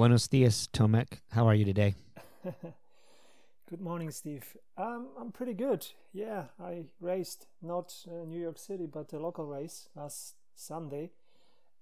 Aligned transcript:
Buenos 0.00 0.28
dias, 0.28 0.66
Tomek. 0.72 1.20
How 1.28 1.46
are 1.46 1.54
you 1.54 1.66
today? 1.66 1.94
good 3.68 3.82
morning, 3.82 4.10
Steve. 4.10 4.56
Um, 4.78 5.08
I'm 5.20 5.30
pretty 5.30 5.52
good. 5.52 5.86
Yeah, 6.14 6.44
I 6.58 6.86
raced 7.02 7.48
not 7.60 7.94
uh, 8.08 8.24
New 8.24 8.40
York 8.40 8.56
City, 8.56 8.86
but 8.86 9.12
a 9.12 9.18
local 9.18 9.44
race 9.44 9.90
last 9.94 10.36
Sunday, 10.54 11.10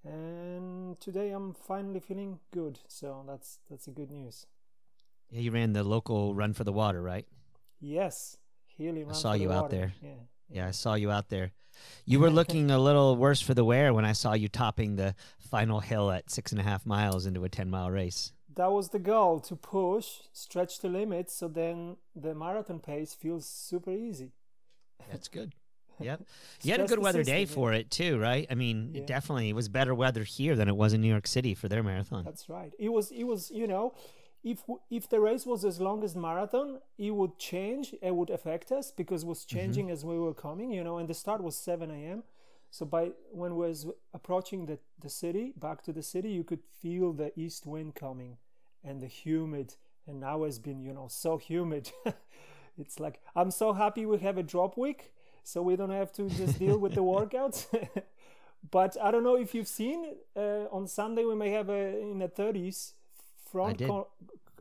and 0.04 0.98
today 0.98 1.30
I'm 1.30 1.54
finally 1.54 2.00
feeling 2.00 2.40
good. 2.50 2.80
So 2.88 3.24
that's 3.24 3.60
that's 3.70 3.86
a 3.86 3.92
good 3.92 4.10
news. 4.10 4.46
Yeah, 5.30 5.42
you 5.42 5.52
ran 5.52 5.72
the 5.72 5.84
local 5.84 6.34
run 6.34 6.54
for 6.54 6.64
the 6.64 6.72
water, 6.72 7.00
right? 7.00 7.28
Yes, 7.80 8.36
Healy. 8.66 9.04
I 9.08 9.12
saw 9.12 9.34
you 9.34 9.52
out 9.52 9.70
water. 9.70 9.76
there. 9.76 9.92
Yeah. 10.02 10.24
Yeah, 10.50 10.66
I 10.68 10.70
saw 10.72 10.94
you 10.94 11.10
out 11.10 11.28
there. 11.28 11.52
You 12.04 12.18
were 12.20 12.30
looking 12.30 12.70
a 12.70 12.78
little 12.78 13.16
worse 13.16 13.40
for 13.40 13.54
the 13.54 13.64
wear 13.64 13.94
when 13.94 14.04
I 14.04 14.12
saw 14.12 14.32
you 14.34 14.48
topping 14.48 14.96
the 14.96 15.14
final 15.38 15.80
hill 15.80 16.10
at 16.10 16.30
six 16.30 16.50
and 16.52 16.60
a 16.60 16.64
half 16.64 16.84
miles 16.84 17.24
into 17.26 17.44
a 17.44 17.48
10 17.48 17.70
mile 17.70 17.90
race. 17.90 18.32
That 18.56 18.72
was 18.72 18.88
the 18.88 18.98
goal 18.98 19.38
to 19.40 19.54
push, 19.54 20.08
stretch 20.32 20.80
the 20.80 20.88
limits, 20.88 21.32
so 21.34 21.46
then 21.46 21.96
the 22.16 22.34
marathon 22.34 22.80
pace 22.80 23.14
feels 23.14 23.46
super 23.46 23.92
easy. 23.92 24.32
That's 25.10 25.28
good. 25.28 25.52
Yep. 26.00 26.22
You 26.62 26.70
had 26.70 26.80
a 26.80 26.86
good 26.86 27.00
weather 27.00 27.24
day 27.24 27.44
for 27.44 27.72
it 27.72 27.90
too, 27.90 28.20
right? 28.20 28.46
I 28.48 28.54
mean, 28.54 28.92
Yeah. 28.94 29.00
it 29.00 29.08
definitely 29.08 29.48
it 29.48 29.54
was 29.56 29.68
better 29.68 29.92
weather 29.92 30.22
here 30.22 30.54
than 30.54 30.68
it 30.68 30.76
was 30.76 30.92
in 30.92 31.00
New 31.00 31.08
York 31.08 31.26
City 31.26 31.54
for 31.54 31.68
their 31.68 31.82
marathon. 31.82 32.22
That's 32.24 32.48
right. 32.48 32.72
It 32.78 32.90
was. 32.90 33.10
It 33.10 33.24
was. 33.24 33.50
You 33.50 33.66
know, 33.66 33.94
if 34.44 34.62
if 34.90 35.08
the 35.08 35.20
race 35.20 35.46
was 35.46 35.64
as 35.64 35.80
long 35.80 36.04
as 36.04 36.14
marathon, 36.14 36.78
it 36.96 37.10
would 37.10 37.38
change. 37.38 37.94
It 38.00 38.14
would 38.14 38.30
affect 38.30 38.70
us 38.72 38.90
because 38.90 39.22
it 39.22 39.26
was 39.26 39.44
changing 39.44 39.90
as 39.90 40.04
we 40.04 40.18
were 40.18 40.34
coming. 40.34 40.72
You 40.72 40.84
know, 40.84 40.98
and 40.98 41.08
the 41.08 41.14
start 41.14 41.42
was 41.42 41.56
seven 41.56 41.90
a.m. 41.90 42.22
So 42.70 42.86
by 42.86 43.12
when 43.32 43.56
we 43.56 43.66
was 43.66 43.86
approaching 44.14 44.66
the 44.66 44.78
the 45.00 45.10
city, 45.10 45.52
back 45.56 45.82
to 45.84 45.92
the 45.92 46.02
city, 46.02 46.30
you 46.30 46.44
could 46.44 46.62
feel 46.80 47.12
the 47.12 47.32
east 47.38 47.66
wind 47.66 47.94
coming 47.94 48.36
and 48.84 49.00
the 49.00 49.06
humid. 49.06 49.74
And 50.06 50.20
now 50.20 50.44
it's 50.44 50.58
been, 50.58 50.80
you 50.80 50.94
know, 50.94 51.08
so 51.08 51.36
humid. 51.36 51.90
it's 52.78 52.98
like 53.00 53.20
I'm 53.34 53.50
so 53.50 53.72
happy 53.72 54.06
we 54.06 54.18
have 54.18 54.38
a 54.38 54.42
drop 54.42 54.78
week, 54.78 55.12
so 55.42 55.62
we 55.62 55.76
don't 55.76 55.90
have 55.90 56.12
to 56.12 56.28
just 56.30 56.58
deal 56.58 56.78
with 56.78 56.94
the 56.94 57.02
workouts. 57.14 57.66
but 58.70 58.96
I 59.02 59.10
don't 59.10 59.24
know 59.24 59.36
if 59.36 59.54
you've 59.54 59.68
seen 59.68 60.14
uh, 60.36 60.66
on 60.70 60.86
Sunday 60.86 61.24
we 61.24 61.34
may 61.34 61.50
have 61.50 61.68
a 61.68 62.00
in 62.00 62.18
the 62.18 62.28
30s 62.28 62.92
front 63.52 63.78
did. 63.78 63.88
co- 63.88 64.08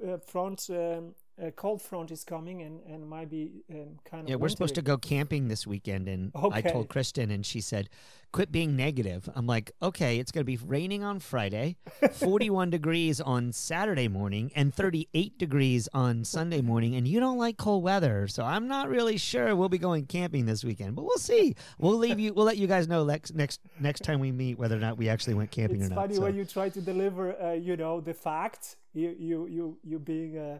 uh, 0.05 0.17
front 0.19 0.69
um, 0.69 1.15
a 1.39 1.51
cold 1.51 1.81
front 1.81 2.09
is 2.11 2.23
coming 2.23 2.61
and 2.63 2.79
and 2.87 3.07
might 3.07 3.29
be 3.29 3.63
um, 3.71 3.99
kind 4.05 4.23
of 4.23 4.29
Yeah, 4.29 4.35
we're 4.35 4.49
supposed 4.49 4.75
to 4.75 4.81
go 4.81 4.97
camping 4.97 5.47
this 5.47 5.67
weekend, 5.67 6.07
and 6.07 6.31
I 6.51 6.61
told 6.61 6.89
Kristen, 6.89 7.29
and 7.29 7.45
she 7.45 7.61
said, 7.61 7.89
"Quit 8.31 8.51
being 8.51 8.75
negative." 8.75 9.29
I'm 9.35 9.45
like, 9.45 9.71
"Okay, 9.81 10.17
it's 10.19 10.31
going 10.31 10.41
to 10.41 10.45
be 10.45 10.57
raining 10.57 11.03
on 11.03 11.19
Friday, 11.19 11.77
41 12.13 12.71
degrees 12.71 13.21
on 13.21 13.51
Saturday 13.51 14.07
morning, 14.07 14.51
and 14.55 14.73
38 14.73 15.37
degrees 15.37 15.87
on 15.93 16.23
Sunday 16.23 16.61
morning, 16.61 16.95
and 16.95 17.07
you 17.07 17.19
don't 17.19 17.37
like 17.37 17.57
cold 17.57 17.83
weather, 17.83 18.27
so 18.27 18.43
I'm 18.43 18.67
not 18.67 18.89
really 18.89 19.17
sure 19.17 19.55
we'll 19.55 19.69
be 19.69 19.77
going 19.77 20.07
camping 20.07 20.45
this 20.47 20.63
weekend, 20.63 20.95
but 20.95 21.03
we'll 21.03 21.17
see. 21.17 21.55
We'll 21.77 21.97
leave 21.97 22.19
you. 22.19 22.33
We'll 22.33 22.45
let 22.45 22.57
you 22.57 22.67
guys 22.67 22.87
know 22.87 23.03
next 23.05 23.35
next 23.35 23.59
next 23.79 24.03
time 24.03 24.19
we 24.19 24.31
meet 24.31 24.57
whether 24.57 24.75
or 24.75 24.79
not 24.79 24.97
we 24.97 25.07
actually 25.07 25.35
went 25.35 25.51
camping 25.51 25.81
It's 25.81 25.91
or 25.91 25.95
not." 25.95 26.01
funny 26.01 26.15
So- 26.15 26.21
when 26.23 26.35
you 26.35 26.45
try 26.45 26.69
to 26.69 26.81
deliver, 26.81 27.39
uh, 27.39 27.53
you 27.53 27.77
know, 27.77 28.01
the 28.01 28.13
facts. 28.15 28.75
You 28.93 29.15
you 29.19 29.45
you 29.45 29.77
you 29.83 29.99
being 29.99 30.39
uh, 30.39 30.57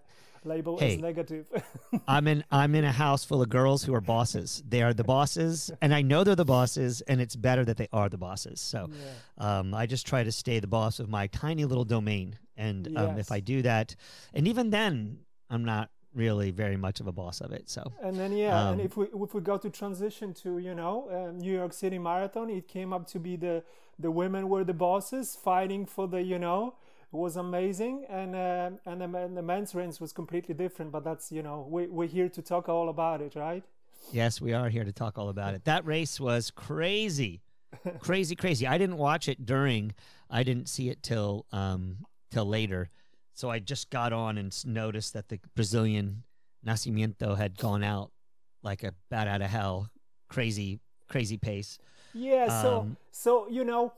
labeled 0.48 0.80
Hey. 0.80 0.96
as 0.96 1.02
negative. 1.02 1.46
I'm 2.08 2.28
in 2.28 2.44
I'm 2.52 2.74
in 2.76 2.84
a 2.84 2.92
house 2.92 3.24
full 3.26 3.42
of 3.42 3.50
girls 3.50 3.84
who 3.84 3.94
are 3.94 4.02
bosses. 4.02 4.64
They 4.68 4.82
are 4.82 4.94
the 4.94 5.04
bosses, 5.04 5.72
and 5.82 5.94
I 5.94 6.02
know 6.02 6.24
they're 6.24 6.36
the 6.36 6.46
bosses, 6.46 7.02
and 7.02 7.22
it's 7.22 7.36
better 7.36 7.64
that 7.66 7.78
they 7.78 7.88
are 7.94 8.10
the 8.10 8.18
bosses. 8.18 8.62
So, 8.62 8.90
um, 9.38 9.74
I 9.74 9.86
just 9.86 10.08
try 10.08 10.24
to 10.24 10.32
stay 10.32 10.60
the 10.60 10.68
boss 10.68 11.00
of 11.00 11.10
my 11.10 11.28
tiny 11.28 11.66
little 11.66 11.86
domain, 11.86 12.38
and 12.56 12.98
um, 12.98 13.18
if 13.18 13.32
I 13.32 13.40
do 13.40 13.62
that, 13.64 13.96
and 14.34 14.48
even 14.48 14.70
then, 14.70 15.20
I'm 15.50 15.66
not 15.66 15.90
really 16.14 16.50
very 16.52 16.78
much 16.78 17.00
of 17.00 17.06
a 17.08 17.12
boss 17.12 17.42
of 17.42 17.52
it. 17.52 17.70
So, 17.70 17.92
And 18.02 18.16
then 18.16 18.32
yeah, 18.36 18.70
and 18.72 18.80
Um, 18.82 18.86
if 18.86 18.98
we 18.98 19.06
if 19.26 19.34
we 19.36 19.42
go 19.42 19.58
to 19.58 19.70
transition 19.70 20.34
to 20.44 20.58
you 20.58 20.74
know 20.74 20.96
uh, 21.10 21.32
New 21.32 21.54
York 21.54 21.74
City 21.74 22.00
Marathon, 22.00 22.50
it 22.50 22.68
came 22.68 22.92
up 22.94 23.06
to 23.14 23.20
be 23.20 23.36
the 23.36 23.64
the 24.00 24.10
women 24.12 24.48
were 24.50 24.64
the 24.64 24.74
bosses 24.74 25.36
fighting 25.36 25.86
for 25.86 26.08
the 26.08 26.22
you 26.22 26.40
know 26.40 26.74
was 27.12 27.38
amazing, 27.38 28.06
and 28.10 28.36
uh, 28.36 28.70
and 28.86 29.02
the, 29.02 29.08
men- 29.08 29.36
the 29.36 29.42
men's 29.42 29.74
race 29.74 30.00
was 30.00 30.12
completely 30.14 30.54
different. 30.54 30.92
But 30.92 31.04
that's 31.04 31.32
you 31.32 31.42
know 31.44 31.68
we 31.70 31.88
we're 31.88 32.08
here 32.08 32.30
to 32.30 32.42
talk 32.42 32.70
all 32.70 32.90
about 32.90 33.22
it, 33.22 33.36
right? 33.36 33.64
yes, 34.12 34.40
we 34.40 34.54
are 34.54 34.70
here 34.70 34.84
to 34.84 34.92
talk 34.92 35.18
all 35.18 35.30
about 35.30 35.54
it. 35.54 35.66
That 35.66 35.86
race 35.86 36.20
was 36.20 36.52
crazy, 36.52 37.42
crazy, 38.00 38.36
crazy. 38.36 38.68
I 38.68 38.78
didn't 38.78 38.98
watch 38.98 39.28
it 39.28 39.46
during. 39.46 39.94
I 40.30 40.44
didn't 40.44 40.68
see 40.70 40.90
it 40.90 41.02
till 41.04 41.46
um, 41.52 42.06
till 42.32 42.46
later. 42.46 42.90
So 43.34 43.50
I 43.50 43.60
just 43.60 43.90
got 43.92 44.14
on 44.14 44.38
and 44.38 44.66
noticed 44.66 45.14
that 45.14 45.30
the 45.30 45.40
Brazilian 45.56 46.24
Nascimento 46.66 47.38
had 47.38 47.58
gone 47.58 47.84
out 47.84 48.12
like 48.64 48.84
a 48.84 48.94
bat 49.10 49.28
out 49.28 49.42
of 49.42 49.50
hell, 49.50 49.92
crazy, 50.28 50.80
crazy 51.08 51.38
pace. 51.38 51.78
Yeah, 52.14 52.62
so 52.62 52.80
Um, 52.82 52.98
so 53.12 53.48
you 53.48 53.64
know, 53.64 53.94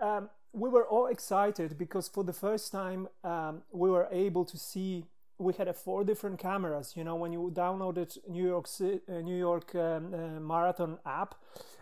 um, 0.00 0.28
we 0.52 0.68
were 0.68 0.86
all 0.86 1.06
excited 1.06 1.78
because 1.78 2.08
for 2.08 2.24
the 2.24 2.32
first 2.32 2.72
time 2.72 3.08
um, 3.24 3.62
we 3.72 3.90
were 3.90 4.08
able 4.10 4.44
to 4.44 4.56
see. 4.56 5.04
We 5.38 5.54
had 5.54 5.68
uh, 5.68 5.72
four 5.72 6.04
different 6.04 6.38
cameras. 6.38 6.92
You 6.96 7.04
know, 7.04 7.16
when 7.16 7.32
you 7.32 7.50
downloaded 7.54 8.18
New 8.28 8.46
York 8.46 8.66
uh, 8.82 9.12
New 9.20 9.36
York 9.38 9.74
um, 9.74 10.12
uh, 10.12 10.38
Marathon 10.38 10.98
app, 11.06 11.34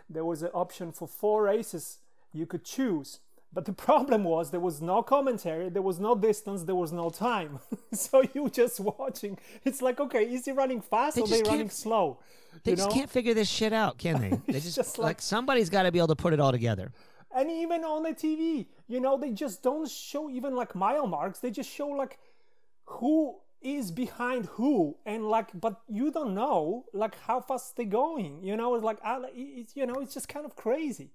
there 0.09 0.23
was 0.23 0.41
an 0.43 0.51
option 0.53 0.93
for 0.93 1.07
four 1.09 1.43
races 1.43 1.97
you 2.31 2.45
could 2.45 2.63
choose. 2.63 3.19
But 3.51 3.65
the 3.65 3.73
problem 3.89 4.23
was 4.23 4.51
there 4.51 4.59
was 4.59 4.81
no 4.81 5.01
commentary, 5.03 5.69
there 5.69 5.81
was 5.81 5.99
no 5.99 6.15
distance, 6.15 6.63
there 6.63 6.75
was 6.75 6.91
no 6.93 7.09
time. 7.09 7.59
so 7.93 8.23
you 8.33 8.49
just 8.49 8.79
watching. 8.79 9.37
It's 9.65 9.81
like, 9.81 9.99
okay, 9.99 10.23
is 10.23 10.45
he 10.45 10.51
running 10.51 10.81
fast 10.81 11.15
They 11.15 11.21
or 11.23 11.27
they 11.27 11.41
running 11.43 11.69
slow? 11.69 12.19
They 12.63 12.71
you 12.71 12.77
just 12.77 12.89
know? 12.89 12.95
can't 12.95 13.09
figure 13.09 13.33
this 13.33 13.49
shit 13.49 13.73
out, 13.73 13.97
can 13.97 14.21
they? 14.21 14.39
They 14.53 14.59
just, 14.61 14.75
just 14.75 14.97
like, 14.97 15.05
like- 15.05 15.21
somebody's 15.21 15.69
got 15.69 15.83
to 15.83 15.91
be 15.91 15.99
able 15.99 16.07
to 16.09 16.15
put 16.15 16.33
it 16.33 16.39
all 16.39 16.51
together. 16.51 16.91
And 17.35 17.49
even 17.51 17.83
on 17.83 18.03
the 18.03 18.13
TV, 18.13 18.67
you 18.87 18.99
know, 18.99 19.17
they 19.17 19.31
just 19.31 19.61
don't 19.63 19.89
show 19.89 20.29
even 20.29 20.55
like 20.55 20.75
mile 20.75 21.07
marks. 21.07 21.39
They 21.39 21.51
just 21.51 21.69
show 21.69 21.87
like 21.89 22.17
who 22.85 23.37
is 23.61 23.91
behind 23.91 24.45
who, 24.47 24.97
and 25.05 25.25
like, 25.25 25.49
but 25.59 25.81
you 25.87 26.11
don't 26.11 26.33
know 26.33 26.85
like 26.93 27.19
how 27.21 27.41
fast 27.41 27.75
they're 27.75 27.85
going. 27.85 28.43
You 28.43 28.55
know, 28.55 28.75
it's 28.75 28.83
like, 28.83 28.99
I- 29.03 29.21
it's 29.33 29.75
you 29.75 29.85
know, 29.85 29.95
it's 29.95 30.13
just 30.13 30.29
kind 30.29 30.45
of 30.45 30.55
crazy. 30.55 31.11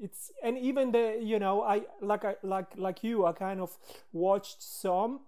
It's 0.00 0.32
and 0.42 0.58
even 0.58 0.92
the 0.92 1.18
you 1.22 1.38
know, 1.38 1.62
I 1.62 1.82
like 2.00 2.24
I 2.24 2.36
like 2.42 2.76
like 2.76 3.04
you, 3.04 3.26
I 3.26 3.32
kind 3.32 3.60
of 3.60 3.76
watched 4.12 4.62
some 4.62 5.20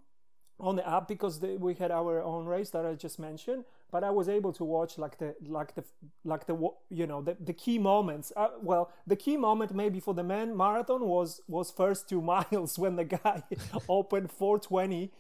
on 0.60 0.76
the 0.76 0.88
app 0.88 1.08
because 1.08 1.40
we 1.40 1.74
had 1.74 1.90
our 1.90 2.22
own 2.22 2.46
race 2.46 2.70
that 2.70 2.86
I 2.86 2.94
just 2.94 3.18
mentioned. 3.18 3.64
But 3.94 4.02
I 4.02 4.10
was 4.10 4.28
able 4.28 4.52
to 4.54 4.64
watch 4.64 4.98
like 4.98 5.18
the 5.18 5.36
like 5.46 5.76
the 5.76 5.84
like 6.24 6.48
the 6.48 6.56
you 6.90 7.06
know 7.06 7.22
the, 7.22 7.36
the 7.38 7.52
key 7.52 7.78
moments. 7.78 8.32
Uh, 8.34 8.48
well, 8.60 8.90
the 9.06 9.14
key 9.14 9.36
moment 9.36 9.72
maybe 9.72 10.00
for 10.00 10.14
the 10.14 10.24
men 10.24 10.56
marathon 10.56 11.06
was 11.06 11.40
was 11.46 11.70
first 11.70 12.08
two 12.08 12.20
miles 12.32 12.76
when 12.76 12.96
the 12.96 13.04
guy 13.04 13.44
opened 13.88 14.32
420, 14.32 15.12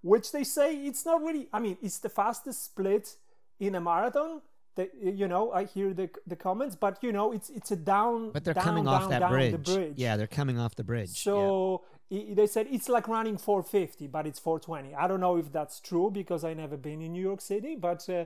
which 0.00 0.32
they 0.32 0.44
say 0.44 0.74
it's 0.76 1.04
not 1.04 1.20
really. 1.20 1.48
I 1.52 1.60
mean, 1.60 1.76
it's 1.82 1.98
the 1.98 2.08
fastest 2.08 2.64
split 2.64 3.16
in 3.60 3.74
a 3.74 3.82
marathon. 3.82 4.40
The, 4.76 4.88
you 5.02 5.28
know, 5.28 5.52
I 5.52 5.64
hear 5.64 5.92
the 5.92 6.08
the 6.26 6.36
comments, 6.36 6.74
but 6.74 7.02
you 7.02 7.12
know, 7.12 7.32
it's 7.32 7.50
it's 7.50 7.70
a 7.70 7.76
down. 7.76 8.30
But 8.30 8.44
they're 8.44 8.54
down, 8.54 8.64
coming 8.64 8.88
off 8.88 9.10
that 9.10 9.18
down 9.18 9.30
bridge. 9.30 9.52
The 9.52 9.58
bridge. 9.74 9.94
Yeah, 9.96 10.16
they're 10.16 10.26
coming 10.26 10.58
off 10.58 10.74
the 10.74 10.84
bridge. 10.84 11.10
So 11.22 11.84
they 12.10 12.46
said 12.46 12.66
it's 12.70 12.88
like 12.88 13.08
running 13.08 13.36
450, 13.36 14.06
but 14.06 14.26
it's 14.26 14.38
420. 14.38 14.94
I 14.94 15.08
don't 15.08 15.20
know 15.20 15.36
if 15.36 15.52
that's 15.52 15.80
true 15.80 16.10
because 16.10 16.44
I 16.44 16.54
never 16.54 16.76
been 16.76 17.02
in 17.02 17.12
New 17.12 17.22
York 17.22 17.40
City, 17.40 17.74
but 17.74 18.08
uh, 18.08 18.24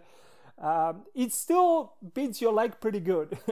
um, 0.65 1.03
it 1.15 1.33
still 1.33 1.95
beats 2.15 2.41
your 2.41 2.53
leg 2.53 2.81
pretty 2.81 3.01
good. 3.01 3.39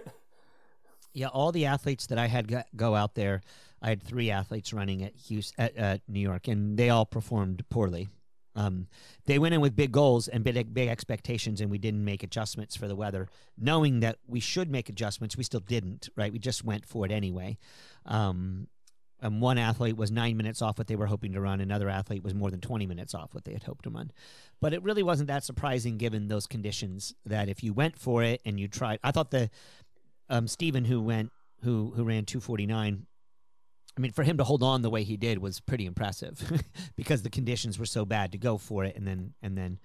Yeah, 1.14 1.28
all 1.28 1.50
the 1.50 1.66
athletes 1.66 2.06
that 2.08 2.18
I 2.18 2.26
had 2.26 2.64
go- 2.76 2.94
out 2.94 3.14
there, 3.16 3.40
I 3.82 3.88
had 3.88 4.02
three 4.02 4.30
athletes 4.30 4.72
running 4.72 5.02
at 5.02 5.16
Houston, 5.16 5.64
at, 5.64 5.76
at 5.76 6.00
New 6.06 6.20
York, 6.20 6.46
and 6.46 6.78
they 6.78 6.90
all 6.90 7.06
performed 7.06 7.64
poorly. 7.70 8.08
Um, 8.54 8.88
they 9.26 9.38
went 9.38 9.54
in 9.54 9.60
with 9.60 9.74
big 9.74 9.90
goals 9.90 10.28
and 10.28 10.44
big 10.44 10.74
big 10.74 10.88
expectations, 10.88 11.60
and 11.60 11.70
we 11.70 11.78
didn't 11.78 12.04
make 12.04 12.22
adjustments 12.22 12.76
for 12.76 12.88
the 12.88 12.96
weather, 12.96 13.28
knowing 13.56 14.00
that 14.00 14.18
we 14.26 14.40
should 14.40 14.70
make 14.70 14.88
adjustments. 14.88 15.36
We 15.36 15.44
still 15.44 15.60
didn't, 15.60 16.08
right? 16.16 16.32
We 16.32 16.38
just 16.38 16.64
went 16.64 16.84
for 16.86 17.04
it 17.04 17.12
anyway. 17.12 17.58
Um, 18.06 18.68
and 19.20 19.40
one 19.40 19.58
athlete 19.58 19.96
was 19.96 20.10
nine 20.10 20.36
minutes 20.36 20.62
off 20.62 20.78
what 20.78 20.86
they 20.86 20.96
were 20.96 21.06
hoping 21.06 21.32
to 21.32 21.40
run. 21.40 21.60
Another 21.60 21.88
athlete 21.88 22.22
was 22.22 22.34
more 22.34 22.50
than 22.50 22.60
20 22.60 22.86
minutes 22.86 23.14
off 23.14 23.34
what 23.34 23.44
they 23.44 23.52
had 23.52 23.64
hoped 23.64 23.84
to 23.84 23.90
run. 23.90 24.12
But 24.60 24.72
it 24.72 24.82
really 24.82 25.02
wasn't 25.02 25.28
that 25.28 25.44
surprising 25.44 25.98
given 25.98 26.28
those 26.28 26.46
conditions 26.46 27.14
that 27.26 27.48
if 27.48 27.64
you 27.64 27.72
went 27.72 27.98
for 27.98 28.22
it 28.22 28.40
and 28.44 28.58
you 28.60 28.68
tried, 28.68 29.00
I 29.02 29.10
thought 29.10 29.30
the 29.30 29.50
um, 30.28 30.46
Stephen 30.46 30.84
who 30.84 31.00
went 31.00 31.32
who 31.64 31.92
who 31.96 32.04
ran 32.04 32.24
249 32.24 33.06
I 33.96 34.00
mean, 34.00 34.12
for 34.12 34.22
him 34.22 34.36
to 34.36 34.44
hold 34.44 34.62
on 34.62 34.82
the 34.82 34.90
way 34.90 35.02
he 35.02 35.16
did 35.16 35.38
was 35.38 35.58
pretty 35.58 35.84
impressive 35.84 36.62
because 36.96 37.22
the 37.22 37.30
conditions 37.30 37.80
were 37.80 37.86
so 37.86 38.04
bad 38.04 38.30
to 38.30 38.38
go 38.38 38.56
for 38.56 38.84
it 38.84 38.94
and 38.94 39.04
then 39.04 39.34
and 39.42 39.58
then 39.58 39.80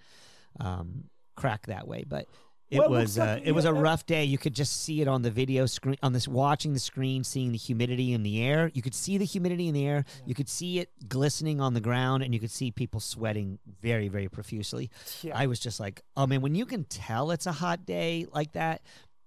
um, 0.59 1.05
crack 1.35 1.65
that 1.65 1.87
way. 1.87 2.03
But 2.07 2.27
It 2.73 2.79
Well, 2.79 2.87
it 2.87 2.91
was 2.91 3.17
looks 3.17 3.29
like 3.29 3.41
uh, 3.41 3.45
it 3.45 3.51
was 3.51 3.65
a 3.65 3.69
uh, 3.69 3.73
rough 3.73 4.05
day. 4.07 4.23
You 4.23 4.39
could 4.39 4.55
just 4.55 4.81
see 4.81 4.99
it 5.01 5.07
on 5.07 5.21
the 5.21 5.29
video 5.29 5.67
screen, 5.67 5.95
on 6.01 6.11
this 6.11 6.27
watching 6.27 6.73
the 6.73 6.79
screen, 6.79 7.23
seeing 7.23 7.51
the 7.51 7.57
humidity 7.57 8.13
in 8.13 8.23
the 8.23 8.41
air. 8.41 8.71
You 8.73 8.81
could 8.81 8.95
see 8.95 9.19
the 9.19 9.25
humidity 9.25 9.67
in 9.67 9.75
the 9.75 9.85
air. 9.85 10.05
You 10.25 10.33
could 10.33 10.49
see 10.49 10.79
it 10.79 10.89
glistening 11.07 11.61
on 11.61 11.75
the 11.75 11.81
ground, 11.81 12.23
and 12.23 12.33
you 12.33 12.39
could 12.39 12.49
see 12.49 12.71
people 12.71 12.99
sweating 12.99 13.59
very, 13.81 14.07
very 14.07 14.27
profusely. 14.27 14.89
Yeah. 15.21 15.37
I 15.37 15.45
was 15.45 15.59
just 15.59 15.79
like, 15.79 16.01
oh 16.17 16.25
man, 16.25 16.41
when 16.41 16.55
you 16.55 16.65
can 16.65 16.85
tell 16.85 17.29
it's 17.29 17.45
a 17.45 17.51
hot 17.51 17.85
day 17.85 18.25
like 18.33 18.53
that, 18.53 18.81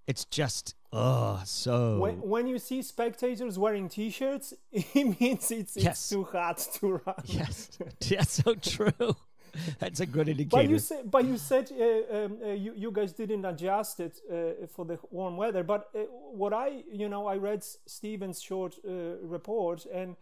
it's 0.08 0.24
just 0.24 0.74
oh 0.92 1.40
so. 1.44 1.98
When, 1.98 2.20
when 2.20 2.46
you 2.48 2.58
see 2.58 2.82
spectators 2.82 3.58
wearing 3.60 3.88
t-shirts, 3.88 4.54
it 4.72 5.20
means 5.20 5.52
it's, 5.52 5.76
Yes. 5.76 5.86
it's 5.98 6.08
too 6.08 6.24
hot 6.24 6.58
to 6.80 7.00
run. 7.06 7.14
yes, 7.26 7.70
that's 8.08 8.32
so 8.42 8.54
true. 8.54 9.16
That's 9.78 10.00
a 10.00 10.06
good 10.06 10.28
indicator. 10.28 10.62
But 10.62 10.70
you 10.70 10.78
said, 10.78 11.10
but 11.10 11.24
you 11.24 11.38
said 11.38 11.70
uh, 11.72 12.16
um, 12.16 12.38
uh, 12.44 12.48
you 12.50 12.72
you 12.76 12.90
guys 12.90 13.12
didn't 13.12 13.44
adjust 13.44 14.00
it 14.00 14.20
uh, 14.30 14.66
for 14.66 14.84
the 14.84 14.98
warm 15.10 15.36
weather. 15.36 15.62
But 15.62 15.88
uh, 15.94 16.00
what 16.32 16.52
I 16.52 16.84
you 16.90 17.08
know 17.08 17.26
I 17.26 17.36
read 17.36 17.64
Steven's 17.64 18.40
short 18.42 18.76
uh, 18.86 18.90
report 19.22 19.86
and 19.92 20.16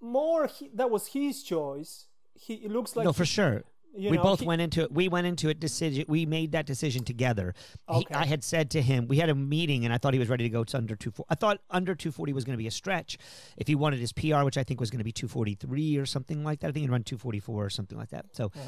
more 0.00 0.46
he, 0.46 0.70
that 0.74 0.90
was 0.90 1.08
his 1.08 1.42
choice. 1.42 2.06
He 2.34 2.54
it 2.54 2.70
looks 2.70 2.96
like 2.96 3.04
no, 3.04 3.12
for 3.12 3.24
sure. 3.24 3.64
You 3.96 4.10
we 4.10 4.16
know, 4.16 4.22
both 4.22 4.40
he- 4.40 4.46
went 4.46 4.62
into 4.62 4.82
it. 4.82 4.92
We 4.92 5.08
went 5.08 5.26
into 5.26 5.48
it 5.48 5.60
decision. 5.60 6.04
We 6.08 6.26
made 6.26 6.52
that 6.52 6.66
decision 6.66 7.04
together. 7.04 7.54
He- 7.90 8.06
I 8.10 8.26
had 8.26 8.44
said 8.44 8.70
to 8.72 8.82
him, 8.82 9.08
we 9.08 9.18
had 9.18 9.28
a 9.28 9.34
meeting, 9.34 9.84
and 9.84 9.92
I 9.92 9.98
thought 9.98 10.12
he 10.12 10.18
was 10.18 10.28
ready 10.28 10.44
to 10.44 10.50
go 10.50 10.64
to 10.64 10.76
under 10.76 10.96
two. 10.96 11.12
I 11.28 11.34
thought 11.34 11.60
under 11.70 11.94
two 11.94 12.12
forty 12.12 12.32
was 12.32 12.44
going 12.44 12.54
to 12.54 12.62
be 12.62 12.66
a 12.66 12.70
stretch. 12.70 13.18
If 13.56 13.66
he 13.66 13.74
wanted 13.74 14.00
his 14.00 14.12
PR, 14.12 14.44
which 14.44 14.56
I 14.58 14.64
think 14.64 14.80
was 14.80 14.90
going 14.90 14.98
to 14.98 15.04
be 15.04 15.12
two 15.12 15.28
forty 15.28 15.54
three 15.54 15.96
or 15.96 16.06
something 16.06 16.44
like 16.44 16.60
that, 16.60 16.68
I 16.68 16.72
think 16.72 16.82
he'd 16.82 16.90
run 16.90 17.02
two 17.04 17.18
forty 17.18 17.40
four 17.40 17.64
or 17.64 17.70
something 17.70 17.98
like 17.98 18.10
that. 18.10 18.26
So. 18.32 18.46
Uh-huh. 18.46 18.60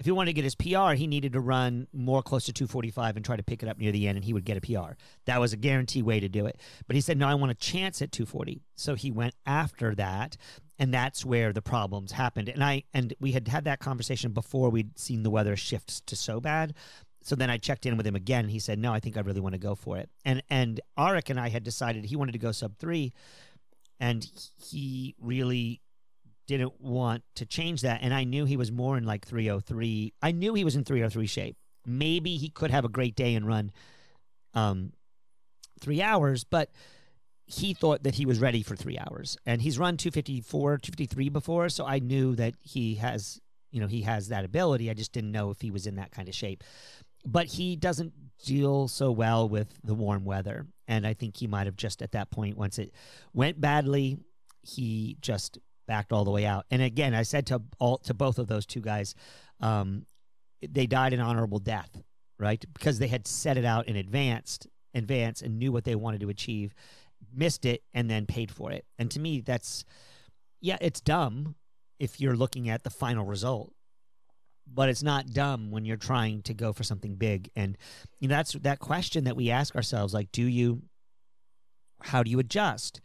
If 0.00 0.06
he 0.06 0.12
wanted 0.12 0.30
to 0.30 0.32
get 0.32 0.44
his 0.44 0.54
PR, 0.54 0.94
he 0.94 1.06
needed 1.06 1.34
to 1.34 1.40
run 1.40 1.86
more 1.92 2.22
close 2.22 2.46
to 2.46 2.54
245 2.54 3.16
and 3.16 3.24
try 3.24 3.36
to 3.36 3.42
pick 3.42 3.62
it 3.62 3.68
up 3.68 3.78
near 3.78 3.92
the 3.92 4.08
end, 4.08 4.16
and 4.16 4.24
he 4.24 4.32
would 4.32 4.46
get 4.46 4.56
a 4.56 4.60
PR. 4.62 4.94
That 5.26 5.38
was 5.40 5.52
a 5.52 5.58
guaranteed 5.58 6.04
way 6.04 6.20
to 6.20 6.28
do 6.28 6.46
it. 6.46 6.58
But 6.86 6.96
he 6.96 7.02
said, 7.02 7.18
No, 7.18 7.28
I 7.28 7.34
want 7.34 7.52
a 7.52 7.54
chance 7.54 8.00
at 8.00 8.10
240. 8.10 8.62
So 8.76 8.94
he 8.94 9.10
went 9.10 9.34
after 9.44 9.94
that, 9.96 10.38
and 10.78 10.92
that's 10.92 11.22
where 11.22 11.52
the 11.52 11.60
problems 11.60 12.12
happened. 12.12 12.48
And 12.48 12.64
I 12.64 12.84
and 12.94 13.12
we 13.20 13.32
had 13.32 13.46
had 13.46 13.64
that 13.64 13.78
conversation 13.78 14.32
before 14.32 14.70
we'd 14.70 14.98
seen 14.98 15.22
the 15.22 15.30
weather 15.30 15.54
shift 15.54 16.06
to 16.06 16.16
so 16.16 16.40
bad. 16.40 16.72
So 17.22 17.36
then 17.36 17.50
I 17.50 17.58
checked 17.58 17.84
in 17.84 17.98
with 17.98 18.06
him 18.06 18.16
again. 18.16 18.48
He 18.48 18.58
said, 18.58 18.78
"No, 18.78 18.94
I 18.94 19.00
think 19.00 19.18
I 19.18 19.20
really 19.20 19.42
want 19.42 19.52
to 19.52 19.58
go 19.58 19.74
for 19.74 19.98
it." 19.98 20.08
And 20.24 20.42
and 20.48 20.80
Arik 20.98 21.28
and 21.28 21.38
I 21.38 21.50
had 21.50 21.62
decided 21.62 22.06
he 22.06 22.16
wanted 22.16 22.32
to 22.32 22.38
go 22.38 22.52
sub 22.52 22.78
three, 22.78 23.12
and 24.00 24.26
he 24.56 25.14
really 25.20 25.82
didn't 26.50 26.80
want 26.80 27.22
to 27.36 27.46
change 27.46 27.82
that. 27.82 28.00
And 28.02 28.12
I 28.12 28.24
knew 28.24 28.44
he 28.44 28.56
was 28.56 28.72
more 28.72 28.98
in 28.98 29.04
like 29.04 29.24
303. 29.24 30.12
I 30.20 30.32
knew 30.32 30.54
he 30.54 30.64
was 30.64 30.74
in 30.74 30.84
303 30.84 31.26
shape. 31.26 31.56
Maybe 31.86 32.36
he 32.36 32.48
could 32.48 32.70
have 32.70 32.84
a 32.84 32.88
great 32.88 33.14
day 33.14 33.34
and 33.34 33.46
run 33.46 33.70
um, 34.54 34.92
three 35.80 36.02
hours, 36.02 36.44
but 36.44 36.70
he 37.46 37.72
thought 37.72 38.02
that 38.02 38.16
he 38.16 38.26
was 38.26 38.40
ready 38.40 38.62
for 38.62 38.76
three 38.76 38.98
hours. 38.98 39.38
And 39.46 39.62
he's 39.62 39.78
run 39.78 39.96
254, 39.96 40.78
253 40.78 41.28
before. 41.28 41.68
So 41.68 41.86
I 41.86 42.00
knew 42.00 42.34
that 42.36 42.54
he 42.60 42.96
has, 42.96 43.40
you 43.70 43.80
know, 43.80 43.86
he 43.86 44.02
has 44.02 44.28
that 44.28 44.44
ability. 44.44 44.90
I 44.90 44.94
just 44.94 45.12
didn't 45.12 45.32
know 45.32 45.50
if 45.50 45.60
he 45.60 45.70
was 45.70 45.86
in 45.86 45.96
that 45.96 46.10
kind 46.10 46.28
of 46.28 46.34
shape. 46.34 46.64
But 47.24 47.46
he 47.46 47.76
doesn't 47.76 48.12
deal 48.44 48.88
so 48.88 49.12
well 49.12 49.48
with 49.48 49.68
the 49.84 49.94
warm 49.94 50.24
weather. 50.24 50.66
And 50.88 51.06
I 51.06 51.14
think 51.14 51.36
he 51.36 51.46
might 51.46 51.66
have 51.66 51.76
just 51.76 52.02
at 52.02 52.12
that 52.12 52.30
point, 52.30 52.56
once 52.56 52.78
it 52.78 52.92
went 53.32 53.60
badly, 53.60 54.18
he 54.62 55.16
just 55.20 55.58
backed 55.90 56.12
all 56.12 56.24
the 56.24 56.30
way 56.30 56.46
out. 56.46 56.66
And 56.70 56.80
again, 56.80 57.14
I 57.14 57.24
said 57.24 57.48
to 57.48 57.60
all 57.80 57.98
to 57.98 58.14
both 58.14 58.38
of 58.38 58.46
those 58.46 58.64
two 58.64 58.80
guys, 58.80 59.16
um, 59.58 60.06
they 60.62 60.86
died 60.86 61.12
an 61.12 61.18
honorable 61.18 61.58
death, 61.58 61.90
right? 62.38 62.64
Because 62.72 63.00
they 63.00 63.08
had 63.08 63.26
set 63.26 63.56
it 63.56 63.64
out 63.64 63.88
in 63.88 63.96
advance, 63.96 64.60
advance, 64.94 65.42
and 65.42 65.58
knew 65.58 65.72
what 65.72 65.82
they 65.82 65.96
wanted 65.96 66.20
to 66.20 66.28
achieve, 66.28 66.74
missed 67.34 67.64
it, 67.64 67.82
and 67.92 68.08
then 68.08 68.24
paid 68.24 68.52
for 68.52 68.70
it. 68.70 68.84
And 69.00 69.10
to 69.10 69.18
me, 69.18 69.40
that's 69.40 69.84
yeah, 70.60 70.76
it's 70.80 71.00
dumb 71.00 71.56
if 71.98 72.20
you're 72.20 72.36
looking 72.36 72.68
at 72.68 72.84
the 72.84 72.90
final 72.90 73.24
result. 73.24 73.72
But 74.72 74.90
it's 74.90 75.02
not 75.02 75.32
dumb 75.32 75.72
when 75.72 75.84
you're 75.84 75.96
trying 75.96 76.42
to 76.42 76.54
go 76.54 76.72
for 76.72 76.84
something 76.84 77.16
big. 77.16 77.50
And 77.56 77.76
you 78.20 78.28
know, 78.28 78.36
that's 78.36 78.52
that 78.52 78.78
question 78.78 79.24
that 79.24 79.34
we 79.34 79.50
ask 79.50 79.74
ourselves, 79.74 80.14
like, 80.14 80.30
do 80.30 80.44
you 80.44 80.82
how 82.00 82.22
do 82.22 82.30
you 82.30 82.38
adjust? 82.38 83.00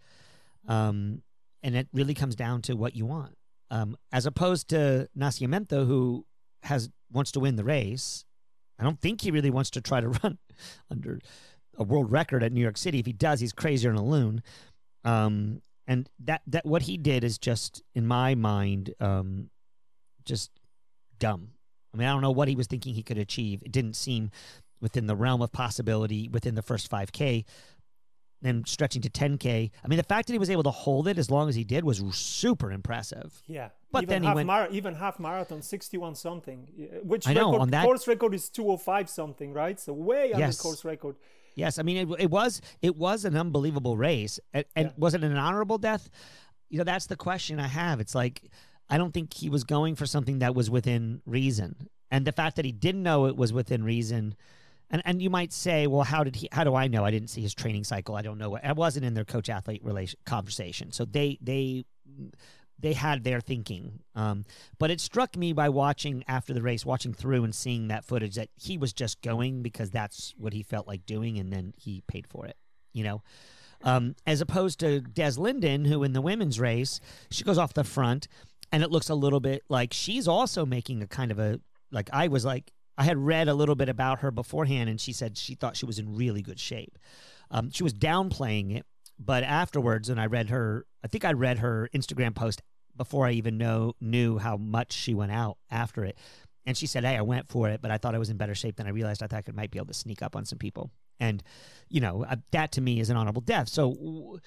Um, 0.67 1.23
and 1.65 1.75
it 1.75 1.88
really 1.91 2.13
comes 2.13 2.35
down 2.35 2.62
to 2.62 2.75
what 2.75 2.95
you 2.95 3.07
want. 3.07 3.35
Um, 3.71 3.97
as 4.12 4.27
opposed 4.27 4.69
to 4.69 5.09
Nascimento, 5.17 5.88
who 5.88 6.25
has 6.62 6.89
wants 7.12 7.31
to 7.31 7.39
win 7.39 7.56
the 7.56 7.63
race. 7.63 8.23
I 8.77 8.83
don't 8.83 9.01
think 9.01 9.21
he 9.21 9.31
really 9.31 9.50
wants 9.50 9.71
to 9.71 9.81
try 9.81 10.00
to 10.00 10.09
run 10.23 10.38
under 10.91 11.19
a 11.75 11.83
world 11.83 12.12
record 12.12 12.44
at 12.44 12.51
New 12.51 12.62
York 12.62 12.77
City. 12.77 13.00
If 13.00 13.07
he 13.07 13.13
does, 13.13 13.39
he's 13.39 13.51
crazier 13.51 13.89
than 13.89 13.97
a 13.97 14.06
loon. 14.06 14.44
Um, 15.03 15.63
and 15.88 16.07
that 16.19 16.41
that 16.47 16.67
what 16.67 16.83
he 16.83 16.97
did 16.97 17.23
is 17.23 17.39
just, 17.39 17.81
in 17.95 18.06
my 18.06 18.35
mind, 18.35 18.94
um, 19.00 19.50
just 20.23 20.51
dumb. 21.18 21.50
I 21.94 21.97
mean, 21.97 22.07
I 22.07 22.11
don't 22.11 22.21
know 22.21 22.31
what 22.31 22.47
he 22.47 22.56
was 22.56 22.68
thinking 22.68 22.94
he 22.94 23.03
could 23.03 23.18
achieve. 23.18 23.63
It 23.63 23.71
didn't 23.71 23.95
seem 23.95 24.29
within 24.81 25.07
the 25.07 25.15
realm 25.15 25.41
of 25.41 25.51
possibility 25.51 26.27
within 26.27 26.53
the 26.53 26.61
first 26.61 26.91
5K. 26.91 27.45
Then 28.45 28.63
stretching 28.68 29.01
to 29.01 29.09
10K. 29.09 29.71
I 29.83 29.88
mean, 29.88 29.97
the 29.97 30.03
fact 30.03 30.27
that 30.27 30.33
he 30.33 30.38
was 30.39 30.51
able 30.51 30.62
to 30.63 30.69
hold 30.71 31.07
it 31.07 31.18
as 31.18 31.31
long 31.31 31.50
as 31.50 31.56
he 31.56 31.63
did 31.63 31.83
was 31.83 31.97
super 32.15 32.71
impressive. 32.71 33.42
Yeah, 33.47 33.69
But 33.92 34.03
even 34.03 34.09
then 34.09 34.21
he 34.21 34.27
half 34.27 34.36
went- 34.36 34.47
mar- 34.47 34.68
even 34.69 34.94
half 34.94 35.19
marathon, 35.19 35.63
sixty-one 35.63 36.13
something, 36.13 36.68
which 37.03 37.27
I 37.27 37.33
know, 37.33 37.47
record, 37.50 37.62
on 37.62 37.69
that- 37.71 37.83
course 37.86 38.07
record 38.07 38.36
is 38.36 38.50
two 38.50 38.65
hundred 38.68 38.81
five 38.81 39.09
something, 39.09 39.51
right? 39.51 39.80
So 39.80 39.94
way 39.94 40.31
under 40.33 40.45
Yes. 40.45 40.62
course 40.62 40.86
record. 40.86 41.15
Yes, 41.56 41.80
I 41.80 41.83
mean 41.83 41.97
it, 42.12 42.19
it 42.25 42.30
was 42.30 42.62
it 42.83 42.95
was 42.95 43.25
an 43.25 43.36
unbelievable 43.36 43.97
race, 43.97 44.39
and, 44.53 44.65
and 44.75 44.88
Yeah. 44.89 44.94
was 44.97 45.15
it 45.15 45.24
an 45.24 45.36
honorable 45.36 45.80
death? 45.80 46.09
You 46.69 46.77
know, 46.77 46.83
that's 46.83 47.07
the 47.07 47.15
question 47.15 47.59
I 47.59 47.68
have. 47.68 48.00
It's 48.00 48.13
like 48.13 48.51
I 48.89 49.00
don't 49.00 49.12
think 49.13 49.33
he 49.33 49.50
was 49.50 49.63
going 49.63 49.95
for 49.95 50.06
something 50.06 50.38
that 50.39 50.53
was 50.53 50.69
within 50.69 51.21
reason, 51.25 51.89
and 52.12 52.27
the 52.27 52.31
fact 52.31 52.57
that 52.57 52.65
he 52.65 52.71
didn't 52.71 53.01
know 53.01 53.25
it 53.25 53.36
was 53.36 53.51
within 53.51 53.83
reason, 53.83 54.36
and 54.95 55.01
and 55.03 55.21
you 55.21 55.30
might 55.30 55.51
say, 55.51 55.88
well, 55.88 56.03
how 56.03 56.24
did 56.24 56.38
he? 56.38 56.47
How 56.53 56.63
do 56.63 56.74
I 56.74 56.88
know? 56.88 57.03
I 57.03 57.12
didn't 57.12 57.30
see 57.30 57.42
his 57.42 57.53
training 57.53 57.83
cycle. 57.83 58.15
I 58.15 58.21
don't 58.21 58.38
know. 58.38 58.57
I 58.57 58.71
wasn't 58.71 59.06
in 59.06 59.13
their 59.13 59.25
coach 59.25 59.50
athlete 59.50 59.83
relation 59.83 60.18
conversation, 60.25 60.94
so 60.94 61.04
they 61.04 61.37
they 61.42 61.83
they 62.80 62.94
had 62.94 63.25
their 63.25 63.42
thinking. 63.42 63.99
Um, 64.16 64.45
but 64.80 64.92
it 64.92 65.02
struck 65.02 65.35
me 65.35 65.52
by 65.52 65.68
watching 65.68 66.23
after 66.30 66.54
the 66.54 66.61
race, 66.61 66.85
watching 66.85 67.14
through 67.14 67.44
and 67.44 67.54
seeing 67.54 67.90
that 67.90 68.06
footage 68.06 68.35
that 68.35 68.49
he 68.56 68.78
was 68.78 68.94
just 68.94 69.21
going 69.21 69.64
because 69.64 69.92
that's 69.92 70.33
what 70.37 70.54
he 70.54 70.64
felt 70.64 70.87
like 70.87 71.06
doing, 71.06 71.37
and 71.40 71.52
then 71.52 71.73
he 71.78 72.02
paid 72.07 72.25
for 72.25 72.45
it. 72.45 72.56
You 72.94 73.04
know, 73.04 73.21
um, 73.83 74.16
as 74.25 74.40
opposed 74.40 74.80
to 74.80 75.02
Des 75.02 75.33
Linden, 75.37 75.83
who 75.83 76.04
in 76.04 76.14
the 76.14 76.21
women's 76.21 76.57
race 76.57 77.02
she 77.30 77.44
goes 77.44 77.57
off 77.57 77.73
the 77.73 77.83
front, 77.83 78.30
and 78.71 78.81
it 78.81 78.92
looks 78.92 79.09
a 79.09 79.16
little 79.16 79.42
bit 79.42 79.64
like 79.68 79.92
she's 79.92 80.25
also 80.25 80.66
making 80.66 81.04
a 81.04 81.07
kind 81.07 81.31
of 81.31 81.40
a 81.40 81.59
like 81.92 82.09
I 82.14 82.30
was 82.30 82.45
like 82.45 82.71
I 82.97 83.04
had 83.04 83.18
read 83.18 83.47
a 83.47 83.54
little 83.54 83.75
bit 83.75 83.90
about 83.90 84.19
her 84.19 84.31
beforehand, 84.31 84.90
and 84.90 84.99
she 84.99 85.14
said 85.14 85.37
she 85.37 85.56
thought 85.56 85.78
she 85.78 85.85
was 85.85 85.99
in 85.99 86.16
really 86.16 86.42
good 86.42 86.59
shape. 86.59 86.97
Um, 87.52 87.69
she 87.71 87.83
was 87.83 87.94
downplaying 87.94 88.75
it, 88.75 88.85
but 89.19 89.44
afterwards, 89.44 90.09
and 90.09 90.19
I 90.19 90.25
read 90.25 90.49
her, 90.49 90.85
I 91.04 91.07
think 91.07 91.25
I 91.25 91.33
read 91.33 91.59
her 91.59 91.90
Instagram 91.94 92.35
post 92.35 92.61
before 92.95 93.25
I 93.25 93.31
even 93.31 93.57
know 93.57 93.94
knew 93.99 94.37
how 94.37 94.57
much 94.57 94.94
she 94.94 95.14
went 95.14 95.31
out 95.31 95.57
after 95.69 96.06
it. 96.06 96.18
And 96.66 96.75
she 96.75 96.87
said, 96.87 97.04
"Hey, 97.04 97.16
I 97.16 97.21
went 97.21 97.49
for 97.49 97.69
it, 97.69 97.81
but 97.81 97.92
I 97.92 97.97
thought 97.97 98.16
I 98.16 98.19
was 98.19 98.30
in 98.30 98.37
better 98.37 98.56
shape 98.56 98.78
than 98.78 98.87
I 98.87 98.92
realized. 98.92 99.21
I 99.21 99.28
thought 99.28 99.44
I 99.47 99.52
might 99.52 99.71
be 99.71 99.78
able 99.78 99.87
to 99.87 99.94
sneak 99.94 100.21
up 100.21 100.35
on 100.35 100.45
some 100.45 100.57
people." 100.57 100.90
And 101.19 101.44
you 101.90 102.02
know, 102.02 102.25
that 102.52 102.71
to 102.73 102.81
me 102.81 102.99
is 102.99 103.09
an 103.09 103.18
honorable 103.18 103.42
death. 103.42 103.69
So, 103.69 104.40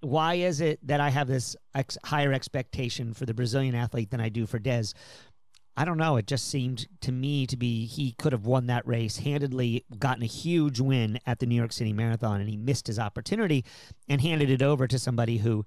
why 0.00 0.34
is 0.34 0.60
it 0.60 0.78
that 0.86 1.00
I 1.00 1.10
have 1.10 1.28
this 1.28 1.56
ex- 1.74 1.98
higher 2.04 2.32
expectation 2.32 3.12
for 3.12 3.26
the 3.26 3.34
Brazilian 3.34 3.74
athlete 3.74 4.10
than 4.10 4.20
I 4.20 4.28
do 4.28 4.46
for 4.46 4.58
Des? 4.58 4.86
I 5.78 5.84
don't 5.84 5.98
know. 5.98 6.16
It 6.16 6.26
just 6.26 6.48
seemed 6.48 6.86
to 7.02 7.12
me 7.12 7.46
to 7.46 7.56
be 7.56 7.84
he 7.84 8.12
could 8.12 8.32
have 8.32 8.46
won 8.46 8.66
that 8.68 8.86
race 8.86 9.18
handedly, 9.18 9.84
gotten 9.98 10.22
a 10.22 10.26
huge 10.26 10.80
win 10.80 11.18
at 11.26 11.38
the 11.38 11.46
New 11.46 11.54
York 11.54 11.72
City 11.72 11.92
Marathon, 11.92 12.40
and 12.40 12.48
he 12.48 12.56
missed 12.56 12.86
his 12.86 12.98
opportunity 12.98 13.64
and 14.08 14.20
handed 14.20 14.48
it 14.48 14.62
over 14.62 14.86
to 14.86 14.98
somebody 14.98 15.36
who, 15.38 15.66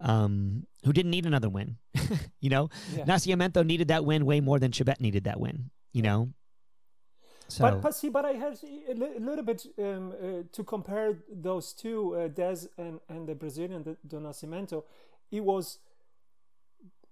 um, 0.00 0.66
who 0.84 0.92
didn't 0.94 1.10
need 1.10 1.26
another 1.26 1.50
win. 1.50 1.76
you 2.40 2.48
know, 2.48 2.70
Yeah. 2.96 3.04
Nascimento 3.04 3.64
needed 3.64 3.88
that 3.88 4.04
win 4.04 4.24
way 4.24 4.40
more 4.40 4.58
than 4.58 4.70
Chebet 4.72 4.98
needed 5.00 5.24
that 5.24 5.38
win. 5.38 5.70
You 5.92 6.02
know, 6.02 6.30
so 7.48 7.64
But, 7.64 7.82
but 7.82 7.94
see, 7.94 8.08
but 8.08 8.24
I 8.24 8.32
had 8.32 8.58
a 8.88 8.94
li- 8.94 9.16
a 9.16 9.20
little 9.20 9.44
bit 9.44 9.66
um, 9.78 10.12
uh, 10.12 10.42
to 10.52 10.64
compare 10.64 11.18
those 11.30 11.72
two, 11.74 12.14
uh, 12.14 12.28
Des 12.28 12.66
and, 12.78 13.00
and 13.08 13.28
the 13.28 13.34
Brazilian, 13.34 13.82
the, 13.82 13.96
Do 14.06 14.20
Nascimento. 14.20 14.84
It 15.30 15.44
was 15.44 15.80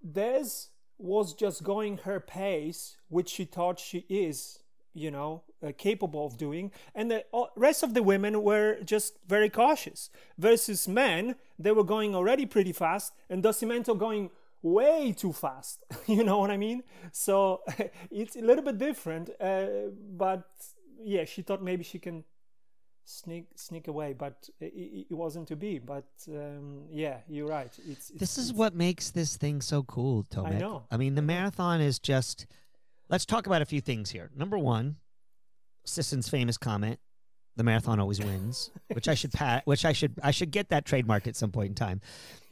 Des 0.01 0.69
was 0.99 1.33
just 1.33 1.63
going 1.63 1.97
her 1.99 2.19
pace, 2.19 2.97
which 3.07 3.29
she 3.29 3.45
thought 3.45 3.79
she 3.79 4.05
is, 4.09 4.59
you 4.93 5.09
know, 5.09 5.43
uh, 5.65 5.71
capable 5.77 6.25
of 6.25 6.37
doing, 6.37 6.71
and 6.93 7.09
the 7.09 7.25
uh, 7.33 7.45
rest 7.55 7.83
of 7.83 7.93
the 7.93 8.03
women 8.03 8.43
were 8.43 8.77
just 8.83 9.17
very 9.27 9.49
cautious. 9.49 10.09
Versus 10.37 10.87
men, 10.87 11.35
they 11.57 11.71
were 11.71 11.83
going 11.83 12.13
already 12.13 12.45
pretty 12.45 12.73
fast, 12.73 13.13
and 13.29 13.43
Nascimento 13.43 13.97
going 13.97 14.29
way 14.61 15.13
too 15.17 15.33
fast. 15.33 15.83
you 16.07 16.23
know 16.23 16.37
what 16.37 16.51
I 16.51 16.57
mean? 16.57 16.83
So 17.11 17.61
it's 18.11 18.35
a 18.35 18.41
little 18.41 18.63
bit 18.63 18.77
different, 18.77 19.29
uh, 19.39 19.91
but 20.17 20.43
yeah, 21.01 21.25
she 21.25 21.41
thought 21.41 21.63
maybe 21.63 21.83
she 21.83 21.99
can 21.99 22.23
sneak 23.09 23.47
sneak 23.55 23.87
away, 23.87 24.13
but 24.13 24.47
it, 24.59 25.07
it 25.09 25.13
wasn't 25.15 25.47
to 25.47 25.55
be. 25.55 25.79
But 25.79 26.07
um, 26.29 26.83
yeah, 26.91 27.17
you're 27.27 27.47
right. 27.47 27.71
It's, 27.87 28.09
it's 28.09 28.19
this 28.19 28.37
is 28.37 28.49
it's, 28.49 28.57
what 28.57 28.75
makes 28.75 29.09
this 29.11 29.35
thing 29.37 29.61
so 29.61 29.83
cool, 29.83 30.25
Tomek. 30.25 30.55
I 30.55 30.59
know. 30.59 30.83
I 30.91 30.97
mean, 30.97 31.15
the 31.15 31.21
marathon 31.21 31.81
is 31.81 31.99
just. 31.99 32.45
Let's 33.09 33.25
talk 33.25 33.47
about 33.47 33.61
a 33.63 33.65
few 33.65 33.81
things 33.81 34.11
here. 34.11 34.29
Number 34.35 34.57
one, 34.57 34.97
Sisson's 35.85 36.29
famous 36.29 36.57
comment: 36.57 36.99
"The 37.55 37.63
marathon 37.63 37.99
always 37.99 38.19
wins," 38.19 38.69
which 38.93 39.07
I 39.07 39.15
should 39.15 39.31
pat. 39.33 39.65
Which 39.65 39.83
I 39.85 39.93
should 39.93 40.13
I 40.21 40.29
should 40.31 40.51
get 40.51 40.69
that 40.69 40.85
trademarked 40.85 41.27
at 41.27 41.35
some 41.35 41.51
point 41.51 41.69
in 41.69 41.75
time. 41.75 42.01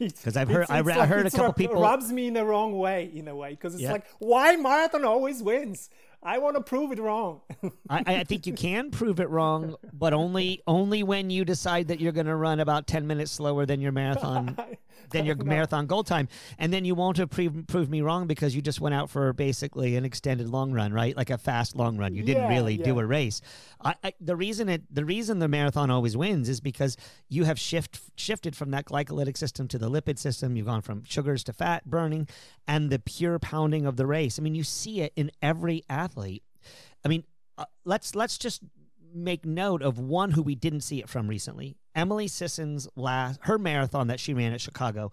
'Cause 0.24 0.36
I've 0.36 0.48
heard- 0.48 0.62
it's- 0.64 0.70
I 0.70 0.80
it's 0.80 0.88
I 0.98 1.06
heard 1.06 1.22
a 1.24 1.26
it's 1.26 1.34
couple 1.36 1.46
rub- 1.48 1.56
people- 1.56 1.80
rubs 1.82 2.12
me 2.12 2.26
in 2.26 2.34
the 2.34 2.44
wrong 2.44 2.76
way 2.78 3.10
in 3.14 3.28
a 3.28 3.36
way 3.36 3.50
because 3.50 3.74
it's 3.74 3.82
Yeah. 3.84 3.92
like 3.92 4.06
why 4.18 4.56
marathon 4.56 5.04
always 5.04 5.42
wins. 5.42 5.90
I 6.22 6.38
want 6.38 6.56
to 6.56 6.62
prove 6.62 6.92
it 6.92 6.98
wrong. 6.98 7.40
I, 7.90 8.02
I 8.06 8.24
think 8.24 8.46
you 8.46 8.52
can 8.52 8.90
prove 8.90 9.20
it 9.20 9.28
wrong, 9.30 9.76
but 9.92 10.12
only 10.12 10.62
only 10.66 11.02
when 11.02 11.30
you 11.30 11.44
decide 11.44 11.88
that 11.88 12.00
you're 12.00 12.12
going 12.12 12.26
to 12.26 12.36
run 12.36 12.60
about 12.60 12.86
ten 12.86 13.06
minutes 13.06 13.30
slower 13.30 13.66
than 13.66 13.80
your 13.80 13.92
marathon 13.92 14.56
than 15.10 15.24
your 15.24 15.36
marathon 15.36 15.86
goal 15.86 16.02
time, 16.04 16.28
and 16.58 16.72
then 16.72 16.84
you 16.84 16.94
won't 16.94 17.16
have 17.16 17.30
pre- 17.30 17.48
proved 17.48 17.90
me 17.90 18.00
wrong 18.00 18.26
because 18.26 18.54
you 18.54 18.62
just 18.62 18.80
went 18.80 18.94
out 18.94 19.10
for 19.10 19.32
basically 19.32 19.96
an 19.96 20.04
extended 20.04 20.48
long 20.48 20.72
run, 20.72 20.92
right? 20.92 21.16
Like 21.16 21.30
a 21.30 21.38
fast 21.38 21.76
long 21.76 21.96
run. 21.96 22.14
You 22.14 22.22
didn't 22.22 22.44
Yeah, 22.44 22.48
really 22.48 22.76
do 22.76 22.98
a 22.98 23.06
race. 23.06 23.40
I, 23.82 23.94
I, 24.02 24.12
the 24.20 24.36
reason 24.36 24.68
it 24.68 24.82
the 24.94 25.04
reason 25.04 25.38
the 25.38 25.48
marathon 25.48 25.90
always 25.90 26.16
wins 26.16 26.48
is 26.48 26.60
because 26.60 26.96
you 27.28 27.44
have 27.44 27.58
shift 27.58 28.00
shifted 28.16 28.56
from 28.56 28.70
that 28.72 28.86
glycolytic 28.86 29.36
system 29.36 29.68
to 29.68 29.78
the 29.78 29.90
lipid 29.90 30.18
system. 30.18 30.56
You've 30.56 30.66
gone 30.66 30.82
from 30.82 31.04
sugars 31.04 31.44
to 31.44 31.52
fat 31.52 31.86
burning, 31.86 32.28
and 32.66 32.90
the 32.90 32.98
pure 32.98 33.38
pounding 33.38 33.86
of 33.86 33.96
the 33.96 34.06
race. 34.06 34.38
I 34.38 34.42
mean, 34.42 34.54
you 34.54 34.64
see 34.64 35.00
it 35.00 35.12
in 35.16 35.30
every 35.42 35.82
athlete. 35.88 36.42
I 37.04 37.08
mean, 37.08 37.24
uh, 37.56 37.64
let's 37.84 38.14
let's 38.14 38.38
just 38.38 38.62
make 39.14 39.46
note 39.46 39.82
of 39.82 39.98
one 39.98 40.32
who 40.32 40.42
we 40.42 40.54
didn't 40.54 40.82
see 40.82 41.00
it 41.00 41.08
from 41.08 41.28
recently. 41.28 41.76
Emily 41.98 42.28
Sisson's 42.28 42.88
last 42.94 43.40
her 43.42 43.58
marathon 43.58 44.06
that 44.06 44.20
she 44.20 44.32
ran 44.32 44.52
at 44.52 44.60
Chicago 44.60 45.10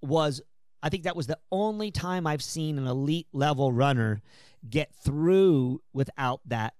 was 0.00 0.40
I 0.82 0.88
think 0.88 1.04
that 1.04 1.16
was 1.16 1.26
the 1.26 1.38
only 1.52 1.90
time 1.90 2.26
I've 2.26 2.42
seen 2.42 2.78
an 2.78 2.86
elite 2.86 3.28
level 3.32 3.72
runner 3.72 4.22
get 4.68 4.94
through 4.94 5.80
without 5.92 6.40
that 6.46 6.74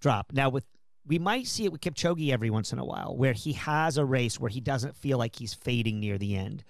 drop. 0.00 0.32
Now 0.32 0.50
with 0.50 0.64
we 1.06 1.18
might 1.18 1.46
see 1.46 1.64
it 1.64 1.72
with 1.72 1.80
Kipchoge 1.80 2.32
every 2.32 2.50
once 2.50 2.72
in 2.72 2.78
a 2.78 2.84
while 2.84 3.16
where 3.16 3.32
he 3.32 3.52
has 3.54 3.96
a 3.96 4.04
race 4.04 4.38
where 4.38 4.50
he 4.50 4.60
doesn't 4.60 4.96
feel 4.96 5.18
like 5.18 5.36
he's 5.36 5.54
fading 5.54 6.00
near 6.00 6.18
the 6.18 6.36
end. 6.36 6.64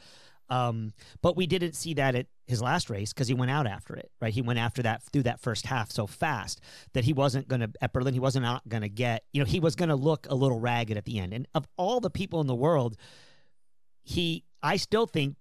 Um, 0.50 0.92
but 1.22 1.36
we 1.36 1.46
didn't 1.46 1.74
see 1.74 1.94
that 1.94 2.14
at 2.14 2.26
his 2.46 2.60
last 2.60 2.90
race 2.90 3.12
because 3.12 3.28
he 3.28 3.34
went 3.34 3.52
out 3.52 3.66
after 3.66 3.94
it, 3.94 4.10
right? 4.20 4.32
He 4.32 4.42
went 4.42 4.58
after 4.58 4.82
that 4.82 5.02
through 5.04 5.22
that 5.22 5.40
first 5.40 5.66
half 5.66 5.92
so 5.92 6.06
fast 6.06 6.60
that 6.92 7.04
he 7.04 7.12
wasn't 7.12 7.46
going 7.46 7.60
to, 7.60 7.70
at 7.80 7.92
Berlin, 7.92 8.14
he 8.14 8.20
wasn't 8.20 8.42
not 8.42 8.68
going 8.68 8.82
to 8.82 8.88
get, 8.88 9.24
you 9.32 9.40
know, 9.40 9.46
he 9.46 9.60
was 9.60 9.76
going 9.76 9.88
to 9.88 9.94
look 9.94 10.26
a 10.28 10.34
little 10.34 10.58
ragged 10.58 10.96
at 10.96 11.04
the 11.04 11.20
end. 11.20 11.32
And 11.32 11.46
of 11.54 11.66
all 11.76 12.00
the 12.00 12.10
people 12.10 12.40
in 12.40 12.48
the 12.48 12.54
world, 12.54 12.96
he, 14.02 14.44
I 14.62 14.76
still 14.76 15.06
think 15.06 15.36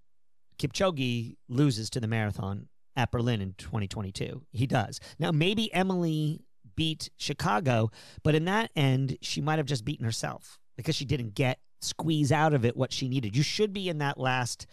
Kipchoge 0.58 1.36
loses 1.48 1.90
to 1.90 2.00
the 2.00 2.06
marathon 2.06 2.68
at 2.96 3.10
Berlin 3.10 3.40
in 3.40 3.54
2022. 3.54 4.42
He 4.52 4.66
does. 4.66 5.00
Now, 5.18 5.32
maybe 5.32 5.72
Emily 5.74 6.44
beat 6.76 7.10
Chicago, 7.16 7.90
but 8.22 8.34
in 8.34 8.44
that 8.44 8.70
end, 8.76 9.18
she 9.22 9.40
might 9.40 9.58
have 9.58 9.66
just 9.66 9.84
beaten 9.84 10.04
herself 10.04 10.60
because 10.76 10.94
she 10.94 11.04
didn't 11.04 11.34
get 11.34 11.58
squeeze 11.80 12.30
out 12.30 12.54
of 12.54 12.64
it 12.64 12.76
what 12.76 12.92
she 12.92 13.08
needed. 13.08 13.36
You 13.36 13.42
should 13.42 13.72
be 13.72 13.88
in 13.88 13.98
that 13.98 14.18
last. 14.18 14.66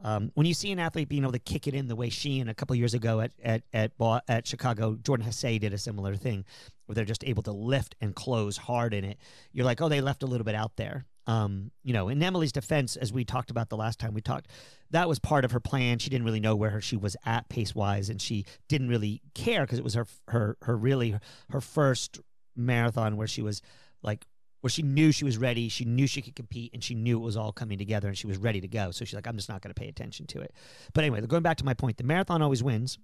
Um, 0.00 0.30
when 0.34 0.46
you 0.46 0.54
see 0.54 0.70
an 0.72 0.78
athlete 0.78 1.08
being 1.08 1.22
able 1.22 1.32
to 1.32 1.38
kick 1.38 1.66
it 1.66 1.74
in 1.74 1.88
the 1.88 1.96
way 1.96 2.10
she 2.10 2.40
and 2.40 2.50
a 2.50 2.54
couple 2.54 2.76
years 2.76 2.94
ago 2.94 3.20
at 3.20 3.32
at 3.42 3.62
at, 3.72 3.92
at 4.28 4.46
Chicago, 4.46 4.96
Jordan 5.02 5.26
Hasay 5.26 5.58
did 5.60 5.72
a 5.72 5.78
similar 5.78 6.16
thing, 6.16 6.44
where 6.86 6.94
they're 6.94 7.04
just 7.04 7.24
able 7.24 7.42
to 7.44 7.52
lift 7.52 7.94
and 8.00 8.14
close 8.14 8.56
hard 8.56 8.92
in 8.94 9.04
it. 9.04 9.18
You're 9.52 9.64
like, 9.64 9.80
oh, 9.80 9.88
they 9.88 10.00
left 10.00 10.22
a 10.22 10.26
little 10.26 10.44
bit 10.44 10.54
out 10.54 10.76
there. 10.76 11.06
Um, 11.26 11.70
you 11.82 11.94
know, 11.94 12.08
in 12.08 12.22
Emily's 12.22 12.52
defense, 12.52 12.96
as 12.96 13.12
we 13.12 13.24
talked 13.24 13.50
about 13.50 13.70
the 13.70 13.78
last 13.78 13.98
time 13.98 14.12
we 14.12 14.20
talked, 14.20 14.48
that 14.90 15.08
was 15.08 15.18
part 15.18 15.44
of 15.44 15.52
her 15.52 15.60
plan. 15.60 15.98
She 15.98 16.10
didn't 16.10 16.26
really 16.26 16.40
know 16.40 16.54
where 16.54 16.70
her, 16.70 16.80
she 16.82 16.96
was 16.96 17.16
at 17.24 17.48
pace 17.48 17.74
wise, 17.74 18.10
and 18.10 18.20
she 18.20 18.44
didn't 18.68 18.88
really 18.88 19.22
care 19.34 19.62
because 19.62 19.78
it 19.78 19.84
was 19.84 19.94
her 19.94 20.06
her 20.28 20.56
her 20.62 20.76
really 20.76 21.16
her 21.50 21.60
first 21.60 22.20
marathon 22.56 23.16
where 23.16 23.26
she 23.26 23.42
was 23.42 23.62
like 24.02 24.26
where 24.64 24.70
she 24.70 24.80
knew 24.80 25.12
she 25.12 25.26
was 25.26 25.36
ready, 25.36 25.68
she 25.68 25.84
knew 25.84 26.06
she 26.06 26.22
could 26.22 26.34
compete, 26.34 26.72
and 26.72 26.82
she 26.82 26.94
knew 26.94 27.18
it 27.18 27.22
was 27.22 27.36
all 27.36 27.52
coming 27.52 27.76
together, 27.76 28.08
and 28.08 28.16
she 28.16 28.26
was 28.26 28.38
ready 28.38 28.62
to 28.62 28.66
go. 28.66 28.92
So 28.92 29.04
she's 29.04 29.12
like, 29.12 29.26
I'm 29.26 29.36
just 29.36 29.50
not 29.50 29.60
going 29.60 29.74
to 29.74 29.78
pay 29.78 29.88
attention 29.88 30.26
to 30.28 30.40
it. 30.40 30.54
But 30.94 31.04
anyway, 31.04 31.20
going 31.26 31.42
back 31.42 31.58
to 31.58 31.66
my 31.66 31.74
point, 31.74 31.98
the 31.98 32.02
marathon 32.04 32.40
always 32.40 32.62
wins, 32.62 32.98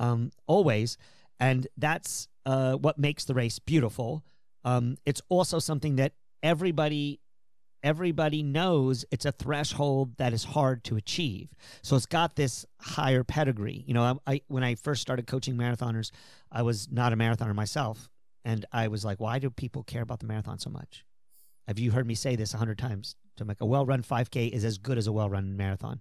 um, 0.00 0.32
always, 0.48 0.98
and 1.38 1.68
that's 1.76 2.26
uh, 2.46 2.72
what 2.72 2.98
makes 2.98 3.26
the 3.26 3.34
race 3.34 3.60
beautiful. 3.60 4.24
Um, 4.64 4.96
it's 5.06 5.22
also 5.28 5.60
something 5.60 5.94
that 5.96 6.14
everybody 6.42 7.20
everybody 7.84 8.42
knows 8.42 9.04
it's 9.12 9.26
a 9.26 9.30
threshold 9.30 10.16
that 10.16 10.32
is 10.32 10.42
hard 10.42 10.82
to 10.82 10.96
achieve. 10.96 11.54
So 11.82 11.94
it's 11.94 12.06
got 12.06 12.34
this 12.34 12.66
higher 12.80 13.22
pedigree. 13.22 13.84
You 13.86 13.94
know, 13.94 14.02
I, 14.26 14.32
I 14.32 14.40
when 14.48 14.64
I 14.64 14.74
first 14.74 15.00
started 15.00 15.28
coaching 15.28 15.54
marathoners, 15.54 16.10
I 16.50 16.62
was 16.62 16.90
not 16.90 17.12
a 17.12 17.16
marathoner 17.16 17.54
myself, 17.54 18.10
and 18.44 18.64
I 18.72 18.88
was 18.88 19.04
like, 19.04 19.20
why 19.20 19.38
do 19.38 19.50
people 19.50 19.82
care 19.82 20.02
about 20.02 20.20
the 20.20 20.26
marathon 20.26 20.58
so 20.58 20.70
much? 20.70 21.04
Have 21.66 21.78
you 21.78 21.92
heard 21.92 22.06
me 22.06 22.14
say 22.14 22.36
this 22.36 22.54
a 22.54 22.58
hundred 22.58 22.78
times? 22.78 23.16
To 23.36 23.44
make 23.44 23.60
a 23.60 23.66
well-run 23.66 24.02
5K 24.04 24.50
is 24.50 24.64
as 24.64 24.78
good 24.78 24.96
as 24.96 25.08
a 25.08 25.12
well-run 25.12 25.56
marathon, 25.56 26.00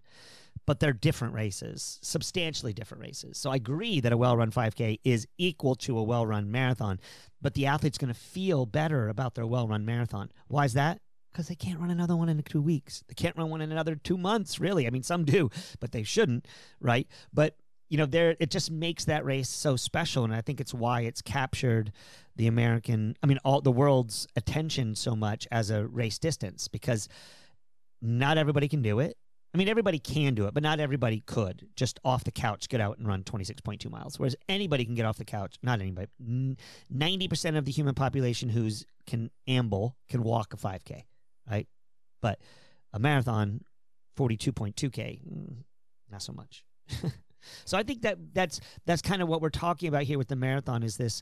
but 0.67 0.79
they're 0.79 0.93
different 0.93 1.33
races, 1.33 1.97
substantially 2.03 2.73
different 2.73 3.01
races. 3.01 3.39
So 3.39 3.49
I 3.49 3.55
agree 3.55 3.99
that 4.01 4.13
a 4.13 4.17
well-run 4.17 4.51
5K 4.51 4.99
is 5.03 5.27
equal 5.39 5.73
to 5.77 5.97
a 5.97 6.03
well-run 6.03 6.51
marathon, 6.51 6.99
but 7.41 7.55
the 7.55 7.65
athlete's 7.65 7.97
going 7.97 8.13
to 8.13 8.19
feel 8.19 8.67
better 8.67 9.09
about 9.09 9.33
their 9.33 9.47
well-run 9.47 9.83
marathon. 9.83 10.29
Why 10.47 10.65
is 10.65 10.73
that? 10.73 10.99
because 11.33 11.47
they 11.47 11.55
can't 11.55 11.79
run 11.79 11.89
another 11.89 12.15
one 12.15 12.29
in 12.29 12.41
two 12.43 12.61
weeks. 12.61 13.03
They 13.07 13.15
can't 13.15 13.35
run 13.35 13.49
one 13.49 13.61
in 13.61 13.71
another 13.71 13.95
two 13.95 14.17
months, 14.17 14.59
really. 14.59 14.85
I 14.85 14.91
mean, 14.91 15.03
some 15.03 15.25
do, 15.25 15.49
but 15.79 15.91
they 15.91 16.03
shouldn't, 16.03 16.47
right? 16.79 17.07
But 17.33 17.57
you 17.89 17.97
know, 17.97 18.05
there 18.05 18.35
it 18.39 18.49
just 18.49 18.71
makes 18.71 19.05
that 19.05 19.25
race 19.25 19.49
so 19.49 19.75
special, 19.75 20.23
and 20.23 20.33
I 20.33 20.41
think 20.41 20.61
it's 20.61 20.73
why 20.73 21.01
it's 21.01 21.21
captured 21.21 21.91
the 22.35 22.47
American, 22.47 23.15
I 23.21 23.27
mean, 23.27 23.39
all 23.43 23.61
the 23.61 23.71
world's 23.71 24.27
attention 24.35 24.95
so 24.95 25.15
much 25.15 25.47
as 25.51 25.69
a 25.69 25.85
race 25.85 26.19
distance 26.19 26.67
because 26.67 27.07
not 28.01 28.37
everybody 28.37 28.67
can 28.67 28.81
do 28.81 28.99
it. 28.99 29.17
I 29.53 29.59
mean, 29.59 29.69
everybody 29.69 29.99
can 29.99 30.33
do 30.33 30.47
it, 30.47 30.53
but 30.55 30.63
not 30.63 30.79
everybody 30.79 31.21
could 31.27 31.67
just 31.75 31.99
off 32.03 32.23
the 32.23 32.31
couch 32.31 32.69
get 32.69 32.81
out 32.81 32.97
and 32.97 33.07
run 33.07 33.23
26.2 33.23 33.87
miles. 33.91 34.17
Whereas 34.17 34.35
anybody 34.49 34.83
can 34.83 34.95
get 34.95 35.05
off 35.05 35.17
the 35.17 35.25
couch, 35.25 35.57
not 35.61 35.79
anybody, 35.79 36.07
90% 36.19 37.57
of 37.57 37.65
the 37.65 37.71
human 37.71 37.93
population 37.93 38.49
who's 38.49 38.83
can 39.05 39.29
amble 39.47 39.95
can 40.09 40.23
walk 40.23 40.55
a 40.55 40.57
5K 40.57 41.03
right? 41.49 41.67
But 42.21 42.39
a 42.91 42.99
marathon, 42.99 43.61
forty-two 44.15 44.51
point 44.51 44.75
two 44.75 44.89
k, 44.89 45.19
mm, 45.27 45.55
not 46.09 46.21
so 46.21 46.33
much. 46.33 46.63
so 47.65 47.77
I 47.77 47.83
think 47.83 48.01
that 48.03 48.17
that's 48.33 48.59
that's 48.85 49.01
kind 49.01 49.21
of 49.21 49.27
what 49.27 49.41
we're 49.41 49.49
talking 49.49 49.89
about 49.89 50.03
here 50.03 50.17
with 50.17 50.27
the 50.27 50.35
marathon 50.35 50.83
is 50.83 50.97
this 50.97 51.21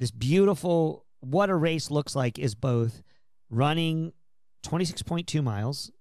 this 0.00 0.10
beautiful 0.10 1.04
what 1.20 1.50
a 1.50 1.54
race 1.54 1.90
looks 1.90 2.16
like 2.16 2.38
is 2.38 2.56
both 2.56 3.02
running 3.50 4.12
twenty 4.64 4.84
six 4.84 5.02
point 5.02 5.28
two 5.28 5.42
miles 5.42 5.92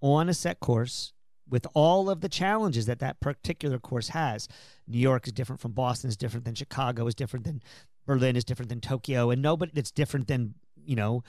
on 0.00 0.28
a 0.28 0.34
set 0.34 0.60
course 0.60 1.12
with 1.48 1.66
all 1.74 2.08
of 2.08 2.20
the 2.20 2.28
challenges 2.28 2.86
that 2.86 3.00
that 3.00 3.20
particular 3.20 3.78
course 3.78 4.08
has. 4.10 4.48
New 4.86 4.98
York 4.98 5.26
is 5.26 5.32
different 5.32 5.60
from 5.60 5.72
Boston, 5.72 6.08
is 6.08 6.16
different 6.16 6.44
than 6.44 6.54
Chicago, 6.54 7.06
is 7.06 7.14
different 7.14 7.44
than 7.44 7.62
Berlin, 8.06 8.36
is 8.36 8.44
different 8.44 8.68
than 8.68 8.80
Tokyo, 8.80 9.30
and 9.30 9.42
nobody 9.42 9.72
that's 9.74 9.90
different 9.90 10.28
than 10.28 10.54
you 10.76 10.94
know 10.94 11.22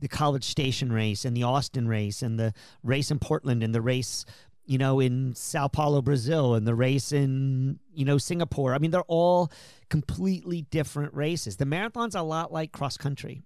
the 0.00 0.08
College 0.08 0.44
Station 0.44 0.92
race 0.92 1.24
and 1.24 1.36
the 1.36 1.42
Austin 1.42 1.88
race 1.88 2.22
and 2.22 2.38
the 2.38 2.52
race 2.84 3.10
in 3.10 3.18
Portland 3.18 3.64
and 3.64 3.74
the 3.74 3.80
race 3.80 4.24
you 4.68 4.76
know 4.76 5.00
in 5.00 5.34
Sao 5.34 5.66
Paulo, 5.66 6.02
Brazil, 6.02 6.54
and 6.54 6.66
the 6.66 6.74
race 6.74 7.10
in 7.10 7.80
you 7.92 8.04
know 8.04 8.18
Singapore. 8.18 8.74
I 8.74 8.78
mean, 8.78 8.90
they're 8.90 9.00
all 9.08 9.50
completely 9.88 10.62
different 10.62 11.14
races. 11.14 11.56
The 11.56 11.64
marathon's 11.64 12.14
a 12.14 12.22
lot 12.22 12.52
like 12.52 12.70
cross 12.70 12.96
country. 12.98 13.42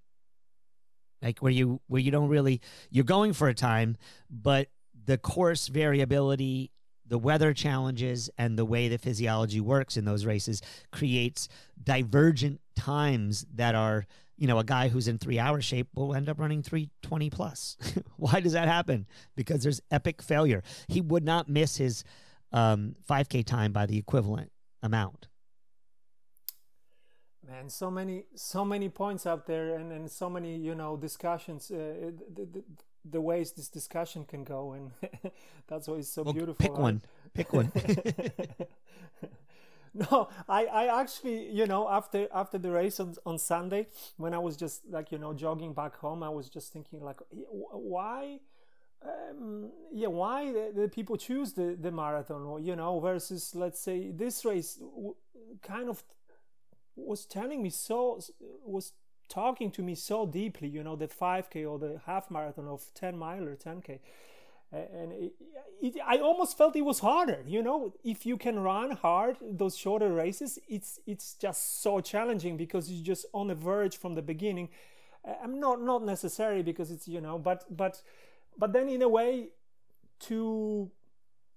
Like 1.23 1.39
where 1.39 1.53
you 1.53 1.81
where 1.87 2.01
you 2.01 2.11
don't 2.11 2.29
really 2.29 2.61
you're 2.91 3.05
going 3.05 3.33
for 3.33 3.49
a 3.49 3.55
time, 3.55 3.97
but 4.29 4.69
the 5.05 5.17
course 5.17 5.69
variability, 5.69 6.73
the 7.07 7.19
weather 7.19 7.55
challenges, 7.55 8.29
and 8.37 8.59
the 8.59 8.65
way 8.65 8.89
the 8.89 8.99
physiology 8.99 9.61
works 9.61 9.97
in 9.97 10.05
those 10.05 10.27
races 10.27 10.61
creates 10.91 11.49
divergent 11.83 12.61
times 12.75 13.47
that 13.55 13.77
are, 13.77 14.07
you 14.37 14.47
know, 14.47 14.59
a 14.59 14.65
guy 14.65 14.89
who's 14.89 15.09
in 15.09 15.19
three 15.19 15.39
hour 15.39 15.61
shape 15.61 15.89
will 15.95 16.15
end 16.15 16.29
up 16.29 16.39
running 16.41 16.63
320 16.63 17.31
plus. 17.31 17.77
Why 18.17 18.41
does 18.41 18.53
that 18.53 18.69
happen? 18.69 19.07
Because 19.37 19.63
there's 19.63 19.81
epic 19.91 20.23
failure. 20.23 20.63
He 20.89 21.01
would 21.01 21.25
not 21.25 21.49
miss 21.49 21.77
his 21.77 22.03
um, 22.53 22.97
5K 23.09 23.45
time 23.45 23.73
by 23.73 23.87
the 23.87 23.99
equivalent 23.99 24.51
amount. 24.83 25.29
Man, 27.47 27.69
so 27.69 27.91
many, 27.91 28.25
so 28.35 28.65
many 28.65 28.89
points 28.89 29.27
out 29.27 29.47
there, 29.47 29.75
and, 29.75 29.93
and 29.93 30.11
so 30.11 30.31
many, 30.31 30.57
you 30.57 30.75
know, 30.75 30.97
discussions. 30.97 31.71
Uh, 31.71 32.13
the, 32.35 32.47
the, 32.47 32.65
the 33.05 33.21
ways 33.21 33.53
this 33.53 33.69
discussion 33.69 34.25
can 34.25 34.45
go, 34.45 34.73
and 34.73 34.93
that's 35.67 35.89
why 35.89 35.97
it's 35.97 36.09
so 36.09 36.23
Well, 36.23 36.33
beautiful. 36.33 36.55
pick 36.55 36.73
right? 36.73 36.81
one. 36.81 37.03
Pick 37.35 37.53
one. 37.53 37.73
no, 40.11 40.29
I, 40.49 40.65
I 40.65 41.01
actually, 41.01 41.51
you 41.51 41.67
know, 41.67 41.89
after 41.89 42.27
after 42.33 42.59
the 42.59 42.71
race 42.71 42.99
on, 42.99 43.15
on 43.27 43.39
Sunday, 43.39 43.89
when 44.17 44.33
I 44.33 44.39
was 44.39 44.57
just 44.57 44.83
like, 44.89 45.13
you 45.13 45.19
know, 45.19 45.35
jogging 45.35 45.75
back 45.75 45.97
home, 45.97 46.23
I 46.23 46.31
was 46.31 46.49
just 46.49 46.73
thinking 46.73 47.03
like, 47.03 47.21
why, 47.31 48.41
um, 49.05 49.71
yeah, 49.93 50.07
why 50.07 50.51
the, 50.51 50.73
the, 50.75 50.89
people 50.89 51.17
choose 51.19 51.53
the 51.53 51.77
the 51.79 51.91
marathon, 51.91 52.65
you 52.65 52.75
know, 52.75 53.01
versus 53.01 53.55
let's 53.55 53.81
say 53.81 54.11
this 54.11 54.45
race, 54.47 54.81
kind 55.63 55.91
of 55.91 56.03
was 56.97 57.27
telling 57.27 57.63
me 57.63 57.69
so 57.69 58.19
was 58.65 58.93
talking 59.29 59.71
to 59.73 59.83
me 59.83 59.95
so 59.95 60.27
deeply, 60.27 60.69
you 60.69 60.83
know, 60.83 60.97
the 60.97 61.09
5K 61.09 61.71
or 61.71 61.79
the 61.79 62.01
half 62.07 62.31
marathon 62.31 62.67
of 62.67 62.85
10 62.95 63.17
mile 63.17 63.49
or 63.49 63.57
10K 63.57 63.99
and 64.73 65.13
it, 65.13 65.33
it, 65.83 65.95
I 66.07 66.19
almost 66.19 66.57
felt 66.57 66.77
it 66.77 66.83
was 66.83 67.01
harder. 67.01 67.43
You 67.47 67.63
know, 67.63 67.95
if 68.03 68.25
you 68.25 68.37
can 68.37 68.59
run 68.59 68.93
hard 68.93 69.37
those 69.43 69.77
shorter 69.77 70.13
races, 70.13 70.59
it's 70.69 70.99
it's 71.07 71.35
just 71.35 71.83
so 71.83 72.01
challenging 72.01 72.57
because 72.57 72.91
you're 72.91 73.05
just 73.05 73.27
on 73.35 73.49
the 73.49 73.55
verge 73.55 73.97
from 73.97 74.15
the 74.15 74.23
beginning. 74.23 74.71
I'm 75.43 75.61
not 75.61 75.83
not 75.83 76.05
necessarily 76.05 76.63
because 76.63 76.91
it's 76.91 77.07
you 77.07 77.21
know, 77.21 77.39
but 77.39 77.65
but 77.71 78.03
but 78.59 78.73
then 78.73 78.89
in 78.89 79.03
a 79.03 79.09
way 79.09 79.49
to 80.21 80.91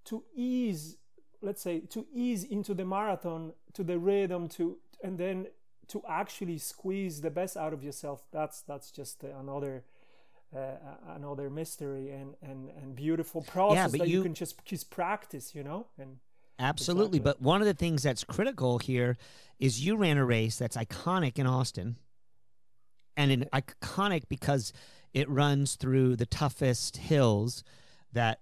to 0.05 0.23
ease, 0.35 0.97
let's 1.41 1.61
say, 1.61 1.79
to 1.79 2.05
ease 2.13 2.43
into 2.43 2.73
the 2.73 2.85
marathon, 2.85 3.53
to 3.73 3.83
the 3.83 3.97
rhythm, 3.97 4.47
to 4.49 4.77
and 5.03 5.17
then 5.17 5.47
to 5.87 6.01
actually 6.09 6.57
squeeze 6.57 7.21
the 7.21 7.29
best 7.29 7.55
out 7.55 7.73
of 7.73 7.83
yourself. 7.83 8.23
That's 8.31 8.61
that's 8.61 8.91
just 8.91 9.23
another 9.23 9.83
uh, 10.55 11.15
another 11.15 11.49
mystery 11.49 12.11
and, 12.11 12.35
and, 12.41 12.69
and 12.81 12.95
beautiful 12.95 13.41
process 13.41 13.91
yeah, 13.93 13.99
that 13.99 14.07
you, 14.07 14.17
you, 14.17 14.23
can 14.23 14.33
just 14.33 14.63
just 14.65 14.89
practice, 14.89 15.53
you 15.53 15.63
know. 15.63 15.87
And 15.97 16.17
absolutely, 16.59 17.17
exactly. 17.17 17.39
but 17.39 17.41
one 17.41 17.61
of 17.61 17.67
the 17.67 17.73
things 17.73 18.03
that's 18.03 18.23
critical 18.23 18.79
here 18.79 19.17
is 19.59 19.85
you 19.85 19.95
ran 19.97 20.17
a 20.17 20.25
race 20.25 20.57
that's 20.57 20.77
iconic 20.77 21.37
in 21.37 21.47
Austin, 21.47 21.97
and 23.17 23.31
in, 23.31 23.49
iconic 23.53 24.23
because 24.29 24.73
it 25.13 25.29
runs 25.29 25.75
through 25.75 26.15
the 26.15 26.25
toughest 26.25 26.97
hills 26.97 27.63
that, 28.11 28.41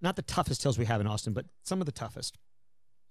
not 0.00 0.16
the 0.16 0.22
toughest 0.22 0.62
hills 0.62 0.78
we 0.78 0.84
have 0.84 1.00
in 1.00 1.06
Austin, 1.06 1.32
but 1.32 1.46
some 1.62 1.80
of 1.80 1.86
the 1.86 1.92
toughest. 1.92 2.38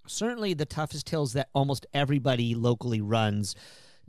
Certainly, 0.08 0.56
the 0.56 0.66
toughest 0.66 1.10
hills 1.10 1.34
that 1.34 1.50
almost 1.54 1.86
everybody 1.94 2.56
locally 2.56 3.02
runs 3.02 3.56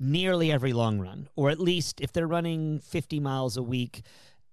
nearly 0.02 0.50
every 0.50 0.72
long 0.72 0.98
run, 0.98 1.28
or 1.36 1.48
at 1.50 1.60
least 1.60 2.00
if 2.00 2.12
they're 2.12 2.26
running 2.26 2.80
50 2.80 3.20
miles 3.20 3.56
a 3.56 3.62
week, 3.62 4.02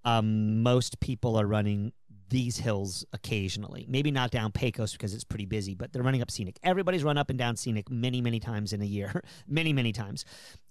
um, 0.06 0.62
most 0.62 1.00
people 1.00 1.36
are 1.36 1.46
running 1.46 1.92
these 2.30 2.58
hills 2.58 3.04
occasionally. 3.12 3.86
Maybe 3.90 4.12
not 4.12 4.30
down 4.30 4.52
Pecos 4.52 4.92
because 4.92 5.14
it's 5.16 5.24
pretty 5.24 5.48
busy, 5.48 5.74
but 5.74 5.92
they're 5.92 6.04
running 6.04 6.22
up 6.22 6.30
Scenic. 6.30 6.60
Everybody's 6.64 7.04
run 7.04 7.18
up 7.18 7.32
and 7.32 7.40
down 7.40 7.56
Scenic 7.56 7.90
many, 7.90 8.22
many 8.22 8.40
times 8.40 8.72
in 8.72 8.82
a 8.82 8.86
year, 8.86 9.24
many, 9.48 9.74
many 9.74 9.92
times. 9.92 10.26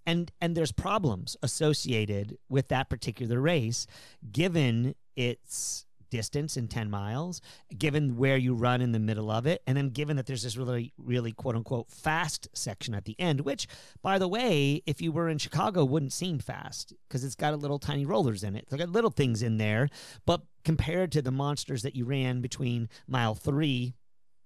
And 0.07 0.31
and 0.41 0.57
there's 0.57 0.73
problems 0.73 1.37
associated 1.43 2.39
with 2.49 2.69
that 2.69 2.89
particular 2.89 3.41
race, 3.41 3.87
given 4.31 4.95
its 5.17 5.85
distance 6.11 6.57
in 6.57 6.69
10 6.69 6.91
miles, 6.91 7.41
given 7.77 8.17
where 8.17 8.37
you 8.37 8.55
run 8.55 8.81
in 8.81 8.93
the 8.93 8.99
middle 8.99 9.31
of 9.31 9.47
it, 9.47 9.63
and 9.67 9.77
then 9.77 9.91
given 9.91 10.17
that 10.17 10.27
there's 10.27 10.43
this 10.43 10.57
really, 10.57 10.93
really 10.99 11.33
quote 11.33 11.57
unquote 11.57 11.91
fast 11.91 12.49
section 12.53 12.95
at 12.95 13.05
the 13.05 13.19
end, 13.19 13.43
which, 13.43 13.67
by 14.03 14.19
the 14.19 14.29
way, 14.29 14.83
if 14.87 15.01
you 15.01 15.13
were 15.13 15.29
in 15.29 15.39
Chicago, 15.39 15.85
wouldn't 15.85 16.13
seem 16.13 16.39
fast 16.39 16.93
because 17.09 17.25
it's 17.25 17.35
got 17.35 17.55
a 17.55 17.57
little 17.57 17.79
tiny 17.79 18.05
rollers 18.05 18.43
in 18.43 18.57
it. 18.57 18.65
It's 18.65 18.75
got 18.75 18.89
little 18.89 19.11
things 19.11 19.43
in 19.43 19.59
there, 19.59 19.89
but 20.27 20.43
compared 20.65 21.13
to 21.13 21.23
the 21.23 21.31
monsters 21.31 21.83
that 21.83 21.97
you 21.97 22.05
ran 22.05 22.41
between 22.41 22.89
mile 23.07 23.35
three 23.35 23.95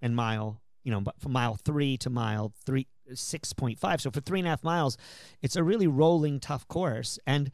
and 0.00 0.14
mile, 0.16 0.60
you 0.84 0.92
know, 0.92 1.02
from 1.18 1.32
mile 1.32 1.56
three 1.56 1.96
to 1.98 2.10
mile 2.10 2.52
three, 2.64 2.86
6.5. 3.10 4.00
So 4.00 4.10
for 4.10 4.20
three 4.20 4.40
and 4.40 4.46
a 4.46 4.50
half 4.50 4.64
miles, 4.64 4.96
it's 5.40 5.56
a 5.56 5.62
really 5.62 5.86
rolling, 5.86 6.40
tough 6.40 6.66
course 6.68 7.18
and 7.26 7.50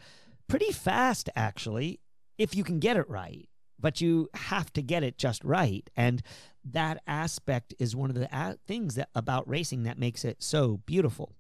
pretty 0.48 0.72
fast, 0.72 1.28
actually, 1.36 2.00
if 2.38 2.54
you 2.54 2.64
can 2.64 2.78
get 2.78 2.96
it 2.96 3.08
right 3.08 3.48
but 3.78 4.00
you 4.00 4.28
have 4.34 4.72
to 4.74 4.82
get 4.82 5.02
it 5.02 5.18
just 5.18 5.42
right. 5.44 5.88
And 5.96 6.22
that 6.64 7.02
aspect 7.06 7.74
is 7.78 7.94
one 7.96 8.10
of 8.10 8.16
the 8.16 8.28
a- 8.32 8.58
things 8.66 8.94
that 8.96 9.08
about 9.14 9.48
racing 9.48 9.84
that 9.84 9.98
makes 9.98 10.24
it 10.24 10.42
so 10.42 10.78
beautiful. 10.86 11.34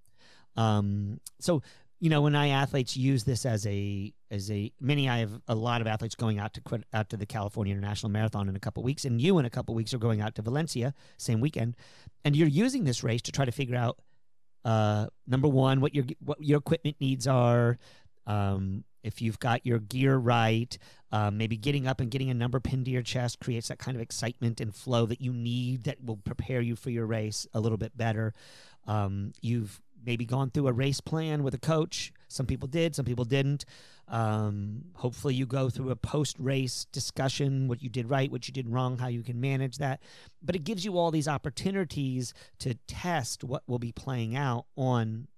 Um, 0.56 1.20
so 1.38 1.62
you 2.00 2.10
know 2.10 2.22
when 2.22 2.36
I 2.36 2.50
athletes 2.50 2.96
use 2.96 3.24
this 3.24 3.44
as 3.44 3.66
a 3.66 4.12
as 4.30 4.50
a 4.50 4.72
many 4.80 5.08
I 5.08 5.18
have 5.18 5.40
a 5.48 5.54
lot 5.54 5.80
of 5.80 5.86
athletes 5.86 6.14
going 6.14 6.38
out 6.38 6.54
to 6.54 6.60
quit 6.60 6.84
out 6.92 7.10
to 7.10 7.16
the 7.16 7.26
California 7.26 7.72
International 7.72 8.10
Marathon 8.10 8.48
in 8.48 8.56
a 8.56 8.60
couple 8.60 8.82
weeks, 8.82 9.04
and 9.04 9.20
you 9.20 9.38
in 9.38 9.44
a 9.44 9.50
couple 9.50 9.74
weeks 9.74 9.92
are 9.94 9.98
going 9.98 10.20
out 10.20 10.34
to 10.36 10.42
Valencia 10.42 10.94
same 11.16 11.40
weekend, 11.40 11.76
and 12.24 12.36
you're 12.36 12.48
using 12.48 12.84
this 12.84 13.02
race 13.02 13.22
to 13.22 13.32
try 13.32 13.44
to 13.44 13.52
figure 13.52 13.76
out 13.76 13.98
uh, 14.64 15.06
number 15.26 15.48
one 15.48 15.80
what 15.80 15.94
your 15.94 16.04
what 16.20 16.38
your 16.40 16.58
equipment 16.58 16.96
needs 17.00 17.26
are, 17.26 17.78
um, 18.26 18.84
if 19.08 19.22
you've 19.22 19.40
got 19.40 19.64
your 19.64 19.78
gear 19.78 20.16
right, 20.16 20.76
um, 21.10 21.38
maybe 21.38 21.56
getting 21.56 21.86
up 21.86 22.00
and 22.00 22.10
getting 22.10 22.28
a 22.28 22.34
number 22.34 22.60
pinned 22.60 22.84
to 22.84 22.90
your 22.90 23.02
chest 23.02 23.40
creates 23.40 23.68
that 23.68 23.78
kind 23.78 23.96
of 23.96 24.02
excitement 24.02 24.60
and 24.60 24.74
flow 24.74 25.06
that 25.06 25.22
you 25.22 25.32
need 25.32 25.84
that 25.84 26.04
will 26.04 26.18
prepare 26.18 26.60
you 26.60 26.76
for 26.76 26.90
your 26.90 27.06
race 27.06 27.46
a 27.54 27.60
little 27.60 27.78
bit 27.78 27.96
better. 27.96 28.34
Um, 28.86 29.32
you've 29.40 29.80
maybe 30.04 30.26
gone 30.26 30.50
through 30.50 30.68
a 30.68 30.72
race 30.72 31.00
plan 31.00 31.42
with 31.42 31.54
a 31.54 31.58
coach. 31.58 32.12
Some 32.28 32.44
people 32.44 32.68
did, 32.68 32.94
some 32.94 33.06
people 33.06 33.24
didn't. 33.24 33.64
Um, 34.08 34.84
hopefully, 34.94 35.34
you 35.34 35.46
go 35.46 35.70
through 35.70 35.90
a 35.90 35.96
post 35.96 36.36
race 36.38 36.86
discussion 36.92 37.66
what 37.66 37.82
you 37.82 37.88
did 37.88 38.10
right, 38.10 38.30
what 38.30 38.46
you 38.46 38.52
did 38.52 38.68
wrong, 38.68 38.98
how 38.98 39.08
you 39.08 39.22
can 39.22 39.40
manage 39.40 39.78
that. 39.78 40.00
But 40.42 40.54
it 40.54 40.64
gives 40.64 40.84
you 40.84 40.98
all 40.98 41.10
these 41.10 41.28
opportunities 41.28 42.34
to 42.60 42.74
test 42.86 43.42
what 43.42 43.62
will 43.66 43.78
be 43.78 43.92
playing 43.92 44.36
out 44.36 44.66
on 44.76 45.28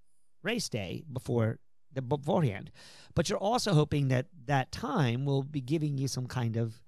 race 0.43 0.69
day 0.69 1.05
before 1.13 1.59
the 1.93 2.03
beforehand. 2.03 2.71
But 3.15 3.29
you're 3.29 3.39
also 3.39 3.75
hoping 3.75 4.09
that 4.09 4.27
that 4.47 4.73
time 4.73 5.25
will 5.25 5.43
be 5.43 5.61
giving 5.61 5.99
you 5.99 6.09
some 6.09 6.27
kind 6.27 6.57
of 6.57 6.81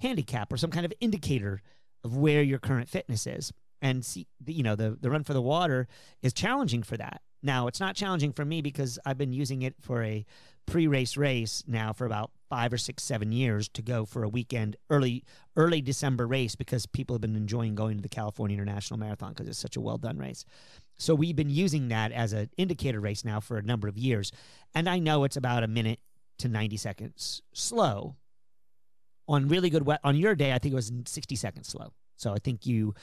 handicap 0.00 0.52
or 0.52 0.56
some 0.56 0.70
kind 0.70 0.84
of 0.84 0.92
indicator 1.00 1.62
of 2.04 2.16
where 2.16 2.42
your 2.42 2.58
current 2.58 2.88
fitness 2.88 3.26
is. 3.26 3.52
And 3.80 4.04
see, 4.04 4.26
you 4.46 4.62
know, 4.62 4.76
the 4.76 4.96
the 5.00 5.10
run 5.10 5.24
for 5.24 5.32
the 5.32 5.42
water 5.42 5.88
is 6.22 6.32
challenging 6.32 6.82
for 6.82 6.96
that. 6.96 7.20
Now, 7.42 7.66
it's 7.66 7.80
not 7.80 7.96
challenging 7.96 8.32
for 8.32 8.44
me 8.44 8.62
because 8.62 8.98
I've 9.04 9.18
been 9.18 9.32
using 9.32 9.62
it 9.62 9.74
for 9.80 10.04
a 10.04 10.24
pre-race 10.66 11.16
race 11.16 11.64
now 11.66 11.92
for 11.92 12.06
about 12.06 12.30
five 12.48 12.72
or 12.72 12.78
six, 12.78 13.02
seven 13.02 13.32
years 13.32 13.68
to 13.70 13.82
go 13.82 14.04
for 14.04 14.22
a 14.22 14.28
weekend 14.28 14.76
early 14.90 15.24
early 15.56 15.80
December 15.80 16.26
race 16.26 16.54
because 16.54 16.86
people 16.86 17.14
have 17.14 17.20
been 17.20 17.34
enjoying 17.34 17.74
going 17.74 17.96
to 17.96 18.02
the 18.02 18.08
California 18.08 18.54
International 18.54 18.98
Marathon 18.98 19.30
because 19.32 19.48
it's 19.48 19.58
such 19.58 19.76
a 19.76 19.80
well 19.80 19.98
done 19.98 20.18
race. 20.18 20.44
So 20.98 21.14
we've 21.14 21.36
been 21.36 21.50
using 21.50 21.88
that 21.88 22.12
as 22.12 22.32
an 22.32 22.50
indicator 22.56 23.00
race 23.00 23.24
now 23.24 23.40
for 23.40 23.56
a 23.58 23.62
number 23.62 23.88
of 23.88 23.96
years. 23.98 24.30
And 24.74 24.88
I 24.88 24.98
know 24.98 25.24
it's 25.24 25.36
about 25.36 25.64
a 25.64 25.68
minute 25.68 25.98
to 26.38 26.48
90 26.48 26.76
seconds 26.76 27.42
slow. 27.52 28.16
On 29.28 29.48
really 29.48 29.70
good 29.70 29.86
we- 29.86 29.96
on 30.04 30.16
your 30.16 30.34
day, 30.34 30.52
I 30.52 30.58
think 30.58 30.72
it 30.72 30.76
was 30.76 30.92
60 31.06 31.36
seconds 31.36 31.68
slow. 31.68 31.92
So 32.16 32.32
I 32.32 32.38
think 32.38 32.66
you 32.66 32.94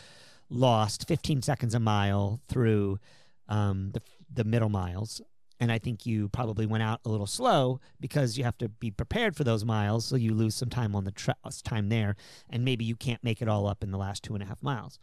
lost 0.50 1.08
15 1.08 1.42
seconds 1.42 1.76
a 1.76 1.80
mile 1.80 2.42
through 2.48 3.00
um, 3.48 3.92
the 3.92 4.02
the 4.32 4.44
middle 4.44 4.70
miles. 4.70 5.22
And 5.60 5.72
I 5.72 5.78
think 5.80 6.06
you 6.06 6.30
probably 6.30 6.66
went 6.66 6.84
out 6.84 7.02
a 7.04 7.10
little 7.10 7.28
slow 7.28 7.82
because 8.00 8.38
you 8.38 8.46
have 8.46 8.58
to 8.60 8.70
be 8.70 8.92
prepared 8.92 9.36
for 9.36 9.44
those 9.44 9.66
miles. 9.66 10.06
So 10.06 10.16
you 10.16 10.34
lose 10.34 10.56
some 10.56 10.70
time 10.70 10.96
on 10.96 11.04
the 11.04 11.12
tra- 11.12 11.36
time 11.64 11.90
there, 11.90 12.16
and 12.50 12.64
maybe 12.64 12.86
you 12.86 12.96
can't 12.96 13.22
make 13.24 13.42
it 13.42 13.50
all 13.50 13.68
up 13.68 13.84
in 13.84 13.92
the 13.92 13.98
last 13.98 14.24
two 14.24 14.36
and 14.36 14.44
a 14.44 14.46
half 14.46 14.64
miles. 14.64 15.00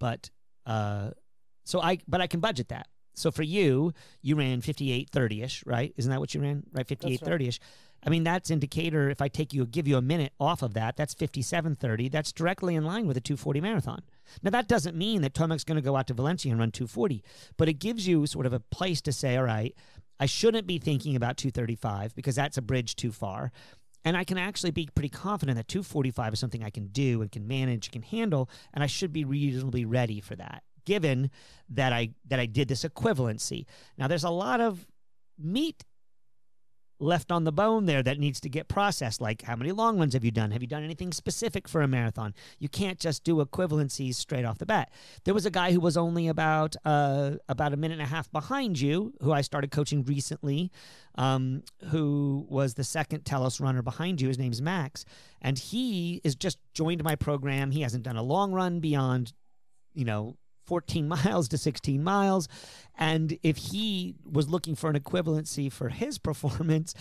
But 0.00 0.30
uh, 0.66 1.10
so 1.70 1.80
I, 1.80 1.98
but 2.08 2.20
I 2.20 2.26
can 2.26 2.40
budget 2.40 2.68
that. 2.68 2.88
So 3.14 3.30
for 3.30 3.42
you, 3.42 3.92
you 4.22 4.36
ran 4.36 4.60
58 4.60 5.10
30 5.10 5.42
ish, 5.42 5.62
right? 5.66 5.92
Isn't 5.96 6.10
that 6.10 6.20
what 6.20 6.34
you 6.34 6.40
ran? 6.40 6.64
Right? 6.72 6.86
58 6.86 7.20
30 7.20 7.48
ish. 7.48 7.60
I 8.04 8.08
mean, 8.08 8.24
that's 8.24 8.50
indicator. 8.50 9.10
If 9.10 9.20
I 9.20 9.28
take 9.28 9.52
you, 9.52 9.66
give 9.66 9.86
you 9.86 9.96
a 9.98 10.02
minute 10.02 10.32
off 10.40 10.62
of 10.62 10.74
that, 10.74 10.96
that's 10.96 11.14
57.30. 11.14 12.10
That's 12.10 12.32
directly 12.32 12.74
in 12.74 12.84
line 12.84 13.06
with 13.06 13.16
a 13.16 13.20
240 13.20 13.60
marathon. 13.60 14.02
Now, 14.42 14.50
that 14.50 14.68
doesn't 14.68 14.96
mean 14.96 15.20
that 15.22 15.34
Tomek's 15.34 15.64
going 15.64 15.76
to 15.76 15.82
go 15.82 15.96
out 15.96 16.06
to 16.06 16.14
Valencia 16.14 16.50
and 16.50 16.58
run 16.58 16.70
240, 16.70 17.22
but 17.58 17.68
it 17.68 17.74
gives 17.74 18.08
you 18.08 18.26
sort 18.26 18.46
of 18.46 18.54
a 18.54 18.60
place 18.60 19.02
to 19.02 19.12
say, 19.12 19.36
all 19.36 19.44
right, 19.44 19.74
I 20.18 20.26
shouldn't 20.26 20.66
be 20.66 20.78
thinking 20.78 21.14
about 21.14 21.36
235 21.36 22.14
because 22.14 22.34
that's 22.34 22.56
a 22.56 22.62
bridge 22.62 22.96
too 22.96 23.12
far. 23.12 23.52
And 24.04 24.16
I 24.16 24.24
can 24.24 24.38
actually 24.38 24.70
be 24.70 24.88
pretty 24.94 25.10
confident 25.10 25.56
that 25.56 25.68
245 25.68 26.32
is 26.32 26.38
something 26.38 26.64
I 26.64 26.70
can 26.70 26.86
do 26.86 27.20
and 27.20 27.30
can 27.30 27.46
manage, 27.46 27.90
can 27.90 28.02
handle, 28.02 28.48
and 28.72 28.82
I 28.82 28.86
should 28.86 29.12
be 29.12 29.26
reasonably 29.26 29.84
ready 29.84 30.20
for 30.20 30.36
that, 30.36 30.62
given 30.84 31.30
that 31.68 31.92
I 31.92 32.10
that 32.28 32.40
I 32.40 32.46
did 32.46 32.68
this 32.68 32.84
equivalency. 32.84 33.66
Now, 33.98 34.08
there's 34.08 34.24
a 34.24 34.30
lot 34.30 34.60
of 34.60 34.86
meat 35.38 35.84
left 37.00 37.32
on 37.32 37.44
the 37.44 37.52
bone 37.52 37.86
there 37.86 38.02
that 38.02 38.18
needs 38.18 38.40
to 38.40 38.48
get 38.48 38.68
processed. 38.68 39.20
Like, 39.20 39.42
how 39.42 39.56
many 39.56 39.72
long 39.72 39.98
runs 39.98 40.12
have 40.12 40.24
you 40.24 40.30
done? 40.30 40.50
Have 40.50 40.62
you 40.62 40.68
done 40.68 40.84
anything 40.84 41.12
specific 41.12 41.66
for 41.66 41.80
a 41.80 41.88
marathon? 41.88 42.34
You 42.58 42.68
can't 42.68 42.98
just 42.98 43.24
do 43.24 43.36
equivalencies 43.44 44.14
straight 44.16 44.44
off 44.44 44.58
the 44.58 44.66
bat. 44.66 44.90
There 45.24 45.34
was 45.34 45.46
a 45.46 45.50
guy 45.50 45.72
who 45.72 45.80
was 45.80 45.96
only 45.96 46.28
about 46.28 46.76
uh, 46.84 47.32
about 47.48 47.72
a 47.72 47.76
minute 47.76 47.98
and 47.98 48.06
a 48.06 48.10
half 48.10 48.30
behind 48.30 48.78
you, 48.78 49.14
who 49.20 49.32
I 49.32 49.40
started 49.40 49.70
coaching 49.70 50.04
recently, 50.04 50.70
um, 51.16 51.62
who 51.88 52.46
was 52.48 52.74
the 52.74 52.84
second 52.84 53.24
Telos 53.24 53.60
runner 53.60 53.82
behind 53.82 54.20
you. 54.20 54.28
His 54.28 54.38
name's 54.38 54.60
Max, 54.60 55.04
and 55.40 55.58
he 55.58 56.20
is 56.22 56.34
just 56.34 56.58
joined 56.74 57.02
my 57.02 57.16
program. 57.16 57.70
He 57.70 57.80
hasn't 57.80 58.04
done 58.04 58.16
a 58.16 58.22
long 58.22 58.52
run 58.52 58.80
beyond, 58.80 59.32
you 59.94 60.04
know, 60.04 60.36
14 60.70 61.08
miles 61.24 61.48
to 61.48 61.58
16 61.58 62.02
miles. 62.02 62.46
And 62.96 63.36
if 63.42 63.56
he 63.56 64.14
was 64.24 64.48
looking 64.48 64.76
for 64.76 64.88
an 64.88 64.98
equivalency 64.98 65.70
for 65.70 65.88
his 65.88 66.16
performance, 66.28 66.94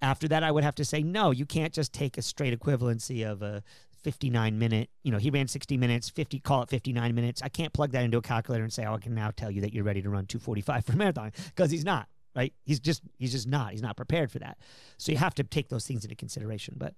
after 0.00 0.28
that, 0.28 0.44
I 0.44 0.52
would 0.52 0.62
have 0.62 0.76
to 0.76 0.84
say, 0.84 1.02
no, 1.02 1.32
you 1.32 1.44
can't 1.44 1.72
just 1.72 1.92
take 1.92 2.16
a 2.16 2.22
straight 2.22 2.58
equivalency 2.58 3.28
of 3.28 3.42
a 3.42 3.64
59 4.04 4.56
minute, 4.56 4.88
you 5.02 5.10
know, 5.10 5.18
he 5.18 5.30
ran 5.30 5.48
60 5.48 5.76
minutes, 5.76 6.08
50, 6.08 6.38
call 6.38 6.62
it 6.62 6.68
59 6.68 7.12
minutes. 7.12 7.42
I 7.42 7.48
can't 7.48 7.72
plug 7.72 7.90
that 7.90 8.04
into 8.04 8.18
a 8.18 8.22
calculator 8.22 8.62
and 8.62 8.72
say, 8.72 8.84
oh, 8.86 8.94
I 8.94 8.98
can 8.98 9.16
now 9.16 9.32
tell 9.32 9.50
you 9.50 9.62
that 9.62 9.74
you're 9.74 9.82
ready 9.82 10.00
to 10.00 10.08
run 10.08 10.26
245 10.26 10.84
for 10.84 10.92
a 10.92 10.96
marathon 10.96 11.32
because 11.46 11.72
he's 11.72 11.84
not, 11.84 12.06
right? 12.36 12.52
He's 12.62 12.78
just, 12.78 13.02
he's 13.18 13.32
just 13.32 13.48
not, 13.48 13.72
he's 13.72 13.82
not 13.82 13.96
prepared 13.96 14.30
for 14.30 14.38
that. 14.38 14.58
So 14.96 15.10
you 15.10 15.18
have 15.18 15.34
to 15.34 15.42
take 15.42 15.70
those 15.70 15.88
things 15.88 16.04
into 16.04 16.14
consideration. 16.14 16.76
But 16.78 16.94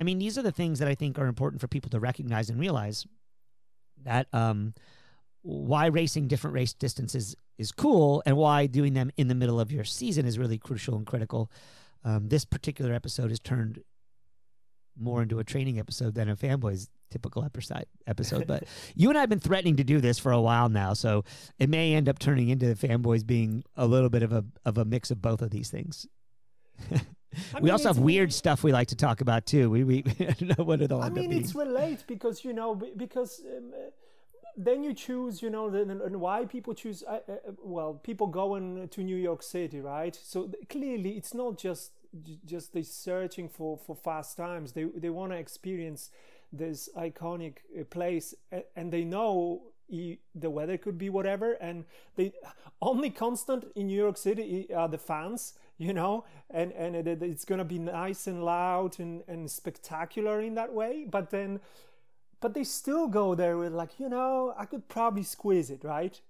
I 0.00 0.04
mean, 0.04 0.20
these 0.20 0.38
are 0.38 0.42
the 0.42 0.52
things 0.52 0.78
that 0.78 0.86
I 0.86 0.94
think 0.94 1.18
are 1.18 1.26
important 1.26 1.60
for 1.60 1.66
people 1.66 1.90
to 1.90 1.98
recognize 1.98 2.48
and 2.48 2.60
realize 2.60 3.04
that, 4.04 4.28
um, 4.32 4.74
why 5.44 5.86
racing 5.86 6.26
different 6.26 6.54
race 6.54 6.72
distances 6.72 7.36
is 7.58 7.70
cool 7.70 8.22
and 8.24 8.34
why 8.34 8.66
doing 8.66 8.94
them 8.94 9.10
in 9.18 9.28
the 9.28 9.34
middle 9.34 9.60
of 9.60 9.70
your 9.70 9.84
season 9.84 10.24
is 10.24 10.38
really 10.38 10.56
crucial 10.56 10.96
and 10.96 11.06
critical. 11.06 11.50
Um, 12.02 12.28
this 12.28 12.46
particular 12.46 12.94
episode 12.94 13.28
has 13.28 13.38
turned 13.38 13.82
more 14.98 15.22
into 15.22 15.38
a 15.38 15.44
training 15.44 15.78
episode 15.78 16.14
than 16.14 16.30
a 16.30 16.36
fanboys 16.36 16.88
typical 17.10 17.44
episode 17.44 17.84
episode 18.06 18.46
but 18.46 18.64
you 18.94 19.08
and 19.08 19.18
I 19.18 19.20
have 19.20 19.28
been 19.28 19.40
threatening 19.40 19.76
to 19.76 19.84
do 19.84 20.00
this 20.00 20.18
for 20.18 20.32
a 20.32 20.40
while 20.40 20.68
now 20.68 20.94
so 20.94 21.24
it 21.58 21.68
may 21.68 21.94
end 21.94 22.08
up 22.08 22.18
turning 22.18 22.48
into 22.48 22.72
the 22.72 22.74
fanboys 22.74 23.24
being 23.24 23.64
a 23.76 23.86
little 23.86 24.08
bit 24.08 24.22
of 24.22 24.32
a 24.32 24.44
of 24.64 24.78
a 24.78 24.84
mix 24.84 25.10
of 25.10 25.20
both 25.20 25.42
of 25.42 25.50
these 25.50 25.68
things. 25.70 26.06
We 27.54 27.62
mean, 27.62 27.70
also 27.72 27.88
have 27.88 27.98
weird 27.98 28.32
stuff 28.32 28.62
we 28.62 28.72
like 28.72 28.88
to 28.88 28.96
talk 28.96 29.20
about 29.20 29.44
too. 29.44 29.68
We 29.68 29.82
we 29.82 30.04
I 30.20 30.36
don't 30.38 30.58
know 30.58 30.64
what 30.64 30.80
it'll 30.80 31.02
I 31.02 31.08
mean, 31.08 31.32
it's 31.32 31.54
relate 31.54 32.04
because 32.06 32.44
you 32.44 32.52
know 32.52 32.74
because 32.96 33.42
um, 33.56 33.72
then 34.56 34.84
you 34.84 34.94
choose 34.94 35.42
you 35.42 35.50
know 35.50 35.68
and 35.68 36.20
why 36.20 36.44
people 36.44 36.74
choose 36.74 37.02
uh, 37.06 37.18
uh, 37.28 37.34
well 37.62 37.94
people 37.94 38.26
going 38.26 38.88
to 38.88 39.02
New 39.02 39.16
York 39.16 39.42
City 39.42 39.80
right? 39.80 40.18
So 40.22 40.50
clearly 40.68 41.12
it's 41.16 41.34
not 41.34 41.58
just 41.58 41.92
just 42.44 42.72
they 42.72 42.82
searching 42.82 43.48
for 43.48 43.76
for 43.76 43.96
fast 43.96 44.36
times. 44.36 44.72
They 44.72 44.84
they 44.84 45.10
want 45.10 45.32
to 45.32 45.38
experience 45.38 46.10
this 46.52 46.88
iconic 46.96 47.54
uh, 47.78 47.84
place 47.84 48.34
and 48.76 48.92
they 48.92 49.04
know 49.04 49.62
e- 49.88 50.18
the 50.34 50.50
weather 50.50 50.76
could 50.76 50.98
be 50.98 51.10
whatever 51.10 51.52
and 51.54 51.84
the 52.16 52.32
only 52.80 53.10
constant 53.10 53.64
in 53.74 53.88
New 53.88 53.96
York 53.96 54.16
City 54.16 54.72
are 54.74 54.88
the 54.88 54.98
fans 54.98 55.54
you 55.76 55.92
know? 55.92 56.24
And 56.50 56.70
and 56.72 56.94
it, 56.94 57.20
it's 57.22 57.44
gonna 57.44 57.64
be 57.64 57.80
nice 57.80 58.28
and 58.28 58.44
loud 58.44 59.00
and 59.00 59.22
and 59.26 59.50
spectacular 59.50 60.40
in 60.40 60.54
that 60.54 60.72
way 60.72 61.04
but 61.10 61.30
then 61.30 61.58
but 62.40 62.54
they 62.54 62.64
still 62.64 63.08
go 63.08 63.34
there 63.34 63.56
with 63.56 63.72
like 63.72 63.90
you 63.98 64.08
know 64.08 64.54
i 64.58 64.64
could 64.64 64.88
probably 64.88 65.22
squeeze 65.22 65.70
it 65.70 65.82
right 65.84 66.20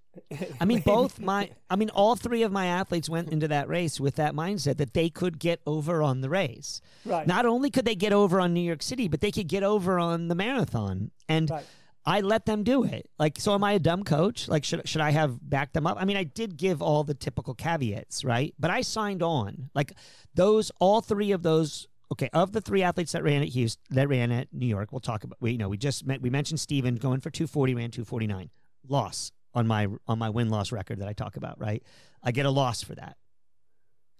I 0.61 0.65
mean, 0.65 0.79
both 0.85 1.19
my, 1.19 1.49
I 1.69 1.75
mean, 1.75 1.89
all 1.89 2.15
three 2.15 2.43
of 2.43 2.51
my 2.51 2.67
athletes 2.67 3.09
went 3.09 3.33
into 3.33 3.47
that 3.49 3.67
race 3.67 3.99
with 3.99 4.15
that 4.15 4.33
mindset 4.33 4.77
that 4.77 4.93
they 4.93 5.09
could 5.09 5.39
get 5.39 5.59
over 5.65 6.01
on 6.01 6.21
the 6.21 6.29
race. 6.29 6.81
Right. 7.05 7.27
Not 7.27 7.45
only 7.45 7.69
could 7.69 7.85
they 7.85 7.95
get 7.95 8.13
over 8.13 8.39
on 8.39 8.53
New 8.53 8.61
York 8.61 8.81
City, 8.81 9.07
but 9.07 9.21
they 9.21 9.31
could 9.31 9.47
get 9.47 9.63
over 9.63 9.99
on 9.99 10.27
the 10.27 10.35
marathon. 10.35 11.11
And 11.27 11.49
Right. 11.49 11.65
I 12.07 12.21
let 12.21 12.45
them 12.45 12.63
do 12.63 12.83
it. 12.83 13.09
Like, 13.17 13.39
so 13.39 13.53
am 13.55 13.63
I 13.63 13.73
a 13.73 13.79
dumb 13.79 14.03
coach? 14.03 14.47
Like, 14.47 14.63
should 14.63 14.87
should 14.87 15.01
I 15.01 15.09
have 15.09 15.37
backed 15.49 15.73
them 15.73 15.87
up? 15.87 15.97
I 15.99 16.05
mean, 16.05 16.17
I 16.17 16.23
did 16.23 16.55
give 16.55 16.81
all 16.81 17.03
the 17.03 17.15
typical 17.15 17.55
caveats, 17.55 18.23
right? 18.23 18.53
But 18.59 18.69
I 18.69 18.81
signed 18.81 19.23
on. 19.23 19.71
Like, 19.73 19.93
those, 20.35 20.71
all 20.79 21.01
three 21.01 21.31
of 21.31 21.41
those. 21.41 21.87
Okay, 22.11 22.29
of 22.33 22.51
the 22.51 22.61
three 22.61 22.83
athletes 22.83 23.13
that 23.13 23.23
ran 23.23 23.41
at 23.41 23.49
Houston, 23.49 23.81
that 23.89 24.07
ran 24.07 24.31
at 24.31 24.53
New 24.53 24.67
York, 24.67 24.91
we'll 24.91 24.99
talk 24.99 25.23
about. 25.23 25.37
We 25.39 25.51
you 25.51 25.57
know 25.57 25.69
we 25.69 25.77
just 25.77 26.05
met, 26.05 26.21
we 26.21 26.29
mentioned 26.29 26.59
Steven 26.59 26.95
going 26.95 27.19
for 27.19 27.29
240, 27.29 27.73
ran 27.73 27.91
249, 27.91 28.49
loss 28.87 29.31
on 29.53 29.65
my 29.65 29.87
on 30.07 30.19
my 30.19 30.29
win 30.29 30.49
loss 30.49 30.71
record 30.71 30.99
that 30.99 31.07
I 31.07 31.13
talk 31.13 31.35
about. 31.35 31.59
Right, 31.59 31.83
I 32.23 32.31
get 32.31 32.45
a 32.45 32.51
loss 32.51 32.83
for 32.83 32.93
that. 32.95 33.17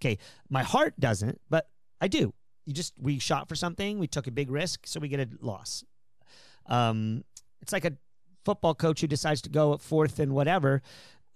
Okay, 0.01 0.17
my 0.49 0.63
heart 0.63 0.99
doesn't, 0.99 1.39
but 1.49 1.67
I 2.01 2.07
do. 2.07 2.33
You 2.65 2.73
just 2.73 2.93
we 2.99 3.19
shot 3.19 3.47
for 3.47 3.55
something, 3.55 3.99
we 3.99 4.07
took 4.07 4.25
a 4.25 4.31
big 4.31 4.49
risk, 4.49 4.87
so 4.87 4.99
we 4.99 5.07
get 5.07 5.19
a 5.19 5.29
loss. 5.39 5.83
Um, 6.65 7.23
it's 7.61 7.71
like 7.71 7.85
a 7.85 7.93
football 8.43 8.73
coach 8.73 9.01
who 9.01 9.07
decides 9.07 9.41
to 9.43 9.49
go 9.49 9.73
at 9.73 9.81
fourth 9.81 10.19
and 10.19 10.33
whatever. 10.33 10.81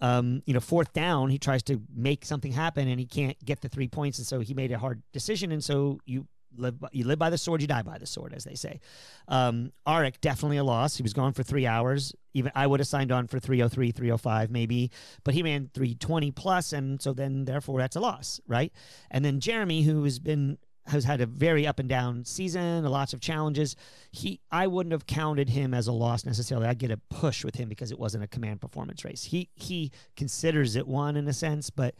Um, 0.02 0.42
you 0.46 0.54
know, 0.54 0.62
fourth 0.62 0.94
down, 0.94 1.30
he 1.30 1.38
tries 1.38 1.62
to 1.64 1.82
make 1.94 2.24
something 2.24 2.54
happen 2.54 2.88
and 2.88 3.00
he 3.00 3.06
can't 3.06 3.38
get 3.44 3.62
the 3.62 3.70
three 3.70 3.88
points, 3.88 4.18
and 4.18 4.26
so 4.26 4.40
he 4.40 4.56
made 4.56 4.72
a 4.72 4.80
hard 4.80 5.04
decision, 5.14 5.52
and 5.52 5.64
so 5.64 6.00
you 6.06 6.26
live 6.56 6.80
by, 6.80 6.90
you 6.92 7.06
live 7.06 7.20
by 7.20 7.30
the 7.30 7.38
sword, 7.38 7.62
you 7.62 7.68
die 7.68 7.82
by 7.82 7.98
the 7.98 8.06
sword, 8.06 8.34
as 8.34 8.44
they 8.44 8.56
say. 8.56 8.80
Um, 9.28 9.72
Arik 9.88 10.22
definitely 10.22 10.58
a 10.58 10.64
loss. 10.64 10.98
He 10.98 11.04
was 11.04 11.14
gone 11.14 11.34
for 11.34 11.44
three 11.44 11.66
hours. 11.66 12.14
Even 12.34 12.52
I 12.56 12.68
would 12.68 12.80
have 12.80 12.88
signed 12.88 13.12
on 13.12 13.28
for 13.28 13.40
303, 13.40 13.92
305 13.92 14.52
maybe, 14.52 14.92
but 15.24 15.34
he 15.34 15.44
ran 15.44 15.70
320 15.74 16.32
plus, 16.32 16.74
and 16.74 17.02
so 17.02 17.14
then 17.14 17.46
therefore 17.46 17.80
that's 17.80 17.96
a 17.96 18.00
loss, 18.00 18.40
right? 18.48 18.72
And 19.12 19.24
then 19.24 19.40
Jeremy, 19.40 19.84
who 19.84 20.04
has 20.04 20.20
been 20.20 20.58
has 20.90 21.06
had 21.06 21.22
a 21.22 21.26
very 21.26 21.68
up 21.68 21.80
and 21.80 21.88
down 21.88 22.26
season, 22.26 22.84
lots 22.84 23.14
of 23.14 23.22
challenges. 23.22 23.76
He, 24.12 24.42
I 24.52 24.68
wouldn't 24.68 24.92
have 24.92 25.06
counted 25.06 25.50
him 25.50 25.74
as 25.74 25.88
a 25.88 25.92
loss 25.92 26.26
necessarily. 26.26 26.68
I'd 26.68 26.80
get 26.80 26.92
a 26.92 26.98
push 27.10 27.46
with 27.46 27.56
him 27.56 27.70
because 27.70 27.92
it 27.92 28.00
wasn't 28.00 28.24
a 28.24 28.28
command 28.28 28.62
performance 28.62 29.06
race. 29.06 29.24
He 29.24 29.50
he 29.56 29.92
considers 30.16 30.76
it 30.76 30.88
one 30.88 31.16
in 31.16 31.28
a 31.28 31.34
sense, 31.34 31.70
but 31.70 31.96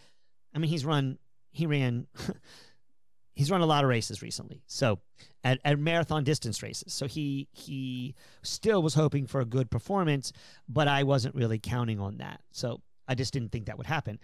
I 0.54 0.60
mean 0.60 0.70
he's 0.70 0.86
run 0.86 1.20
he 1.52 1.66
ran 1.66 2.08
he's 3.36 3.52
run 3.52 3.62
a 3.62 3.66
lot 3.66 3.84
of 3.84 3.90
races 3.90 4.22
recently. 4.22 4.64
So 4.68 5.00
at, 5.44 5.60
at 5.64 5.80
marathon 5.80 6.24
distance 6.24 6.62
races. 6.62 6.94
So 6.94 7.08
he 7.08 7.48
he 7.52 8.16
still 8.44 8.82
was 8.82 8.94
hoping 8.94 9.28
for 9.28 9.42
a 9.42 9.46
good 9.46 9.70
performance, 9.72 10.34
but 10.68 10.88
I 10.88 11.04
wasn't 11.04 11.36
really 11.36 11.60
counting 11.60 12.00
on 12.00 12.18
that. 12.18 12.42
So 12.52 12.82
I 13.08 13.16
just 13.16 13.34
didn't 13.34 13.52
think 13.52 13.66
that 13.66 13.78
would 13.78 13.88
happen. 13.88 14.20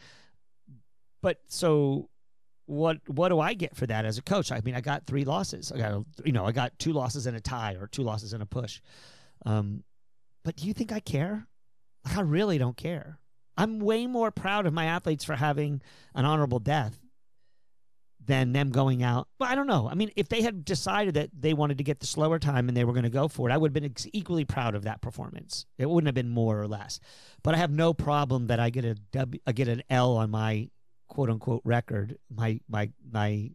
But 1.21 1.39
so 1.47 2.09
what 2.65 2.97
what 3.07 3.29
do 3.29 3.39
I 3.39 3.53
get 3.53 3.75
for 3.75 3.87
that 3.87 4.05
as 4.05 4.17
a 4.17 4.21
coach? 4.21 4.51
I 4.51 4.61
mean, 4.63 4.75
I 4.75 4.81
got 4.81 5.05
three 5.05 5.25
losses. 5.25 5.71
I 5.71 5.77
got 5.77 5.93
a, 5.93 6.05
you 6.25 6.31
know, 6.31 6.45
I 6.45 6.51
got 6.51 6.77
two 6.79 6.93
losses 6.93 7.25
and 7.25 7.37
a 7.37 7.41
tie 7.41 7.77
or 7.79 7.87
two 7.87 8.03
losses 8.03 8.33
and 8.33 8.43
a 8.43 8.45
push. 8.45 8.81
Um, 9.45 9.83
but 10.43 10.57
do 10.57 10.67
you 10.67 10.73
think 10.73 10.91
I 10.91 10.99
care? 10.99 11.47
I 12.05 12.21
really 12.21 12.57
don't 12.57 12.77
care. 12.77 13.19
I'm 13.57 13.79
way 13.79 14.05
more 14.05 14.31
proud 14.31 14.65
of 14.65 14.73
my 14.73 14.85
athletes 14.85 15.23
for 15.23 15.35
having 15.35 15.81
an 16.13 16.25
honorable 16.25 16.59
death 16.59 16.99
than 18.25 18.53
them 18.53 18.69
going 18.69 19.03
out. 19.03 19.27
But 19.37 19.49
I 19.49 19.55
don't 19.55 19.67
know. 19.67 19.87
I 19.89 19.95
mean, 19.95 20.11
if 20.15 20.29
they 20.29 20.41
had 20.41 20.65
decided 20.65 21.13
that 21.15 21.29
they 21.37 21.53
wanted 21.53 21.77
to 21.77 21.83
get 21.83 21.99
the 21.99 22.07
slower 22.07 22.39
time 22.39 22.67
and 22.67 22.75
they 22.75 22.83
were 22.83 22.93
going 22.93 23.03
to 23.03 23.09
go 23.09 23.27
for 23.27 23.49
it, 23.49 23.53
I 23.53 23.57
would 23.57 23.69
have 23.69 23.73
been 23.73 23.85
ex- 23.85 24.07
equally 24.13 24.45
proud 24.45 24.75
of 24.75 24.83
that 24.83 25.01
performance. 25.01 25.65
It 25.77 25.89
wouldn't 25.89 26.07
have 26.07 26.15
been 26.15 26.29
more 26.29 26.59
or 26.59 26.67
less. 26.67 26.99
But 27.43 27.55
I 27.55 27.57
have 27.57 27.71
no 27.71 27.93
problem 27.93 28.47
that 28.47 28.59
I 28.59 28.69
get 28.69 28.85
a 28.85 28.95
W, 28.95 29.39
I 29.45 29.51
get 29.51 29.67
an 29.67 29.83
L 29.89 30.17
on 30.17 30.31
my 30.31 30.69
quote 31.07 31.29
unquote 31.29 31.61
record, 31.63 32.17
my 32.33 32.59
my 32.67 32.89
my 33.11 33.51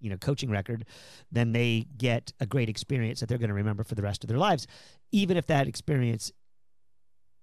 you 0.00 0.10
know 0.10 0.16
coaching 0.16 0.50
record, 0.50 0.86
then 1.30 1.52
they 1.52 1.86
get 1.96 2.32
a 2.40 2.46
great 2.46 2.68
experience 2.68 3.20
that 3.20 3.28
they're 3.28 3.38
going 3.38 3.48
to 3.48 3.54
remember 3.54 3.84
for 3.84 3.94
the 3.94 4.02
rest 4.02 4.24
of 4.24 4.28
their 4.28 4.38
lives, 4.38 4.66
even 5.12 5.36
if 5.36 5.46
that 5.46 5.68
experience 5.68 6.32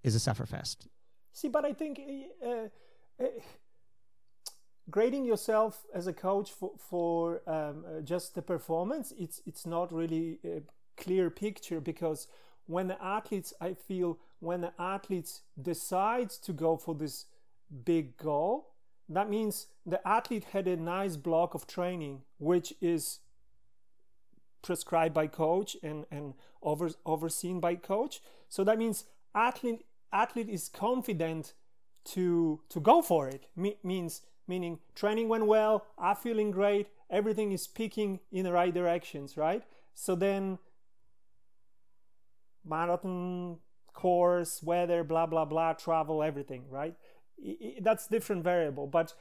is 0.03 0.15
a 0.15 0.19
sufferfest. 0.19 0.87
See, 1.33 1.49
but 1.49 1.65
I 1.65 1.73
think 1.73 2.01
uh, 2.43 2.49
uh, 3.19 3.27
grading 4.97 5.25
yourself 5.25 5.85
as 5.93 6.07
a 6.07 6.13
coach 6.13 6.51
for, 6.51 6.71
for 6.89 7.41
um, 7.45 7.85
uh, 7.85 8.01
just 8.01 8.33
the 8.33 8.41
performance, 8.41 9.13
it's 9.19 9.39
it's 9.45 9.63
not 9.63 9.93
really 9.93 10.39
a 10.43 10.63
clear 11.03 11.29
picture 11.29 11.79
because 11.79 12.27
when 12.65 12.87
the 12.87 12.99
athletes, 12.99 13.53
I 13.61 13.75
feel, 13.75 14.17
when 14.39 14.61
the 14.61 14.73
athletes 14.79 15.41
decide 15.71 16.31
to 16.45 16.51
go 16.51 16.77
for 16.77 16.95
this 16.95 17.25
big 17.85 18.17
goal, 18.17 18.73
that 19.07 19.29
means 19.29 19.67
the 19.85 20.01
athlete 20.05 20.45
had 20.53 20.67
a 20.67 20.75
nice 20.75 21.15
block 21.15 21.53
of 21.53 21.67
training, 21.67 22.23
which 22.39 22.73
is 22.81 23.19
prescribed 24.63 25.13
by 25.13 25.27
coach 25.27 25.77
and, 25.83 26.07
and 26.09 26.33
over, 26.63 26.89
overseen 27.05 27.59
by 27.59 27.75
coach. 27.75 28.19
So 28.49 28.63
that 28.63 28.79
means 28.79 29.05
athlete 29.35 29.83
athlete 30.11 30.49
is 30.49 30.69
confident 30.69 31.53
to 32.13 32.61
to 32.69 32.79
go 32.79 33.03
for 33.03 33.27
it. 33.27 33.45
Me- 33.55 33.77
means 33.83 34.23
meaning 34.47 34.79
training 34.95 35.27
went 35.29 35.45
well, 35.47 35.85
I'm 35.97 36.15
feeling 36.15 36.51
great, 36.51 36.87
everything 37.09 37.51
is 37.51 37.67
peaking 37.67 38.19
in 38.31 38.43
the 38.43 38.51
right 38.51 38.73
directions, 38.73 39.37
right? 39.37 39.63
So 39.93 40.15
then 40.15 40.59
marathon 42.65 43.57
course, 43.93 44.61
weather, 44.61 45.03
blah 45.03 45.25
blah 45.25 45.45
blah, 45.45 45.73
travel, 45.73 46.21
everything, 46.21 46.65
right? 46.69 46.95
I- 47.43 47.57
I- 47.63 47.79
that's 47.81 48.07
different 48.07 48.43
variable, 48.43 48.87
but 48.87 49.13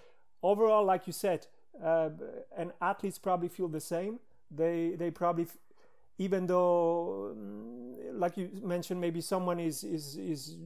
overall, 0.42 0.84
like 0.84 1.06
you 1.06 1.12
said, 1.12 1.46
uh, 1.82 2.10
and 2.56 2.72
athletes 2.80 3.18
probably 3.18 3.48
feel 3.48 3.68
the 3.68 3.80
same. 3.80 4.20
They 4.50 4.90
they 4.96 5.10
probably, 5.10 5.44
f- 5.44 5.56
even 6.18 6.46
though, 6.46 7.34
mm, 7.36 8.18
like 8.18 8.36
you 8.36 8.50
mentioned, 8.62 9.00
maybe 9.00 9.20
someone 9.20 9.58
is 9.60 9.82
is 9.84 10.16
is 10.16 10.56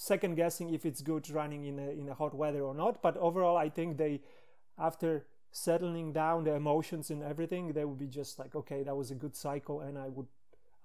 second 0.00 0.34
guessing 0.34 0.72
if 0.72 0.86
it's 0.86 1.02
good 1.02 1.28
running 1.28 1.66
in 1.66 1.78
a 1.78 1.90
in 1.90 2.08
a 2.08 2.14
hot 2.14 2.34
weather 2.34 2.62
or 2.62 2.74
not. 2.74 3.02
But 3.02 3.18
overall, 3.18 3.56
I 3.56 3.68
think 3.68 3.98
they, 3.98 4.22
after 4.78 5.26
settling 5.52 6.12
down 6.12 6.44
the 6.44 6.54
emotions 6.54 7.10
and 7.10 7.22
everything, 7.22 7.72
they 7.74 7.84
would 7.84 7.98
be 7.98 8.06
just 8.06 8.38
like, 8.38 8.54
okay, 8.54 8.82
that 8.82 8.96
was 8.96 9.10
a 9.10 9.14
good 9.14 9.36
cycle, 9.36 9.82
and 9.82 9.98
I 9.98 10.08
would 10.08 10.26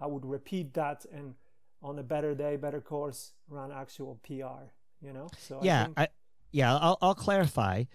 I 0.01 0.07
would 0.07 0.25
repeat 0.25 0.73
that 0.73 1.05
and 1.13 1.35
on 1.81 1.99
a 1.99 2.03
better 2.03 2.35
day, 2.35 2.57
better 2.57 2.81
course, 2.81 3.31
run 3.47 3.71
actual 3.71 4.19
PR. 4.27 4.67
You 5.01 5.13
know. 5.13 5.29
So 5.39 5.59
yeah, 5.63 5.81
I 5.81 5.85
think, 5.85 5.99
I, 5.99 6.07
yeah. 6.51 6.75
I'll, 6.75 6.97
I'll 7.01 7.15
clarify. 7.15 7.85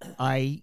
I 0.18 0.62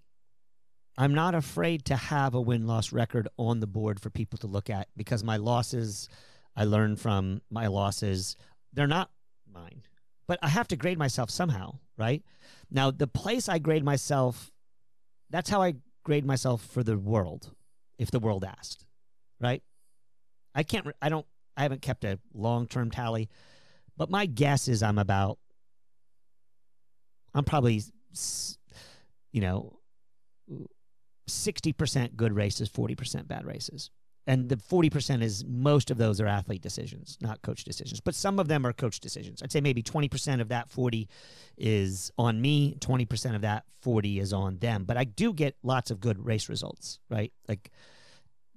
I'm 0.96 1.14
not 1.14 1.36
afraid 1.36 1.84
to 1.86 1.96
have 1.96 2.34
a 2.34 2.40
win 2.40 2.66
loss 2.66 2.92
record 2.92 3.28
on 3.36 3.60
the 3.60 3.68
board 3.68 4.00
for 4.00 4.10
people 4.10 4.38
to 4.38 4.48
look 4.48 4.68
at 4.68 4.88
because 4.96 5.22
my 5.22 5.36
losses, 5.36 6.08
I 6.56 6.64
learn 6.64 6.96
from 6.96 7.40
my 7.50 7.68
losses, 7.68 8.34
they're 8.72 8.88
not 8.88 9.10
mine. 9.52 9.82
But 10.28 10.38
I 10.42 10.48
have 10.48 10.68
to 10.68 10.76
grade 10.76 10.98
myself 10.98 11.30
somehow, 11.30 11.78
right? 11.96 12.22
Now, 12.70 12.90
the 12.90 13.06
place 13.06 13.48
I 13.48 13.58
grade 13.58 13.82
myself, 13.82 14.52
that's 15.30 15.48
how 15.48 15.62
I 15.62 15.76
grade 16.04 16.26
myself 16.26 16.62
for 16.62 16.84
the 16.84 16.98
world, 16.98 17.50
if 17.98 18.10
the 18.10 18.20
world 18.20 18.44
asked, 18.44 18.84
right? 19.40 19.62
I 20.54 20.62
can't, 20.62 20.86
I 21.00 21.08
don't, 21.08 21.26
I 21.56 21.62
haven't 21.62 21.82
kept 21.82 22.04
a 22.04 22.18
long 22.34 22.66
term 22.66 22.90
tally, 22.90 23.30
but 23.96 24.10
my 24.10 24.26
guess 24.26 24.68
is 24.68 24.82
I'm 24.82 24.98
about, 24.98 25.38
I'm 27.34 27.44
probably, 27.44 27.82
you 29.32 29.40
know, 29.40 29.78
60% 31.28 32.16
good 32.16 32.32
races, 32.32 32.68
40% 32.68 33.26
bad 33.26 33.44
races. 33.44 33.90
And 34.28 34.50
the 34.50 34.56
40% 34.56 35.22
is 35.22 35.42
most 35.46 35.90
of 35.90 35.96
those 35.96 36.20
are 36.20 36.26
athlete 36.26 36.60
decisions, 36.60 37.16
not 37.22 37.40
coach 37.40 37.64
decisions. 37.64 37.98
But 37.98 38.14
some 38.14 38.38
of 38.38 38.46
them 38.46 38.66
are 38.66 38.74
coach 38.74 39.00
decisions. 39.00 39.42
I'd 39.42 39.50
say 39.50 39.62
maybe 39.62 39.82
20% 39.82 40.42
of 40.42 40.48
that 40.48 40.68
40 40.68 41.08
is 41.56 42.12
on 42.18 42.40
me, 42.40 42.76
20% 42.78 43.34
of 43.34 43.40
that 43.40 43.64
40 43.80 44.20
is 44.20 44.34
on 44.34 44.58
them. 44.58 44.84
But 44.84 44.98
I 44.98 45.04
do 45.04 45.32
get 45.32 45.56
lots 45.62 45.90
of 45.90 45.98
good 45.98 46.24
race 46.24 46.50
results, 46.50 47.00
right? 47.08 47.32
Like 47.48 47.72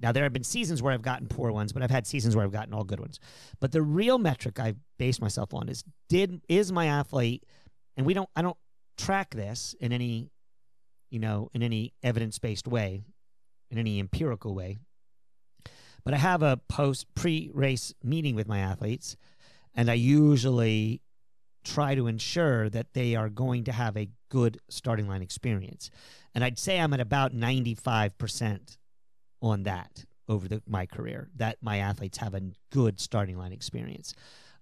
now 0.01 0.11
there 0.11 0.23
have 0.23 0.33
been 0.33 0.43
seasons 0.43 0.83
where 0.83 0.93
I've 0.93 1.01
gotten 1.01 1.27
poor 1.27 1.53
ones, 1.53 1.71
but 1.71 1.81
I've 1.81 1.89
had 1.89 2.05
seasons 2.05 2.35
where 2.35 2.43
I've 2.43 2.51
gotten 2.51 2.73
all 2.73 2.83
good 2.83 2.99
ones. 2.99 3.17
But 3.61 3.71
the 3.71 3.81
real 3.81 4.17
metric 4.17 4.59
I 4.59 4.73
base 4.99 5.21
myself 5.21 5.53
on 5.53 5.69
is 5.69 5.85
did 6.09 6.41
is 6.49 6.73
my 6.73 6.87
athlete 6.87 7.45
and 7.95 8.05
we 8.05 8.13
don't 8.13 8.29
I 8.35 8.41
don't 8.41 8.57
track 8.97 9.33
this 9.33 9.73
in 9.79 9.93
any 9.93 10.31
you 11.11 11.19
know, 11.19 11.49
in 11.53 11.61
any 11.61 11.93
evidence 12.01 12.39
based 12.39 12.67
way, 12.67 13.03
in 13.69 13.77
any 13.77 13.99
empirical 13.99 14.55
way. 14.55 14.79
But 16.03 16.13
I 16.13 16.17
have 16.17 16.41
a 16.41 16.57
post 16.67 17.13
pre 17.15 17.51
race 17.53 17.93
meeting 18.03 18.35
with 18.35 18.47
my 18.47 18.59
athletes, 18.59 19.15
and 19.75 19.89
I 19.89 19.95
usually 19.95 21.01
try 21.63 21.95
to 21.95 22.07
ensure 22.07 22.69
that 22.69 22.93
they 22.93 23.15
are 23.15 23.29
going 23.29 23.63
to 23.65 23.71
have 23.71 23.95
a 23.95 24.09
good 24.29 24.59
starting 24.69 25.07
line 25.07 25.21
experience. 25.21 25.91
And 26.33 26.43
I'd 26.43 26.57
say 26.57 26.79
I'm 26.79 26.93
at 26.93 26.99
about 26.99 27.33
95% 27.35 28.77
on 29.41 29.63
that 29.63 30.05
over 30.27 30.47
the, 30.47 30.61
my 30.67 30.85
career, 30.85 31.29
that 31.35 31.57
my 31.61 31.77
athletes 31.77 32.17
have 32.17 32.33
a 32.33 32.41
good 32.71 32.99
starting 32.99 33.37
line 33.37 33.51
experience. 33.51 34.13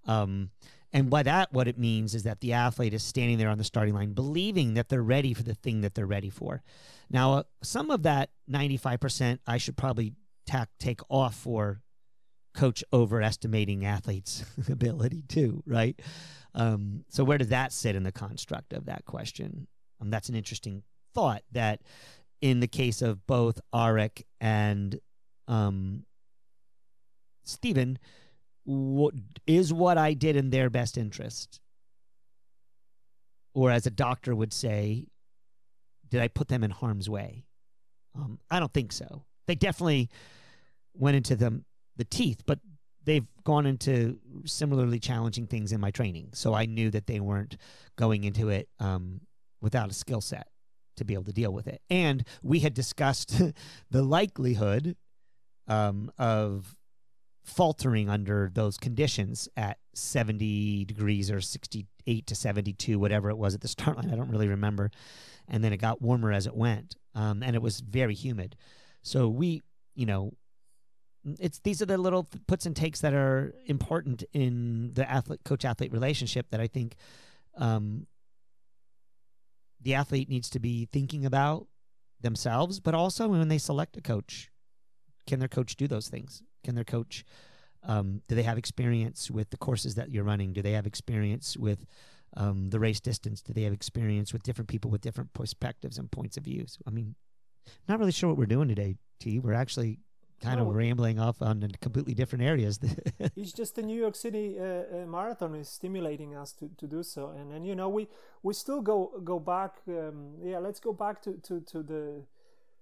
Um, 0.05 0.49
and 0.91 1.09
by 1.09 1.23
that, 1.23 1.53
what 1.53 1.67
it 1.67 1.77
means 1.77 2.15
is 2.15 2.23
that 2.23 2.41
the 2.41 2.53
athlete 2.53 2.93
is 2.93 3.03
standing 3.03 3.37
there 3.37 3.49
on 3.49 3.59
the 3.59 3.63
starting 3.63 3.93
line, 3.93 4.13
believing 4.13 4.73
that 4.73 4.89
they're 4.89 5.03
ready 5.03 5.33
for 5.35 5.43
the 5.43 5.53
thing 5.53 5.81
that 5.81 5.93
they're 5.93 6.07
ready 6.07 6.31
for. 6.31 6.63
Now, 7.11 7.33
uh, 7.33 7.43
some 7.61 7.91
of 7.91 8.03
that 8.03 8.31
95%, 8.49 9.39
I 9.45 9.57
should 9.57 9.77
probably 9.77 10.13
ta- 10.49 10.65
take 10.79 11.01
off 11.09 11.35
for 11.35 11.81
coach 12.55 12.83
overestimating 12.91 13.85
athletes' 13.85 14.43
ability 14.69 15.23
too, 15.27 15.63
right? 15.65 15.99
Um, 16.55 17.05
so, 17.09 17.23
where 17.23 17.37
does 17.37 17.49
that 17.49 17.71
sit 17.71 17.95
in 17.95 18.03
the 18.03 18.11
construct 18.11 18.73
of 18.73 18.85
that 18.85 19.05
question? 19.05 19.67
Um, 20.01 20.09
that's 20.09 20.29
an 20.29 20.35
interesting 20.35 20.83
thought 21.13 21.43
that 21.51 21.81
in 22.41 22.59
the 22.59 22.67
case 22.67 23.01
of 23.01 23.25
both 23.27 23.59
Arik 23.73 24.23
and 24.41 24.99
um, 25.47 26.05
Stephen, 27.43 27.99
what 28.63 29.13
is 29.45 29.71
what 29.71 29.97
I 29.97 30.13
did 30.13 30.35
in 30.35 30.49
their 30.49 30.69
best 30.69 30.97
interest? 30.97 31.59
Or 33.53 33.71
as 33.71 33.85
a 33.85 33.91
doctor 33.91 34.35
would 34.35 34.53
say, 34.53 35.07
did 36.07 36.21
I 36.21 36.27
put 36.27 36.47
them 36.47 36.63
in 36.63 36.71
harm's 36.71 37.09
way? 37.09 37.45
Um, 38.15 38.39
I 38.49 38.59
don't 38.59 38.73
think 38.73 38.91
so. 38.91 39.25
They 39.47 39.55
definitely 39.55 40.09
went 40.93 41.15
into 41.17 41.35
the 41.35 41.61
the 41.97 42.05
teeth, 42.05 42.41
but 42.45 42.59
they've 43.03 43.27
gone 43.43 43.65
into 43.65 44.19
similarly 44.45 44.99
challenging 44.99 45.47
things 45.47 45.71
in 45.71 45.81
my 45.81 45.91
training. 45.91 46.29
So 46.33 46.53
I 46.53 46.65
knew 46.65 46.89
that 46.91 47.07
they 47.07 47.19
weren't 47.19 47.57
going 47.97 48.23
into 48.23 48.49
it 48.49 48.69
um, 48.79 49.21
without 49.61 49.89
a 49.89 49.93
skill 49.93 50.21
set 50.21 50.47
to 50.97 51.05
be 51.05 51.13
able 51.13 51.25
to 51.25 51.33
deal 51.33 51.51
with 51.51 51.67
it. 51.67 51.81
And 51.89 52.25
we 52.43 52.59
had 52.59 52.73
discussed 52.73 53.41
the 53.91 54.03
likelihood 54.03 54.95
um, 55.67 56.11
of 56.17 56.75
faltering 57.43 58.09
under 58.09 58.51
those 58.53 58.77
conditions 58.77 59.49
at 59.57 59.77
70 59.95 60.85
degrees 60.85 61.31
or 61.31 61.41
68 61.41 62.27
to 62.27 62.35
72, 62.35 62.99
whatever 62.99 63.29
it 63.29 63.37
was 63.37 63.55
at 63.55 63.61
the 63.61 63.67
start 63.67 63.97
line. 63.97 64.11
I 64.11 64.15
don't 64.15 64.29
really 64.29 64.47
remember. 64.47 64.91
And 65.47 65.63
then 65.63 65.73
it 65.73 65.77
got 65.77 66.01
warmer 66.01 66.31
as 66.31 66.45
it 66.45 66.55
went. 66.55 66.95
Um, 67.15 67.41
and 67.41 67.55
it 67.55 67.61
was 67.61 67.79
very 67.79 68.13
humid. 68.13 68.55
So 69.01 69.27
we, 69.27 69.61
you 69.95 70.05
know, 70.05 70.33
it's 71.39 71.59
these 71.59 71.81
are 71.81 71.85
the 71.85 71.97
little 71.97 72.27
puts 72.47 72.65
and 72.65 72.75
takes 72.75 73.01
that 73.01 73.13
are 73.13 73.53
important 73.65 74.23
in 74.33 74.91
the 74.93 75.09
athlete 75.09 75.41
coach 75.43 75.65
athlete 75.65 75.91
relationship 75.91 76.49
that 76.51 76.59
I 76.59 76.67
think 76.67 76.95
um, 77.57 78.07
the 79.81 79.95
athlete 79.95 80.29
needs 80.29 80.49
to 80.51 80.59
be 80.59 80.87
thinking 80.91 81.25
about 81.25 81.67
themselves, 82.21 82.79
but 82.79 82.93
also 82.93 83.27
when 83.27 83.47
they 83.47 83.57
select 83.57 83.97
a 83.97 84.01
coach, 84.01 84.49
can 85.27 85.39
their 85.39 85.47
coach 85.47 85.75
do 85.75 85.87
those 85.87 86.09
things? 86.09 86.43
Can 86.63 86.75
their 86.75 86.83
coach 86.83 87.23
um, 87.83 88.21
do 88.27 88.35
they 88.35 88.43
have 88.43 88.57
experience 88.57 89.31
with 89.31 89.51
the 89.51 89.57
courses 89.57 89.95
that 89.95 90.11
you're 90.11 90.23
running? 90.23 90.53
Do 90.53 90.61
they 90.61 90.73
have 90.73 90.85
experience 90.85 91.55
with 91.55 91.85
um, 92.35 92.69
the 92.69 92.79
race 92.79 92.99
distance? 92.99 93.41
Do 93.41 93.53
they 93.53 93.63
have 93.63 93.73
experience 93.73 94.33
with 94.33 94.43
different 94.43 94.67
people 94.67 94.91
with 94.91 95.01
different 95.01 95.33
perspectives 95.33 95.97
and 95.97 96.11
points 96.11 96.35
of 96.35 96.43
views? 96.43 96.77
I 96.85 96.91
mean, 96.91 97.15
not 97.87 97.99
really 97.99 98.11
sure 98.11 98.29
what 98.29 98.37
we're 98.37 98.45
doing 98.45 98.67
today, 98.67 98.95
T. 99.19 99.39
We're 99.39 99.53
actually 99.53 99.99
kind 100.41 100.59
No. 100.59 100.69
of 100.69 100.75
rambling 100.75 101.19
off 101.19 101.41
on 101.41 101.71
completely 101.81 102.13
different 102.13 102.43
areas. 102.43 102.79
it's 103.35 103.51
just 103.51 103.75
the 103.75 103.81
New 103.81 103.97
York 103.99 104.15
City 104.15 104.57
uh, 104.59 104.63
uh, 104.63 105.05
Marathon 105.05 105.55
is 105.55 105.69
stimulating 105.69 106.35
us 106.35 106.53
to, 106.53 106.69
to 106.77 106.87
do 106.87 107.03
so, 107.03 107.29
and 107.29 107.51
and 107.53 107.65
you 107.65 107.75
know 107.75 107.89
we 107.89 108.07
we 108.43 108.53
still 108.53 108.81
go 108.81 109.11
go 109.23 109.39
back. 109.39 109.73
Um, 109.87 110.35
yeah, 110.43 110.59
let's 110.59 110.79
go 110.79 110.93
back 110.93 111.21
to, 111.23 111.33
to, 111.47 111.59
to 111.61 111.83
the 111.83 112.23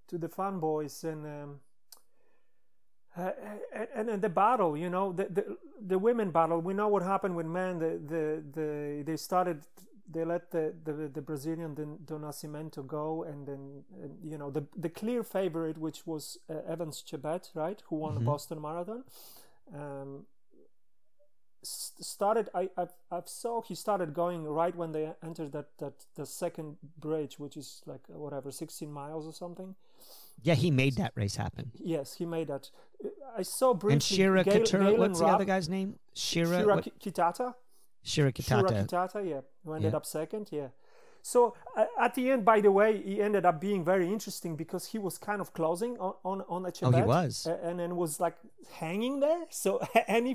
to 0.07 0.17
the 0.17 0.27
fanboys 0.29 1.03
and. 1.03 1.25
Um, 1.25 1.59
uh, 3.17 3.31
and, 3.95 4.09
and 4.09 4.21
the 4.21 4.29
battle, 4.29 4.77
you 4.77 4.89
know, 4.91 5.11
the, 5.11 5.25
the 5.25 5.57
the 5.87 5.97
women 5.97 6.29
battle. 6.29 6.61
We 6.61 6.75
know 6.75 6.87
what 6.87 7.01
happened 7.01 7.35
with 7.35 7.47
men. 7.47 7.79
The 7.79 7.99
the, 8.13 8.43
the 8.53 9.03
they 9.03 9.17
started. 9.17 9.63
They 10.09 10.23
let 10.23 10.51
the, 10.51 10.73
the, 10.85 11.09
the 11.13 11.21
Brazilian 11.21 11.75
Don 11.75 12.21
Nascimento 12.21 12.85
go, 12.87 13.23
and 13.23 13.45
then 13.47 13.83
and, 14.01 14.17
you 14.23 14.37
know 14.37 14.49
the 14.49 14.65
the 14.75 14.89
clear 14.89 15.21
favorite, 15.23 15.77
which 15.77 16.07
was 16.07 16.37
uh, 16.49 16.53
Evans 16.73 17.03
Chebet, 17.05 17.49
right, 17.55 17.81
who 17.89 17.97
won 17.97 18.15
the 18.15 18.21
Mhm. 18.21 18.25
Boston 18.25 18.61
Marathon. 18.61 19.03
Um, 19.75 20.25
started 21.63 22.49
I, 22.53 22.69
I 22.77 22.87
I 23.11 23.21
saw 23.25 23.61
he 23.61 23.75
started 23.75 24.13
going 24.13 24.43
right 24.45 24.75
when 24.75 24.91
they 24.93 25.11
entered 25.23 25.51
that 25.51 25.77
that 25.79 25.93
the 26.15 26.25
second 26.25 26.77
bridge, 26.97 27.37
which 27.39 27.57
is 27.57 27.81
like 27.85 28.01
whatever 28.07 28.51
sixteen 28.51 28.91
miles 28.91 29.25
or 29.27 29.33
something. 29.33 29.75
yeah, 30.43 30.53
he 30.55 30.69
made 30.71 30.95
that 30.97 31.11
race 31.15 31.35
happen. 31.35 31.71
Yes, 31.73 32.13
he 32.13 32.25
made 32.25 32.47
that. 32.47 32.69
I 33.37 33.41
saw 33.43 33.73
briefly. 33.73 33.93
and 33.93 34.01
Shura 34.01 34.43
Gail- 34.45 34.53
Katura, 34.63 34.97
what's 34.97 35.19
the 35.19 35.25
other 35.25 35.45
guy's 35.45 35.67
name? 35.67 35.99
Shura, 36.15 36.63
Shura 36.63 36.91
Kitata. 37.01 37.55
Shura 38.07 38.31
Shura 38.31 38.33
Kitata. 38.33 38.85
Kitata, 38.87 39.19
yeah, 39.29 39.41
who 39.63 39.73
ended 39.73 39.91
Yeah. 39.91 39.97
up 39.97 40.05
second, 40.05 40.45
yeah. 40.51 40.69
So 41.21 41.39
uh, 41.75 41.85
at 42.05 42.15
the 42.15 42.31
end, 42.31 42.45
by 42.45 42.61
the 42.61 42.71
way, 42.71 43.01
he 43.09 43.21
ended 43.27 43.43
up 43.45 43.59
being 43.59 43.83
very 43.83 44.07
interesting 44.15 44.55
because 44.55 44.83
he 44.93 44.97
was 45.07 45.17
kind 45.17 45.41
of 45.41 45.47
closing 45.59 45.93
on 45.99 46.13
on, 46.31 46.37
on 46.55 46.65
a 46.65 46.71
Oh, 46.83 46.91
he 46.91 47.01
was. 47.01 47.45
and 47.67 47.75
then 47.79 47.91
was 48.03 48.19
like 48.25 48.37
hanging 48.81 49.19
there. 49.19 49.41
So 49.49 49.69
any 50.19 50.33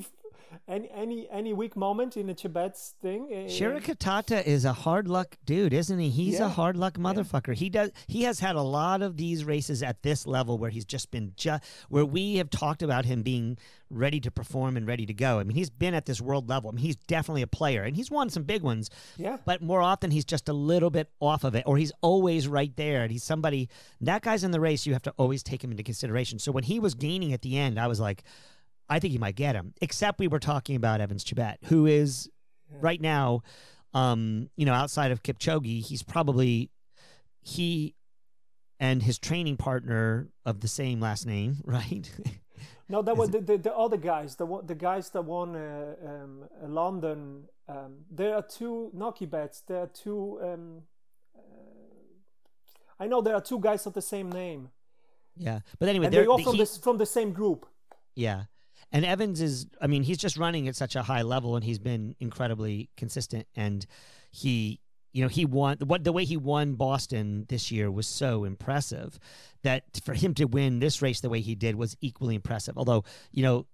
any 0.68 0.90
any 0.90 1.28
any 1.30 1.52
weak 1.52 1.76
moment 1.76 2.16
in 2.16 2.28
a 2.30 2.34
Chebet's 2.34 2.94
thing, 3.00 3.28
uh, 3.30 3.36
Shura 3.48 3.82
Kitata 3.82 4.44
is 4.44 4.64
a 4.64 4.72
hard 4.72 5.08
luck 5.08 5.36
dude, 5.44 5.72
isn't 5.72 5.98
he? 5.98 6.10
He's 6.10 6.40
a 6.40 6.48
hard 6.48 6.76
luck 6.76 6.94
motherfucker. 6.94 7.54
He 7.54 7.68
does. 7.70 7.90
He 8.06 8.22
has 8.22 8.40
had 8.40 8.56
a 8.56 8.62
lot 8.62 9.02
of 9.02 9.16
these 9.16 9.44
races 9.44 9.82
at 9.82 10.02
this 10.02 10.26
level 10.26 10.58
where 10.58 10.70
he's 10.70 10.84
just 10.84 11.10
been 11.10 11.32
just 11.36 11.64
where 11.88 12.04
we 12.04 12.36
have 12.36 12.50
talked 12.50 12.82
about 12.82 13.04
him 13.04 13.22
being 13.22 13.58
ready 13.90 14.20
to 14.20 14.30
perform 14.30 14.76
and 14.76 14.86
ready 14.86 15.04
to 15.06 15.12
go. 15.12 15.38
I 15.38 15.44
mean, 15.44 15.54
he's 15.56 15.68
been 15.70 15.92
at 15.94 16.06
this 16.06 16.20
world 16.20 16.48
level. 16.48 16.70
I 16.70 16.72
mean, 16.74 16.84
he's 16.84 16.96
definitely 16.96 17.42
a 17.42 17.46
player, 17.46 17.82
and 17.82 17.94
he's 17.94 18.10
won 18.10 18.30
some 18.30 18.44
big 18.44 18.62
ones. 18.62 18.88
yeah, 19.18 19.36
But 19.44 19.60
more 19.60 19.82
often, 19.82 20.10
he's 20.10 20.24
just 20.24 20.48
a 20.48 20.54
little 20.54 20.88
bit 20.90 21.10
off 21.20 21.44
of 21.44 21.54
it, 21.54 21.64
or 21.66 21.76
he's 21.76 21.92
always 22.00 22.48
right 22.48 22.74
there. 22.76 23.02
And 23.02 23.12
he's 23.12 23.22
somebody 23.24 23.68
that 24.00 24.22
guy's 24.22 24.44
in 24.44 24.50
the 24.50 24.60
race. 24.60 24.86
You 24.86 24.94
have 24.94 25.02
to 25.02 25.14
always 25.18 25.42
take 25.42 25.62
him 25.62 25.70
into 25.70 25.82
consideration. 25.82 26.38
So 26.38 26.52
when 26.52 26.64
he 26.64 26.80
was 26.80 26.94
gaining 26.94 27.32
at 27.32 27.42
the 27.42 27.58
end, 27.58 27.78
I 27.78 27.86
was 27.86 28.00
like, 28.00 28.22
I 28.88 28.98
think 28.98 29.12
he 29.12 29.18
might 29.18 29.36
get 29.36 29.54
him. 29.54 29.74
Except 29.80 30.18
we 30.18 30.28
were 30.28 30.38
talking 30.40 30.76
about 30.76 31.00
Evans 31.00 31.24
Chebet, 31.24 31.56
who 31.64 31.86
is 31.86 32.28
Yeah. 32.70 32.78
right 32.80 33.00
now, 33.00 33.42
um, 33.94 34.48
you 34.56 34.64
know, 34.66 34.74
outside 34.74 35.10
of 35.12 35.22
Kipchoge, 35.22 35.84
he's 35.86 36.02
probably 36.02 36.70
he 37.40 37.94
and 38.80 39.02
his 39.02 39.18
training 39.18 39.56
partner 39.56 40.28
of 40.44 40.60
the 40.60 40.68
same 40.68 41.00
last 41.00 41.26
name, 41.26 41.58
right? 41.64 42.10
No, 42.88 43.00
that 43.02 43.16
was 43.16 43.30
the, 43.30 43.40
the, 43.40 43.56
the 43.58 43.74
other 43.74 43.96
guys. 43.96 44.36
The 44.36 44.46
the 44.66 44.74
guys 44.74 45.08
that 45.10 45.22
won 45.22 45.56
uh, 45.56 45.94
um, 46.06 46.44
uh, 46.62 46.66
London. 46.68 47.44
Um, 47.68 47.98
there 48.10 48.34
are 48.34 48.42
two 48.42 48.90
Noki 48.94 49.28
bets. 49.30 49.62
There 49.66 49.78
are 49.82 49.86
two. 49.86 50.38
Um, 50.42 50.82
uh, 51.34 51.40
I 52.98 53.06
know 53.06 53.20
there 53.22 53.34
are 53.34 53.40
two 53.40 53.58
guys 53.60 53.86
of 53.86 53.94
the 53.94 54.02
same 54.02 54.30
name, 54.30 54.70
Yeah, 55.36 55.60
but 55.78 55.88
anyway, 55.88 56.06
and 56.06 56.14
they're, 56.14 56.22
they're 56.22 56.30
all 56.30 56.36
the- 56.38 56.44
from 56.44 56.52
he- 56.54 56.58
this 56.58 56.76
from 56.76 56.98
the 56.98 57.06
same 57.06 57.32
group. 57.32 57.66
Yeah. 58.14 58.44
And 58.92 59.04
Evans 59.04 59.40
is 59.40 59.66
I 59.80 59.86
mean, 59.86 60.02
he's 60.02 60.18
just 60.18 60.36
running 60.36 60.68
at 60.68 60.76
such 60.76 60.96
a 60.96 61.02
high 61.02 61.22
level 61.22 61.56
and 61.56 61.64
he's 61.64 61.78
been 61.78 62.14
incredibly 62.20 62.90
consistent 62.96 63.46
and 63.56 63.84
he 64.30 64.80
you 65.12 65.22
know, 65.22 65.28
he 65.28 65.44
won 65.44 65.76
what 65.84 66.04
the 66.04 66.12
way 66.12 66.24
he 66.24 66.36
won 66.36 66.74
Boston 66.74 67.44
this 67.48 67.70
year 67.70 67.90
was 67.90 68.06
so 68.06 68.44
impressive 68.44 69.18
that 69.62 69.84
for 70.04 70.14
him 70.14 70.34
to 70.34 70.44
win 70.44 70.78
this 70.78 71.02
race 71.02 71.20
the 71.20 71.28
way 71.28 71.40
he 71.40 71.54
did 71.54 71.76
was 71.76 71.96
equally 72.00 72.34
impressive. 72.34 72.78
Although, 72.78 73.04
you 73.30 73.42
know, 73.42 73.66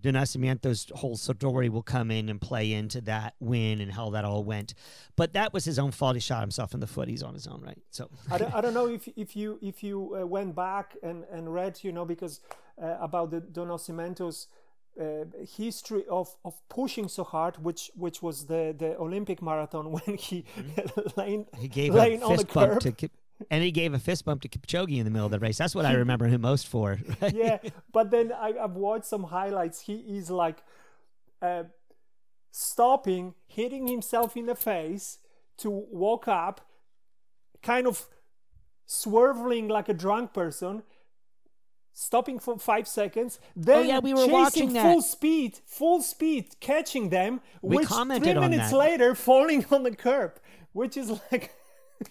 De 0.00 0.12
Nascimento's 0.12 0.90
whole 0.94 1.16
story 1.16 1.68
will 1.68 1.82
come 1.82 2.10
in 2.10 2.28
and 2.28 2.40
play 2.40 2.72
into 2.72 3.00
that 3.02 3.34
win 3.40 3.80
and 3.80 3.92
how 3.92 4.10
that 4.10 4.24
all 4.24 4.44
went. 4.44 4.72
But 5.16 5.34
that 5.34 5.52
was 5.52 5.64
his 5.64 5.78
own 5.78 5.90
fault. 5.90 6.16
He 6.16 6.20
shot 6.20 6.40
himself 6.40 6.74
in 6.74 6.80
the 6.80 6.86
foot. 6.86 7.08
He's 7.08 7.22
on 7.22 7.34
his 7.34 7.46
own, 7.46 7.60
right? 7.60 7.78
So 7.90 8.08
I 8.30 8.38
don't, 8.38 8.54
I 8.54 8.60
don't 8.60 8.72
know 8.72 8.88
if 8.88 9.08
if 9.16 9.36
you 9.36 9.58
if 9.60 9.82
you 9.82 10.16
uh, 10.20 10.26
went 10.26 10.54
back 10.54 10.96
and 11.02 11.24
and 11.30 11.52
read 11.52 11.80
you 11.82 11.92
know 11.92 12.04
because 12.04 12.40
uh, 12.82 12.96
about 13.00 13.30
the 13.30 13.40
do 13.40 13.62
Nascimento's 13.62 14.48
uh, 15.00 15.24
history 15.56 16.04
of 16.10 16.36
of 16.44 16.54
pushing 16.68 17.08
so 17.08 17.24
hard, 17.24 17.62
which 17.62 17.90
which 17.94 18.22
was 18.22 18.46
the 18.46 18.74
the 18.76 18.98
Olympic 18.98 19.42
marathon 19.42 19.92
when 19.96 20.16
he 20.16 20.44
laying 21.16 21.46
he 21.58 21.68
gave 21.68 21.94
laying 21.94 22.22
a 22.22 22.26
on 22.26 22.32
the 22.32 22.38
fist 22.38 22.54
bump 22.54 22.72
curb. 22.72 22.80
to 22.80 22.92
Kip, 22.92 23.12
and 23.50 23.62
he 23.62 23.70
gave 23.70 23.94
a 23.94 23.98
fist 23.98 24.24
bump 24.24 24.42
to 24.42 24.48
Kipchoge 24.48 24.96
in 24.96 25.04
the 25.04 25.10
middle 25.10 25.26
of 25.26 25.32
the 25.32 25.38
race. 25.38 25.58
That's 25.58 25.74
what 25.74 25.86
I 25.86 25.92
remember 26.04 26.26
him 26.26 26.40
most 26.40 26.66
for. 26.66 26.98
right? 27.20 27.34
yeah, 27.34 27.58
but 27.92 28.10
then 28.10 28.32
I, 28.32 28.54
I've 28.60 28.76
watched 28.76 29.06
some 29.06 29.24
highlights. 29.24 29.82
He 29.82 29.94
is 29.94 30.30
like 30.30 30.62
uh, 31.40 31.64
stopping, 32.50 33.34
hitting 33.46 33.86
himself 33.86 34.36
in 34.36 34.46
the 34.46 34.54
face 34.54 35.18
to 35.58 35.70
walk 35.70 36.26
up, 36.26 36.60
kind 37.62 37.86
of 37.86 38.06
swerving 38.86 39.68
like 39.68 39.88
a 39.88 39.94
drunk 39.94 40.32
person, 40.32 40.82
stopping 41.92 42.38
for 42.38 42.58
five 42.58 42.86
seconds. 42.88 43.38
Oh, 43.42 43.46
then 43.56 43.78
Oh, 43.78 43.82
yeah, 43.82 43.98
we 43.98 44.14
were 44.14 44.26
chasing 44.26 44.70
full 44.70 45.02
speed, 45.02 45.58
full 45.66 46.02
speed, 46.02 46.56
catching 46.60 47.10
them. 47.10 47.40
We 47.62 47.76
which 47.78 47.88
three 47.88 48.34
minutes 48.34 48.70
that. 48.70 48.76
later, 48.76 49.14
falling 49.28 49.64
on 49.70 49.82
the 49.82 49.94
curb, 49.94 50.38
which 50.72 50.96
is 50.96 51.10
like. 51.30 51.52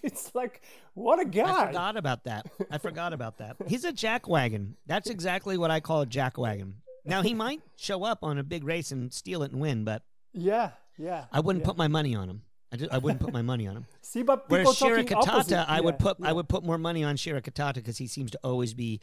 It's 0.03 0.35
like 0.35 0.61
what 0.93 1.19
a 1.19 1.25
guy! 1.25 1.63
I 1.63 1.65
forgot 1.65 1.97
about 1.97 2.25
that. 2.25 2.45
I 2.69 2.77
forgot 2.77 3.11
about 3.11 3.39
that. 3.39 3.55
He's 3.65 3.85
a 3.85 3.91
jackwagon. 3.91 4.73
That's 4.85 5.09
exactly 5.09 5.57
what 5.57 5.71
I 5.71 5.79
call 5.79 6.03
a 6.03 6.05
jackwagon. 6.05 6.73
Now 7.05 7.23
he 7.23 7.33
might 7.33 7.61
show 7.75 8.03
up 8.03 8.19
on 8.21 8.37
a 8.37 8.43
big 8.43 8.63
race 8.63 8.91
and 8.91 9.11
steal 9.11 9.41
it 9.41 9.51
and 9.51 9.59
win, 9.59 9.85
but 9.85 10.03
Yeah, 10.31 10.73
yeah. 10.99 11.25
I 11.31 11.39
wouldn't 11.39 11.63
yeah. 11.63 11.69
put 11.69 11.77
my 11.77 11.87
money 11.87 12.13
on 12.13 12.29
him. 12.29 12.43
I, 12.71 12.75
just, 12.77 12.91
I 12.93 12.99
wouldn't 12.99 13.19
put 13.19 13.33
my 13.33 13.41
money 13.41 13.65
on 13.67 13.77
him. 13.77 13.87
See, 14.03 14.21
but 14.21 14.47
people 14.47 14.65
Whereas 14.65 14.77
talking 14.77 15.05
Shura. 15.07 15.23
Kitata, 15.23 15.65
I 15.67 15.81
would 15.81 15.95
Yeah, 15.99 16.05
put 16.05 16.17
I 16.21 16.33
would 16.33 16.47
put 16.47 16.63
more 16.63 16.77
money 16.77 17.03
on 17.03 17.15
Shura 17.15 17.41
Kitata 17.41 17.75
because 17.75 17.97
he 17.97 18.05
seems 18.05 18.29
to 18.29 18.39
always 18.43 18.75
be 18.75 18.99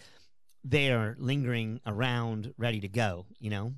there, 0.69 1.17
lingering 1.19 1.81
around, 1.87 2.53
ready 2.59 2.81
to 2.81 2.89
go. 2.89 3.27
You 3.39 3.51
know. 3.51 3.75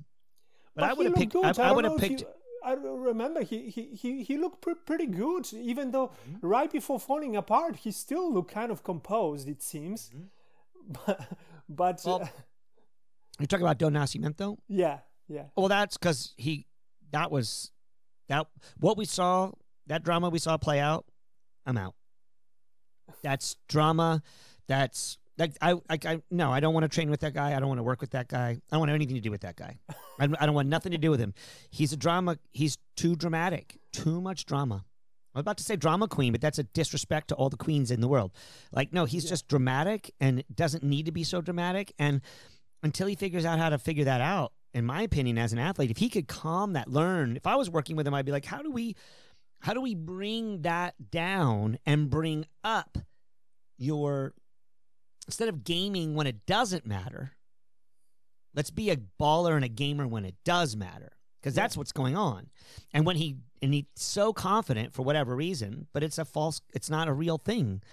But, 0.75 0.83
I 0.85 0.93
would 0.93 1.05
have 1.07 1.15
picked. 1.15 1.33
Good. 1.33 1.59
I, 1.59 1.69
I 1.69 1.71
would 1.71 1.85
have 1.85 1.97
picked. 1.97 2.21
you- 2.21 2.27
I 2.61 2.73
remember 2.73 3.41
he 3.41 3.69
he 3.69 3.95
he, 3.95 4.23
he 4.23 4.37
looked 4.37 4.61
pre- 4.61 4.75
pretty 4.85 5.05
good, 5.05 5.51
even 5.53 5.91
though 5.91 6.07
Mm-hmm. 6.29 6.45
right 6.45 6.69
before 6.71 6.99
falling 6.99 7.35
apart, 7.37 7.77
he 7.77 7.91
still 7.91 8.33
looked 8.33 8.51
kind 8.51 8.69
of 8.69 8.83
composed. 8.83 9.47
It 9.47 9.61
seems, 9.61 10.11
but 11.05 11.25
but 11.69 11.97
Mm-hmm. 11.97 12.09
Well- 12.09 12.21
uh, 12.23 12.27
You're 13.39 13.47
talking 13.47 13.65
about 13.65 13.77
do 13.79 13.85
Nascimento. 13.89 14.57
yeah, 14.67 14.99
yeah, 15.29 15.45
Well, 15.55 15.69
that's 15.69 15.95
because 15.97 16.33
he. 16.37 16.67
That 17.11 17.31
was 17.31 17.71
that. 18.27 18.47
What 18.77 18.97
we 18.97 19.05
saw, 19.05 19.51
that 19.87 20.03
drama 20.03 20.29
we 20.29 20.39
saw 20.39 20.57
play 20.57 20.79
out. 20.81 21.05
I'm 21.65 21.77
out. 21.77 21.95
That's 23.23 23.55
drama. 23.69 24.21
That's 24.67 25.17
like 25.39 25.57
I, 25.61 25.71
I, 25.89 25.99
I 26.05 26.21
no, 26.29 26.51
I 26.51 26.59
don't 26.59 26.73
want 26.73 26.83
to 26.83 26.89
train 26.89 27.09
with 27.09 27.21
that 27.21 27.33
guy. 27.33 27.55
I 27.55 27.59
don't 27.59 27.69
want 27.69 27.79
to 27.79 27.83
work 27.83 28.01
with 28.01 28.11
that 28.11 28.27
guy. 28.27 28.49
I 28.49 28.59
don't 28.71 28.79
want 28.79 28.91
anything 28.91 29.15
to 29.15 29.21
do 29.21 29.31
with 29.31 29.41
that 29.41 29.55
guy. 29.55 29.79
I, 30.19 30.27
I 30.39 30.45
don't 30.45 30.53
want 30.53 30.67
nothing 30.67 30.91
to 30.91 30.97
do 30.97 31.09
with 31.09 31.19
him. 31.19 31.33
He's 31.71 31.93
a 31.93 31.97
drama. 31.97 32.37
He's 32.51 32.77
too 32.95 33.15
dramatic. 33.15 33.79
Too 33.93 34.21
much 34.21 34.45
drama. 34.45 34.85
I 35.33 35.39
was 35.39 35.41
about 35.41 35.57
to 35.57 35.63
say 35.63 35.75
drama 35.75 36.07
queen, 36.07 36.31
but 36.31 36.41
that's 36.41 36.59
a 36.59 36.63
disrespect 36.63 37.29
to 37.29 37.35
all 37.35 37.49
the 37.49 37.57
queens 37.57 37.91
in 37.91 38.01
the 38.01 38.07
world. 38.07 38.31
Like, 38.71 38.91
no, 38.91 39.05
he's 39.05 39.29
just 39.29 39.47
dramatic 39.47 40.13
and 40.19 40.43
doesn't 40.53 40.83
need 40.83 41.05
to 41.05 41.11
be 41.11 41.23
so 41.23 41.39
dramatic. 41.39 41.93
And 41.99 42.21
until 42.81 43.07
he 43.07 43.15
figures 43.15 43.45
out 43.45 43.59
how 43.59 43.69
to 43.69 43.77
figure 43.77 44.05
that 44.05 44.21
out, 44.21 44.53
in 44.73 44.85
my 44.85 45.03
opinion, 45.03 45.37
as 45.37 45.53
an 45.53 45.59
athlete, 45.59 45.91
if 45.91 45.97
he 45.97 46.09
could 46.09 46.27
calm 46.27 46.73
that, 46.73 46.89
learn. 46.89 47.37
If 47.37 47.47
I 47.47 47.55
was 47.55 47.69
working 47.69 47.95
with 47.95 48.07
him, 48.07 48.13
I'd 48.13 48.25
be 48.25 48.31
like, 48.31 48.45
how 48.45 48.61
do 48.61 48.71
we, 48.71 48.95
how 49.59 49.73
do 49.73 49.81
we 49.81 49.95
bring 49.95 50.63
that 50.63 50.95
down 51.11 51.77
and 51.85 52.09
bring 52.09 52.45
up 52.63 52.97
your 53.77 54.33
instead 55.29 55.47
of 55.47 55.63
gaming 55.63 56.15
when 56.15 56.25
it 56.25 56.47
doesn't 56.47 56.87
matter, 56.87 57.33
let's 58.55 58.71
be 58.71 58.89
a 58.89 58.97
baller 59.21 59.55
and 59.55 59.63
a 59.63 59.69
gamer 59.69 60.07
when 60.07 60.25
it 60.25 60.33
does 60.43 60.75
matter. 60.75 61.11
Because 61.39 61.53
that's 61.53 61.77
what's 61.77 61.91
going 61.91 62.17
on. 62.17 62.47
And 62.91 63.05
when 63.05 63.15
he 63.15 63.37
and 63.61 63.71
he's 63.71 63.85
so 63.95 64.33
confident 64.33 64.95
for 64.95 65.03
whatever 65.03 65.35
reason, 65.35 65.85
but 65.93 66.01
it's 66.01 66.17
a 66.17 66.25
false 66.25 66.61
it's 66.73 66.89
not 66.89 67.07
a 67.07 67.13
real 67.13 67.37
thing. 67.37 67.83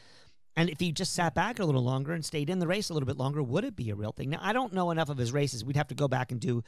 And 0.57 0.71
if 0.71 0.81
he 0.81 0.93
just 0.93 1.13
sat 1.13 1.35
back 1.35 1.59
a 1.59 1.65
little 1.65 1.85
longer 1.85 2.15
and 2.15 2.25
stayed 2.25 2.49
in 2.49 2.59
the 2.59 2.67
race 2.67 2.89
a 2.89 2.95
little 2.95 3.07
bit 3.07 3.19
longer, 3.19 3.43
would 3.43 3.65
it 3.65 3.77
be 3.77 3.91
a 3.91 3.95
real 3.95 4.13
thing? 4.13 4.31
Now 4.31 4.41
I 4.41 4.55
don't 4.55 4.73
know 4.73 4.91
enough 4.91 5.11
of 5.11 5.19
his 5.19 5.31
races. 5.31 5.63
We'd 5.63 5.77
have 5.77 5.89
to 5.89 5.95
go 5.95 6.09
back 6.09 6.33
and 6.33 6.41
do 6.41 6.65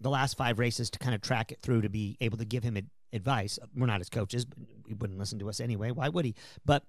the 0.00 0.10
last 0.10 0.36
five 0.36 0.58
races 0.58 0.90
to 0.90 0.98
kind 0.98 1.14
of 1.14 1.22
track 1.22 1.52
it 1.52 1.62
through 1.62 1.82
to 1.82 1.88
be 1.88 2.16
able 2.20 2.38
to 2.38 2.44
give 2.44 2.64
him 2.64 2.76
ad- 2.76 2.90
advice. 3.12 3.58
We're 3.74 3.86
not 3.86 4.00
his 4.00 4.10
coaches, 4.10 4.44
but 4.44 4.58
he 4.88 4.94
wouldn't 4.94 5.18
listen 5.18 5.38
to 5.38 5.48
us 5.48 5.60
anyway. 5.60 5.92
Why 5.92 6.08
would 6.08 6.24
he? 6.24 6.34
But 6.64 6.82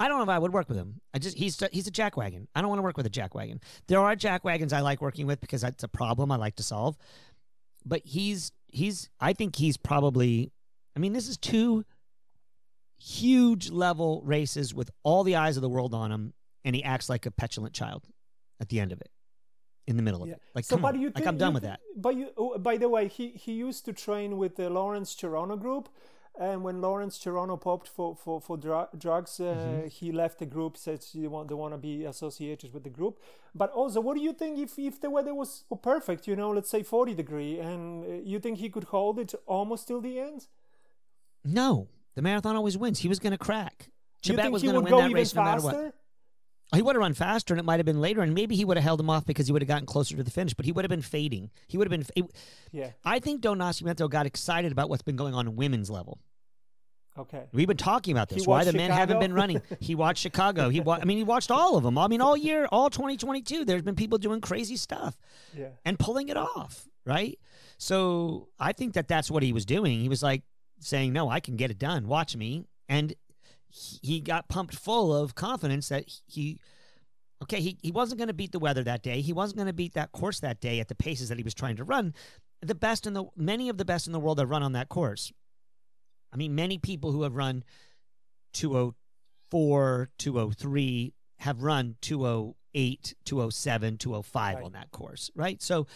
I 0.00 0.08
don't 0.08 0.16
know 0.16 0.22
if 0.22 0.30
I 0.30 0.38
would 0.38 0.52
work 0.54 0.68
with 0.68 0.78
him. 0.78 1.02
I 1.12 1.18
just 1.18 1.36
he's 1.36 1.62
he's 1.72 1.86
a 1.86 1.90
jackwagon. 1.90 2.46
I 2.54 2.62
don't 2.62 2.70
want 2.70 2.78
to 2.78 2.82
work 2.82 2.96
with 2.96 3.04
a 3.04 3.10
jackwagon. 3.10 3.62
There 3.86 4.00
are 4.00 4.16
jackwagons 4.16 4.72
I 4.72 4.80
like 4.80 5.02
working 5.02 5.26
with 5.26 5.42
because 5.42 5.60
that's 5.60 5.84
a 5.84 5.88
problem 5.88 6.32
I 6.32 6.36
like 6.36 6.56
to 6.56 6.62
solve. 6.62 6.96
But 7.84 8.00
he's 8.04 8.50
he's 8.68 9.10
I 9.20 9.34
think 9.34 9.56
he's 9.56 9.76
probably 9.76 10.52
I 10.96 11.00
mean 11.00 11.12
this 11.12 11.28
is 11.28 11.36
two 11.36 11.84
huge 12.98 13.70
level 13.70 14.22
races 14.24 14.72
with 14.74 14.90
all 15.02 15.22
the 15.22 15.36
eyes 15.36 15.56
of 15.56 15.62
the 15.62 15.68
world 15.68 15.94
on 15.94 16.10
him 16.10 16.32
and 16.64 16.74
he 16.74 16.82
acts 16.82 17.10
like 17.10 17.26
a 17.26 17.30
petulant 17.30 17.74
child 17.74 18.06
at 18.58 18.70
the 18.70 18.80
end 18.80 18.92
of 18.92 19.00
it. 19.02 19.10
In 19.86 19.96
the 19.96 20.02
middle 20.02 20.22
of 20.22 20.28
yeah. 20.28 20.34
it. 20.34 20.42
Like 20.54 20.64
so, 20.64 20.76
come 20.76 20.82
but 20.82 20.94
on. 20.94 21.00
you 21.00 21.12
like 21.14 21.26
I'm 21.26 21.36
done 21.36 21.50
you 21.50 21.54
with 21.54 21.62
that. 21.64 21.80
But 21.96 22.14
you, 22.14 22.28
oh, 22.38 22.56
by 22.58 22.76
the 22.76 22.88
way, 22.88 23.08
he 23.08 23.30
he 23.30 23.52
used 23.52 23.84
to 23.86 23.92
train 23.92 24.38
with 24.38 24.56
the 24.56 24.70
Lawrence 24.70 25.14
Cherono 25.14 25.60
group. 25.60 25.88
And 26.48 26.64
when 26.64 26.80
Lawrence 26.80 27.18
Cherono 27.22 27.56
popped 27.60 27.86
for 27.96 28.16
for 28.16 28.40
for 28.40 28.56
dru- 28.56 28.88
drugs, 29.04 29.38
uh, 29.40 29.44
Mm-hmm. 29.44 29.88
he 29.88 30.10
left 30.22 30.38
the 30.38 30.46
group. 30.46 30.76
Said 30.76 30.98
he 31.12 31.26
want 31.28 31.48
don't 31.50 31.58
want 31.64 31.74
to 31.74 31.78
be 31.90 32.06
associated 32.06 32.72
with 32.74 32.82
the 32.82 32.90
group. 32.98 33.14
But 33.54 33.70
also, 33.80 34.00
what 34.00 34.14
do 34.16 34.22
you 34.22 34.32
think 34.32 34.58
if 34.58 34.78
if 34.78 34.94
the 35.00 35.10
weather 35.10 35.34
was 35.34 35.64
perfect? 35.82 36.26
You 36.26 36.36
know, 36.36 36.50
let's 36.56 36.70
say 36.70 36.82
forty 36.82 37.14
degree, 37.14 37.60
and 37.60 38.04
uh, 38.04 38.08
you 38.32 38.38
think 38.40 38.58
he 38.58 38.70
could 38.70 38.84
hold 38.84 39.18
it 39.18 39.34
almost 39.46 39.86
till 39.88 40.00
the 40.00 40.18
end? 40.18 40.46
No. 41.44 41.88
The 42.16 42.22
marathon 42.22 42.56
always 42.56 42.76
wins. 42.76 42.98
He 43.00 43.08
was 43.08 43.18
gonna 43.18 43.38
crack. 43.38 43.90
Do 44.22 44.32
Chebet 44.32 44.50
was 44.50 44.62
gonna 44.62 44.80
win 44.80 44.90
go 44.90 44.98
that 45.02 45.12
race 45.12 45.34
no 45.34 45.42
matter 45.44 45.62
what. 45.62 45.94
He 46.74 46.82
would 46.82 46.94
have 46.94 47.00
run 47.00 47.14
faster, 47.14 47.52
and 47.52 47.58
it 47.58 47.64
might 47.64 47.78
have 47.80 47.86
been 47.86 48.00
later, 48.00 48.20
and 48.22 48.32
maybe 48.32 48.54
he 48.54 48.64
would 48.64 48.76
have 48.76 48.84
held 48.84 49.00
him 49.00 49.10
off 49.10 49.24
because 49.26 49.46
he 49.48 49.52
would 49.52 49.60
have 49.62 49.68
gotten 49.68 49.86
closer 49.86 50.16
to 50.16 50.22
the 50.22 50.30
finish. 50.30 50.54
But 50.54 50.66
he 50.66 50.72
would 50.72 50.84
have 50.84 50.90
been 50.90 51.02
fading. 51.02 51.50
He 51.66 51.76
would 51.76 51.90
have 51.90 51.96
been. 51.98 52.06
It, 52.14 52.30
Yeah. 52.72 52.90
I 53.04 53.18
think 53.18 53.40
do 53.40 53.48
Nascimento 53.50 54.08
got 54.08 54.24
excited 54.26 54.70
about 54.70 54.88
what's 54.88 55.02
been 55.02 55.16
going 55.16 55.34
on 55.34 55.46
in 55.48 55.56
women's 55.56 55.90
level. 55.90 56.20
Okay. 57.18 57.42
We've 57.52 57.66
been 57.66 57.76
talking 57.76 58.12
about 58.12 58.30
He 58.30 58.36
this. 58.36 58.46
Why 58.46 58.64
the 58.64 58.72
men 58.72 58.90
haven't 58.90 59.18
been 59.18 59.32
running? 59.34 59.60
He 59.80 59.94
watched 59.94 60.22
Chicago. 60.22 60.68
He 60.68 60.80
wa- 60.80 60.98
I 61.00 61.04
mean, 61.04 61.18
he 61.18 61.24
watched 61.24 61.50
all 61.50 61.76
of 61.76 61.82
them. 61.82 61.98
I 61.98 62.06
mean, 62.08 62.20
all 62.20 62.36
year, 62.36 62.66
all 62.70 62.88
2022. 62.88 63.64
There's 63.64 63.82
been 63.82 63.96
people 63.96 64.18
doing 64.18 64.40
crazy 64.40 64.76
stuff 64.76 65.16
Yeah. 65.56 65.68
and 65.84 65.98
pulling 65.98 66.28
it 66.28 66.36
off, 66.36 66.86
right? 67.04 67.38
So 67.78 68.48
I 68.58 68.72
think 68.72 68.94
that 68.94 69.08
that's 69.08 69.30
what 69.30 69.42
he 69.42 69.52
was 69.52 69.64
doing. 69.66 70.00
He 70.00 70.08
was 70.08 70.22
like 70.22 70.42
saying, 70.78 71.12
"No, 71.12 71.28
I 71.28 71.40
can 71.40 71.56
get 71.56 71.70
it 71.70 71.78
done. 71.78 72.06
Watch 72.06 72.36
me." 72.36 72.64
And 72.88 73.14
he 73.68 73.98
he 74.02 74.20
got 74.20 74.48
pumped 74.48 74.74
full 74.74 75.14
of 75.14 75.34
confidence 75.34 75.88
that 75.88 76.04
he 76.26 76.58
okay, 77.42 77.60
he, 77.60 77.78
he 77.82 77.90
wasn't 77.90 78.18
going 78.18 78.28
to 78.28 78.34
beat 78.34 78.52
the 78.52 78.58
weather 78.58 78.84
that 78.84 79.02
day. 79.02 79.20
He 79.22 79.32
wasn't 79.32 79.56
going 79.56 79.66
to 79.66 79.72
beat 79.72 79.94
that 79.94 80.12
course 80.12 80.40
that 80.40 80.60
day 80.60 80.78
at 80.78 80.88
the 80.88 80.94
paces 80.94 81.30
that 81.30 81.38
he 81.38 81.44
was 81.44 81.54
trying 81.54 81.76
to 81.76 81.84
run. 81.84 82.12
The 82.60 82.74
best 82.74 83.06
in 83.06 83.14
the 83.14 83.24
many 83.36 83.68
of 83.70 83.78
the 83.78 83.84
best 83.84 84.06
in 84.06 84.12
the 84.12 84.20
world 84.20 84.38
that 84.38 84.46
run 84.46 84.62
on 84.62 84.72
that 84.72 84.88
course. 84.90 85.32
I 86.32 86.36
mean, 86.36 86.54
many 86.54 86.78
people 86.78 87.12
who 87.12 87.22
have 87.22 87.34
run 87.36 87.64
204, 89.50 90.10
203 90.18 91.14
have 91.38 91.62
run 91.62 91.96
208, 92.02 93.14
207, 93.24 93.98
205 93.98 94.54
Right. 94.56 94.64
on 94.64 94.72
that 94.72 94.90
course, 94.90 95.30
right? 95.34 95.60
So 95.62 95.86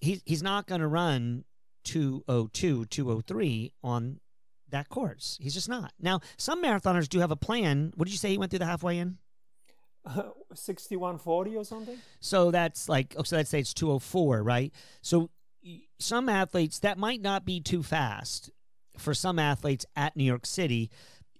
he's 0.00 0.22
he's 0.26 0.42
not 0.42 0.66
going 0.66 0.80
to 0.80 0.86
run 0.88 1.44
202, 1.84 2.86
203 2.86 3.72
on 3.82 4.20
that 4.68 4.88
course. 4.88 5.38
He's 5.40 5.54
just 5.54 5.68
not. 5.68 5.92
Now, 6.00 6.20
some 6.36 6.62
marathoners 6.62 7.08
do 7.08 7.20
have 7.20 7.30
a 7.30 7.36
plan. 7.36 7.92
What 7.96 8.04
did 8.06 8.12
you 8.12 8.18
say 8.18 8.30
he 8.30 8.38
went 8.38 8.50
through 8.50 8.60
the 8.60 8.66
halfway 8.66 8.98
in? 8.98 9.18
6140 10.54 11.56
or 11.56 11.64
something. 11.64 11.98
So 12.20 12.50
that's 12.50 12.88
like, 12.88 13.14
oh, 13.16 13.22
so 13.22 13.36
let's 13.36 13.50
say 13.50 13.60
it's 13.60 13.74
204, 13.74 14.42
right? 14.42 14.72
So 15.02 15.30
y- 15.64 15.82
some 15.98 16.28
athletes, 16.28 16.78
that 16.80 16.98
might 16.98 17.20
not 17.20 17.44
be 17.44 17.60
too 17.60 17.82
fast 17.82 18.50
for 19.00 19.14
some 19.14 19.38
athletes 19.38 19.86
at 19.96 20.16
New 20.16 20.24
York 20.24 20.46
City 20.46 20.90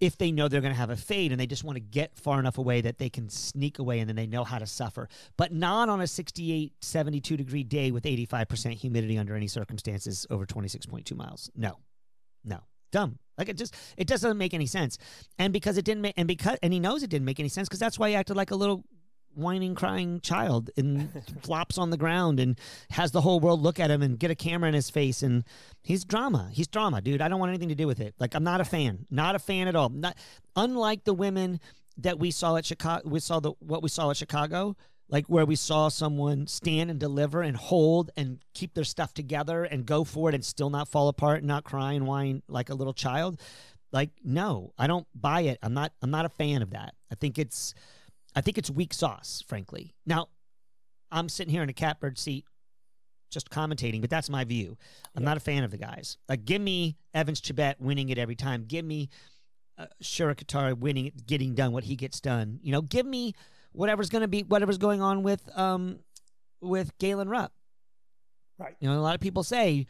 if 0.00 0.16
they 0.16 0.32
know 0.32 0.48
they're 0.48 0.62
going 0.62 0.72
to 0.72 0.78
have 0.78 0.90
a 0.90 0.96
fade 0.96 1.30
and 1.30 1.38
they 1.38 1.46
just 1.46 1.62
want 1.62 1.76
to 1.76 1.80
get 1.80 2.16
far 2.16 2.40
enough 2.40 2.56
away 2.56 2.80
that 2.80 2.98
they 2.98 3.10
can 3.10 3.28
sneak 3.28 3.78
away 3.78 4.00
and 4.00 4.08
then 4.08 4.16
they 4.16 4.26
know 4.26 4.44
how 4.44 4.58
to 4.58 4.66
suffer. 4.66 5.08
But 5.36 5.52
not 5.52 5.90
on 5.90 6.00
a 6.00 6.06
68, 6.06 6.72
72 6.80 7.36
degree 7.36 7.62
day 7.62 7.90
with 7.90 8.04
85% 8.04 8.72
humidity 8.72 9.18
under 9.18 9.36
any 9.36 9.46
circumstances 9.46 10.26
over 10.30 10.46
26.2 10.46 11.14
miles. 11.14 11.50
No, 11.54 11.78
no. 12.44 12.60
Dumb. 12.92 13.18
Like 13.38 13.48
it 13.48 13.56
just 13.56 13.74
it 13.96 14.06
doesn't 14.06 14.36
make 14.36 14.52
any 14.52 14.66
sense. 14.66 14.98
And 15.38 15.52
because 15.52 15.78
it 15.78 15.84
didn't 15.84 16.02
make 16.02 16.14
and 16.16 16.26
because 16.26 16.58
and 16.62 16.72
he 16.72 16.80
knows 16.80 17.02
it 17.02 17.10
didn't 17.10 17.24
make 17.24 17.38
any 17.38 17.48
sense 17.48 17.68
because 17.68 17.78
that's 17.78 17.98
why 17.98 18.08
he 18.08 18.14
acted 18.16 18.36
like 18.36 18.50
a 18.50 18.56
little 18.56 18.84
whining, 19.34 19.74
crying 19.74 20.20
child 20.20 20.70
and 20.76 21.10
flops 21.42 21.78
on 21.78 21.90
the 21.90 21.96
ground 21.96 22.40
and 22.40 22.58
has 22.90 23.10
the 23.12 23.20
whole 23.20 23.40
world 23.40 23.60
look 23.60 23.80
at 23.80 23.90
him 23.90 24.02
and 24.02 24.18
get 24.18 24.30
a 24.30 24.34
camera 24.34 24.68
in 24.68 24.74
his 24.74 24.90
face. 24.90 25.22
And 25.22 25.44
he's 25.82 26.04
drama. 26.04 26.50
He's 26.52 26.68
drama, 26.68 27.00
dude. 27.00 27.20
I 27.20 27.28
don't 27.28 27.40
want 27.40 27.50
anything 27.50 27.68
to 27.68 27.74
do 27.74 27.86
with 27.86 28.00
it. 28.00 28.14
Like, 28.18 28.34
I'm 28.34 28.44
not 28.44 28.60
a 28.60 28.64
fan. 28.64 29.06
Not 29.10 29.34
a 29.34 29.38
fan 29.38 29.68
at 29.68 29.76
all. 29.76 29.88
Not 29.88 30.16
unlike 30.56 31.04
the 31.04 31.14
women 31.14 31.60
that 31.98 32.18
we 32.18 32.30
saw 32.30 32.56
at 32.56 32.64
Chicago. 32.64 33.08
We 33.08 33.20
saw 33.20 33.40
the 33.40 33.52
what 33.60 33.82
we 33.82 33.88
saw 33.88 34.10
at 34.10 34.16
Chicago. 34.16 34.76
Like 35.08 35.26
where 35.26 35.44
we 35.44 35.56
saw 35.56 35.88
someone 35.88 36.46
stand 36.46 36.88
and 36.88 37.00
deliver 37.00 37.42
and 37.42 37.56
hold 37.56 38.12
and 38.16 38.38
keep 38.54 38.74
their 38.74 38.84
stuff 38.84 39.12
together 39.12 39.64
and 39.64 39.84
go 39.84 40.04
for 40.04 40.28
it 40.28 40.36
and 40.36 40.44
still 40.44 40.70
not 40.70 40.86
fall 40.86 41.08
apart 41.08 41.38
and 41.38 41.48
not 41.48 41.64
cry 41.64 41.94
and 41.94 42.06
whine 42.06 42.42
like 42.46 42.70
a 42.70 42.74
little 42.74 42.92
child. 42.92 43.40
Like, 43.92 44.10
no, 44.22 44.72
I 44.78 44.86
don't 44.86 45.08
buy 45.12 45.42
it. 45.42 45.58
I'm 45.62 45.74
not 45.74 45.92
I'm 46.00 46.12
not 46.12 46.26
a 46.26 46.28
fan 46.28 46.62
of 46.62 46.70
that. 46.70 46.94
I 47.10 47.16
think 47.16 47.38
it's 47.38 47.74
I 48.34 48.40
think 48.40 48.58
it's 48.58 48.70
weak 48.70 48.94
sauce, 48.94 49.42
frankly. 49.46 49.94
Now, 50.06 50.28
I'm 51.10 51.28
sitting 51.28 51.52
here 51.52 51.62
in 51.62 51.68
a 51.68 51.74
catbird 51.74 52.18
seat 52.18 52.44
just 53.30 53.50
commentating, 53.50 54.00
but 54.00 54.10
that's 54.10 54.28
my 54.28 54.44
view. 54.44 54.76
I'm 55.14 55.24
not 55.24 55.36
a 55.36 55.40
fan 55.40 55.64
of 55.64 55.70
the 55.70 55.78
guys. 55.78 56.18
Like, 56.28 56.44
give 56.44 56.60
me 56.60 56.96
Evans 57.14 57.40
Chebet 57.40 57.80
winning 57.80 58.08
it 58.08 58.18
every 58.18 58.34
time. 58.34 58.64
Give 58.66 58.84
me 58.84 59.08
uh, 59.78 59.86
Shura 60.02 60.78
winning 60.78 61.06
it, 61.06 61.26
getting 61.26 61.54
done 61.54 61.72
what 61.72 61.84
he 61.84 61.96
gets 61.96 62.20
done. 62.20 62.58
You 62.62 62.72
know, 62.72 62.82
give 62.82 63.06
me 63.06 63.34
whatever's 63.72 64.10
going 64.10 64.22
to 64.22 64.28
be, 64.28 64.42
whatever's 64.42 64.78
going 64.78 65.00
on 65.00 65.22
with, 65.22 65.48
um, 65.56 66.00
with 66.60 66.96
Galen 66.98 67.28
Rupp. 67.28 67.52
Right. 68.58 68.74
You 68.80 68.88
know, 68.88 68.98
a 68.98 69.00
lot 69.00 69.14
of 69.14 69.20
people 69.20 69.42
say, 69.42 69.86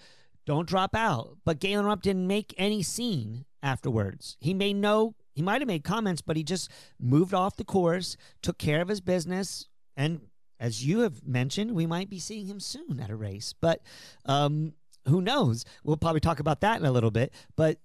don't 0.47 0.69
drop 0.69 0.95
out. 0.95 1.37
But 1.45 1.61
Galen 1.61 1.87
Rupp 1.87 2.03
didn't 2.03 2.27
make 2.27 2.55
any 2.57 2.83
scene 2.83 3.47
afterwards. 3.63 4.37
He 4.41 4.55
made 4.55 4.77
no 4.77 5.15
he 5.33 5.43
might 5.43 5.61
have 5.61 5.69
made 5.69 5.85
comments, 5.85 6.21
but 6.21 6.37
he 6.37 6.43
just 6.43 6.71
moved 6.99 7.35
off 7.35 7.57
the 7.57 7.65
course, 7.65 8.17
took 8.43 8.59
care 8.59 8.81
of 8.81 8.89
his 8.89 9.01
business, 9.01 9.69
and 9.97 10.21
as 10.61 10.85
you 10.85 11.01
have 11.01 11.27
mentioned, 11.27 11.73
we 11.73 11.87
might 11.87 12.11
be 12.11 12.19
seeing 12.19 12.47
him 12.47 12.61
soon 12.61 13.01
at 13.01 13.09
a 13.11 13.17
race. 13.17 13.55
But 13.59 13.81
um, 14.27 14.75
who 15.09 15.23
knows? 15.23 15.65
We'll 15.83 15.97
probably 15.97 16.21
talk 16.21 16.39
about 16.39 16.61
that 16.61 16.79
in 16.79 16.87
a 16.87 16.93
little 16.93 17.11
bit. 17.11 17.33
But 17.57 17.79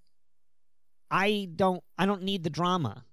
I 1.10 1.50
don't 1.56 1.82
I 1.98 2.06
don't 2.06 2.24
need 2.24 2.44
the 2.44 2.50
drama. 2.50 3.06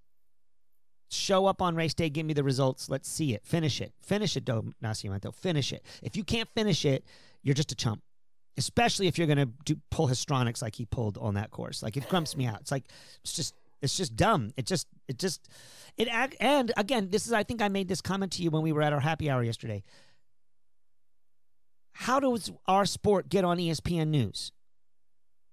Show 1.10 1.46
up 1.46 1.62
on 1.62 1.76
race 1.76 1.94
day, 1.94 2.08
give 2.08 2.26
me 2.26 2.34
the 2.34 2.42
results. 2.42 2.88
Let's 2.88 3.08
see 3.08 3.34
it. 3.34 3.44
Finish 3.44 3.80
it. 3.80 3.92
Finish 4.00 4.36
it, 4.36 4.46
Nascimento. 4.46 5.32
Finish 5.34 5.72
it. 5.72 5.84
If 6.02 6.16
you 6.16 6.24
can't 6.24 6.48
finish 6.56 6.84
it, 6.84 7.04
you're 7.42 7.54
just 7.54 7.70
a 7.70 7.76
chump. 7.76 8.02
Especially 8.56 9.06
if 9.06 9.16
you're 9.16 9.26
gonna 9.26 9.48
do 9.64 9.76
pull 9.90 10.08
histrionics 10.08 10.60
like 10.60 10.74
he 10.74 10.86
pulled 10.86 11.18
on 11.18 11.34
that 11.34 11.50
course. 11.50 11.82
Like 11.82 11.96
it 11.96 12.08
grumps 12.08 12.36
me 12.36 12.46
out. 12.46 12.60
It's 12.62 12.72
like 12.72 12.84
it's 13.22 13.34
just 13.34 13.54
it's 13.82 13.96
just 13.96 14.16
dumb. 14.16 14.52
It 14.56 14.66
just 14.66 14.86
it 15.08 15.18
just 15.18 15.48
it 15.98 16.08
act, 16.08 16.36
and 16.40 16.72
again, 16.76 17.08
this 17.10 17.26
is 17.26 17.32
I 17.32 17.42
think 17.42 17.60
I 17.60 17.68
made 17.68 17.88
this 17.88 18.00
comment 18.00 18.32
to 18.32 18.42
you 18.42 18.50
when 18.50 18.62
we 18.62 18.72
were 18.72 18.82
at 18.82 18.92
our 18.92 19.00
happy 19.00 19.28
hour 19.28 19.42
yesterday. 19.42 19.82
How 21.92 22.20
does 22.20 22.50
our 22.66 22.86
sport 22.86 23.28
get 23.28 23.44
on 23.44 23.58
ESPN 23.58 24.08
News? 24.08 24.52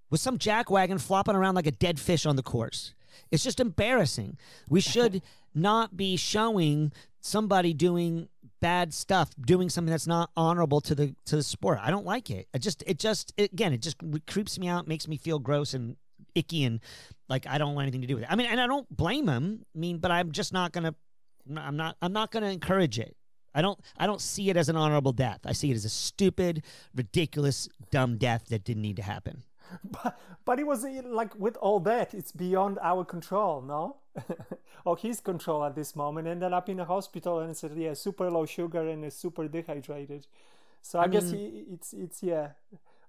With 0.09 0.21
some 0.21 0.39
jackwagon 0.39 0.99
flopping 0.99 1.35
around 1.35 1.55
like 1.55 1.67
a 1.67 1.71
dead 1.71 1.99
fish 1.99 2.25
on 2.25 2.35
the 2.35 2.43
course. 2.43 2.93
It's 3.31 3.43
just 3.43 3.59
embarrassing. 3.59 4.37
We 4.69 4.81
should 4.81 5.21
not 5.53 5.97
be 5.97 6.15
showing 6.15 6.91
somebody 7.21 7.73
doing 7.73 8.29
bad 8.61 8.93
stuff, 8.93 9.31
doing 9.39 9.69
something 9.69 9.91
that's 9.91 10.07
not 10.07 10.31
honorable 10.35 10.81
to 10.81 10.95
the 10.95 11.15
to 11.25 11.35
the 11.35 11.43
sport. 11.43 11.79
I 11.81 11.91
don't 11.91 12.05
like 12.05 12.29
it. 12.29 12.47
It 12.53 12.59
just 12.59 12.83
it 12.87 12.99
just 12.99 13.33
it, 13.37 13.51
again 13.53 13.73
it 13.73 13.81
just 13.81 13.97
creeps 14.27 14.57
me 14.59 14.67
out, 14.67 14.87
makes 14.87 15.07
me 15.07 15.17
feel 15.17 15.39
gross 15.39 15.73
and 15.73 15.97
icky 16.35 16.63
and 16.63 16.79
like 17.27 17.47
I 17.47 17.57
don't 17.57 17.75
want 17.75 17.83
anything 17.83 18.01
to 18.01 18.07
do 18.07 18.15
with 18.15 18.23
it. 18.23 18.31
I 18.31 18.35
mean, 18.35 18.47
and 18.47 18.59
I 18.59 18.67
don't 18.67 18.89
blame 18.95 19.27
him. 19.27 19.65
I 19.75 19.79
mean, 19.79 19.97
but 19.97 20.11
I'm 20.11 20.31
just 20.31 20.53
not 20.53 20.71
gonna. 20.71 20.95
I'm 21.55 21.77
not. 21.77 21.97
I'm 22.01 22.13
not 22.13 22.31
gonna 22.31 22.49
encourage 22.49 22.99
it. 22.99 23.15
I 23.53 23.61
don't. 23.61 23.79
I 23.97 24.05
don't 24.05 24.21
see 24.21 24.49
it 24.49 24.57
as 24.57 24.69
an 24.69 24.75
honorable 24.75 25.11
death. 25.11 25.39
I 25.45 25.53
see 25.53 25.71
it 25.71 25.75
as 25.75 25.85
a 25.85 25.89
stupid, 25.89 26.63
ridiculous, 26.95 27.67
dumb 27.91 28.17
death 28.17 28.45
that 28.49 28.63
didn't 28.63 28.83
need 28.83 28.97
to 28.97 29.03
happen. 29.03 29.43
But, 29.83 30.19
but 30.45 30.59
it 30.59 30.65
was 30.65 30.83
like 30.83 31.35
with 31.35 31.57
all 31.57 31.79
that, 31.81 32.13
it's 32.13 32.31
beyond 32.31 32.79
our 32.81 33.05
control, 33.05 33.61
no? 33.61 33.97
or 34.85 34.97
his 34.97 35.19
control 35.19 35.63
at 35.63 35.75
this 35.75 35.95
moment. 35.95 36.27
Ended 36.27 36.53
up 36.53 36.69
in 36.69 36.79
a 36.79 36.85
hospital 36.85 37.39
and 37.39 37.55
said, 37.55 37.73
yeah, 37.75 37.93
super 37.93 38.29
low 38.31 38.45
sugar 38.45 38.87
and 38.87 39.05
it's 39.05 39.15
super 39.15 39.47
dehydrated. 39.47 40.25
So 40.81 40.99
I, 40.99 41.03
I 41.03 41.07
guess 41.07 41.31
he, 41.31 41.65
it's 41.71 41.93
it's 41.93 42.23
yeah. 42.23 42.49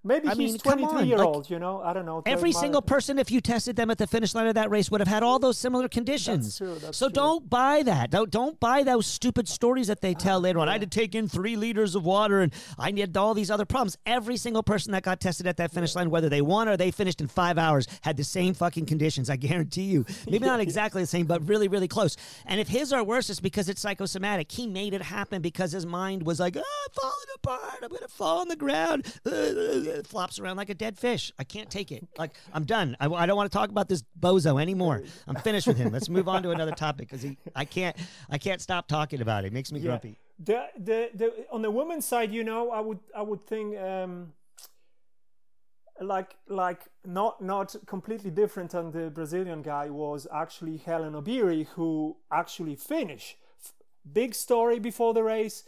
Maybe 0.02 0.28
I 0.28 0.34
he's 0.34 0.52
mean, 0.52 0.58
23 0.58 1.02
year 1.04 1.18
like, 1.18 1.26
old, 1.26 1.50
you 1.50 1.58
know? 1.58 1.82
I 1.82 1.92
don't 1.92 2.06
know. 2.06 2.22
Every 2.24 2.52
single 2.52 2.80
person, 2.80 3.18
if 3.18 3.30
you 3.30 3.42
tested 3.42 3.76
them 3.76 3.90
at 3.90 3.98
the 3.98 4.06
finish 4.06 4.34
line 4.34 4.46
of 4.46 4.54
that 4.54 4.70
race, 4.70 4.90
would 4.90 5.00
have 5.00 5.08
had 5.08 5.22
all 5.22 5.38
those 5.38 5.58
similar 5.58 5.88
conditions. 5.88 6.46
That's 6.46 6.58
true. 6.58 6.78
That's 6.78 6.96
so 6.96 7.08
true. 7.08 7.14
don't 7.14 7.50
buy 7.50 7.82
that. 7.82 8.10
Don't, 8.10 8.30
don't 8.30 8.58
buy 8.58 8.82
those 8.82 9.06
stupid 9.06 9.46
stories 9.46 9.88
that 9.88 10.00
they 10.00 10.14
tell 10.14 10.40
later 10.40 10.58
on. 10.58 10.68
Yeah. 10.68 10.70
I 10.70 10.74
had 10.74 10.90
to 10.90 10.98
take 10.98 11.14
in 11.14 11.28
three 11.28 11.54
liters 11.56 11.94
of 11.94 12.04
water 12.04 12.40
and 12.40 12.52
I 12.78 12.92
had 12.96 13.14
all 13.16 13.34
these 13.34 13.50
other 13.50 13.66
problems. 13.66 13.98
Every 14.06 14.38
single 14.38 14.62
person 14.62 14.92
that 14.92 15.02
got 15.02 15.20
tested 15.20 15.46
at 15.46 15.58
that 15.58 15.70
finish 15.70 15.94
line, 15.94 16.08
whether 16.08 16.30
they 16.30 16.40
won 16.40 16.66
or 16.68 16.78
they 16.78 16.90
finished 16.90 17.20
in 17.20 17.28
five 17.28 17.58
hours, 17.58 17.86
had 18.00 18.16
the 18.16 18.24
same 18.24 18.54
fucking 18.54 18.86
conditions. 18.86 19.28
I 19.28 19.36
guarantee 19.36 19.82
you. 19.82 20.06
Maybe 20.30 20.46
not 20.46 20.60
exactly 20.60 21.02
the 21.02 21.06
same, 21.06 21.26
but 21.26 21.46
really, 21.46 21.68
really 21.68 21.88
close. 21.88 22.16
And 22.46 22.58
if 22.58 22.68
his 22.68 22.90
are 22.92 23.04
worse, 23.04 23.28
it's 23.28 23.40
because 23.40 23.68
it's 23.68 23.82
psychosomatic. 23.82 24.50
He 24.50 24.66
made 24.66 24.94
it 24.94 25.02
happen 25.02 25.42
because 25.42 25.72
his 25.72 25.84
mind 25.84 26.22
was 26.22 26.40
like, 26.40 26.56
oh, 26.56 26.60
I'm 26.60 26.94
falling 26.94 27.14
apart. 27.36 27.80
I'm 27.82 27.88
going 27.90 28.00
to 28.00 28.08
fall 28.08 28.40
on 28.40 28.48
the 28.48 28.56
ground. 28.56 29.04
flops 30.06 30.38
around 30.38 30.56
like 30.56 30.70
a 30.70 30.74
dead 30.74 30.98
fish. 30.98 31.32
I 31.38 31.44
can't 31.44 31.70
take 31.70 31.92
it. 31.92 32.06
Like 32.18 32.32
I'm 32.52 32.64
done. 32.64 32.96
I, 33.00 33.06
I 33.06 33.26
don't 33.26 33.36
want 33.36 33.50
to 33.50 33.56
talk 33.56 33.70
about 33.70 33.88
this 33.88 34.02
bozo 34.18 34.60
anymore. 34.60 35.02
I'm 35.26 35.36
finished 35.36 35.66
with 35.66 35.76
him. 35.76 35.92
Let's 35.92 36.08
move 36.08 36.28
on 36.28 36.42
to 36.42 36.50
another 36.50 36.72
topic 36.72 37.08
because 37.08 37.22
he. 37.22 37.36
I 37.54 37.64
can't. 37.64 37.96
I 38.28 38.38
can't 38.38 38.60
stop 38.60 38.88
talking 38.88 39.20
about 39.20 39.44
it. 39.44 39.48
It 39.48 39.52
makes 39.52 39.72
me 39.72 39.80
yeah. 39.80 39.86
grumpy. 39.86 40.16
The, 40.38 40.66
the 40.78 41.10
the 41.14 41.46
on 41.52 41.62
the 41.62 41.70
women's 41.70 42.06
side, 42.06 42.32
you 42.32 42.44
know, 42.44 42.70
I 42.70 42.80
would 42.80 42.98
I 43.14 43.22
would 43.22 43.46
think. 43.46 43.78
um 43.78 44.32
like 46.00 46.36
like 46.48 46.88
not 47.04 47.42
not 47.42 47.76
completely 47.86 48.30
different 48.30 48.70
than 48.70 48.90
the 48.90 49.10
Brazilian 49.10 49.62
guy 49.62 49.90
was 49.90 50.26
actually 50.32 50.78
Hellen 50.78 51.12
Obiri 51.12 51.66
who 51.74 52.16
actually 52.32 52.74
finished. 52.74 53.36
Big 54.10 54.34
story 54.34 54.78
before 54.78 55.12
the 55.12 55.22
race. 55.22 55.64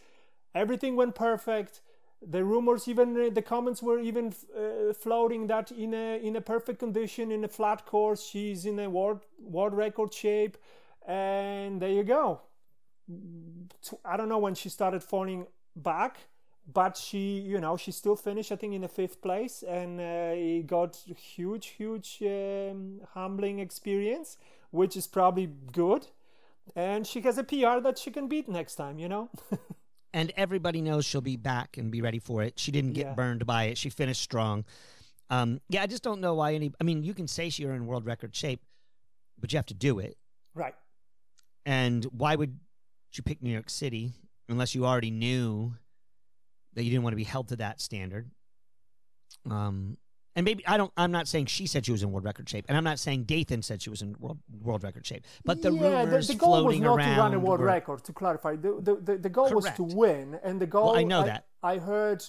Everything 0.55 0.97
went 0.97 1.14
perfect 1.14 1.81
the 2.25 2.45
rumors 2.45 2.87
even 2.87 3.20
uh, 3.20 3.31
the 3.31 3.43
comments 3.43 3.83
were 3.83 3.99
even 3.99 4.33
uh, 4.57 4.93
floating 4.93 5.47
that 5.49 5.73
in 5.73 5.95
a 5.95 6.18
in 6.25 6.37
a 6.37 6.41
perfect 6.41 6.79
condition 6.79 7.33
in 7.33 7.45
a 7.45 7.49
flat 7.49 7.85
course 7.85 8.23
she's 8.23 8.64
in 8.64 8.79
a 8.79 8.89
world 8.89 9.20
world 9.41 9.75
record 9.75 10.14
shape. 10.14 10.57
And 11.07 11.83
there 11.83 11.91
you 11.91 12.05
go. 12.05 12.43
I 14.05 14.16
don't 14.16 14.29
know 14.29 14.39
when 14.39 14.55
she 14.55 14.68
started 14.68 15.03
falling 15.03 15.47
back 15.75 16.18
but 16.73 16.97
she 16.97 17.41
you 17.41 17.61
know 17.61 17.77
she 17.77 17.91
still 17.91 18.14
finished 18.14 18.53
i 18.53 18.57
think 18.57 18.73
in 18.73 18.83
the 18.83 18.89
fifth 18.89 19.20
place. 19.20 19.64
And 19.66 20.01
uh, 20.01 20.35
it 20.35 20.66
got 20.66 20.97
huge 20.97 21.66
huge 21.79 22.18
um, 22.23 23.01
humbling 23.14 23.59
experience 23.59 24.37
which 24.70 24.97
is 24.97 25.07
probably 25.07 25.51
good. 25.73 26.07
And 26.77 27.07
she 27.07 27.20
has 27.23 27.37
a 27.39 27.45
pr 27.45 27.81
that 27.81 27.99
she 27.99 28.11
can 28.12 28.29
beat 28.29 28.49
next 28.49 28.77
time 28.77 28.99
you 28.99 29.09
know 29.09 29.29
and 30.15 30.33
everybody 30.37 30.83
knows 30.83 31.05
she'll 31.05 31.21
be 31.21 31.37
back 31.37 31.77
and 31.79 31.91
be 31.91 32.03
ready 32.03 32.19
for 32.19 32.43
it. 32.43 32.59
She 32.59 32.71
didn't 32.71 32.93
get 32.93 33.07
yeah. 33.07 33.15
burned 33.15 33.47
by 33.47 33.65
it. 33.65 33.79
She 33.79 33.91
finished 33.91 34.23
strong. 34.23 34.65
Um, 35.31 35.61
yeah, 35.69 35.83
I 35.83 35.87
just 35.87 36.03
don't 36.03 36.21
know 36.21 36.35
why 36.35 36.55
any. 36.55 36.73
I 36.81 36.85
mean, 36.85 37.03
you 37.03 37.15
can 37.15 37.27
say 37.27 37.51
you're 37.55 37.75
in 37.75 37.87
world 37.87 38.05
record 38.05 38.35
shape, 38.35 38.61
but 39.41 39.53
you 39.53 39.57
have 39.57 39.67
to 39.67 39.75
do 39.75 39.99
it. 39.99 40.17
Right. 40.55 40.75
And 41.65 42.05
why 42.07 42.37
would 42.37 42.59
you 43.15 43.23
pick 43.23 43.43
New 43.43 43.51
York 43.51 43.71
City 43.71 44.13
unless 44.49 44.75
you 44.75 44.85
already 44.85 45.11
knew 45.11 45.75
that 46.75 46.85
you 46.85 46.91
didn't 46.91 47.03
want 47.03 47.13
to 47.13 47.19
be 47.19 47.25
held 47.25 47.49
to 47.49 47.57
that 47.57 47.81
standard? 47.81 48.31
Um, 49.51 49.97
and 50.35 50.45
maybe 50.45 50.66
I 50.66 50.76
don't. 50.76 50.93
I'm 50.97 51.12
not 51.12 51.28
saying 51.28 51.47
she 51.47 51.66
said 51.66 51.85
she 51.87 51.93
was 51.93 52.03
in 52.03 52.11
world 52.11 52.24
record 52.24 52.49
shape, 52.49 52.64
and 52.68 52.76
I'm 52.76 52.85
not 52.85 52.99
saying 52.99 53.24
Dathan 53.24 53.62
said 53.62 53.83
she 53.83 53.91
was 53.91 54.03
in 54.03 54.16
world, 54.18 54.39
world 54.62 54.83
record 54.83 55.07
shape. 55.07 55.24
But 55.45 55.62
the 55.62 55.72
yeah, 55.72 56.03
rumors 56.03 56.28
the, 56.28 56.35
the 56.35 56.39
goal 56.39 56.64
was 56.64 56.78
not 56.78 56.97
to 56.97 57.03
run 57.03 57.35
a 57.35 57.39
world 57.39 57.61
were, 57.61 57.66
record. 57.66 58.05
To 58.05 58.12
clarify, 58.12 58.57
the 58.57 58.80
the, 58.80 58.95
the, 58.97 59.18
the 59.18 59.28
goal 59.28 59.49
correct. 59.49 59.78
was 59.78 59.91
to 59.91 59.97
win, 59.97 60.39
and 60.43 60.61
the 60.61 60.66
goal 60.66 60.93
well, 60.93 60.97
I 60.97 61.05
know 61.05 61.20
I, 61.20 61.26
that 61.26 61.47
I 61.62 61.78
heard 61.78 62.24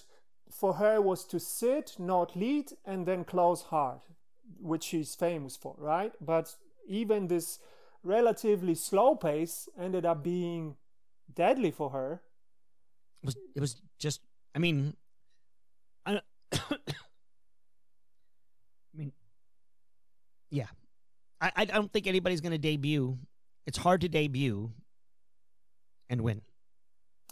for 0.51 0.75
her 0.75 1.01
was 1.01 1.25
to 1.25 1.39
sit, 1.39 1.95
not 1.97 2.35
lead, 2.35 2.71
and 2.85 3.05
then 3.05 3.23
close 3.23 3.63
hard, 3.63 4.01
which 4.59 4.83
she's 4.83 5.15
famous 5.15 5.57
for, 5.57 5.75
right? 5.77 6.13
But 6.21 6.55
even 6.87 7.27
this 7.27 7.59
relatively 8.03 8.75
slow 8.75 9.15
pace 9.15 9.67
ended 9.79 10.05
up 10.05 10.23
being 10.23 10.75
deadly 11.33 11.71
for 11.71 11.89
her. 11.91 12.21
It 13.21 13.25
was 13.25 13.37
it 13.55 13.59
was 13.59 13.81
just 13.97 14.21
I 14.53 14.59
mean 14.59 14.95
I 16.05 16.19
I 16.53 16.77
mean 18.93 19.13
yeah. 20.53 20.67
I 21.41 21.51
I 21.55 21.65
don't 21.65 21.91
think 21.91 22.07
anybody's 22.07 22.41
going 22.41 22.51
to 22.51 22.57
debut. 22.57 23.17
It's 23.65 23.77
hard 23.77 24.01
to 24.01 24.09
debut 24.09 24.71
and 26.09 26.21
win. 26.21 26.41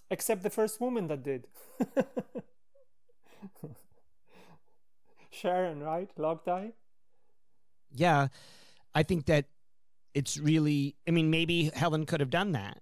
Except 0.10 0.44
the 0.44 0.50
first 0.50 0.82
woman 0.82 1.08
that 1.08 1.24
did. 1.24 1.48
Sharon, 5.30 5.82
right? 5.82 6.10
Lokedi? 6.18 6.74
Yeah. 7.94 8.28
I 8.94 9.04
think 9.04 9.28
that 9.28 9.46
it's 10.14 10.38
really 10.38 10.96
I 11.08 11.12
mean 11.12 11.30
maybe 11.30 11.72
Hellen 11.74 12.06
could 12.06 12.20
have 12.20 12.30
done 12.30 12.54
that. 12.54 12.80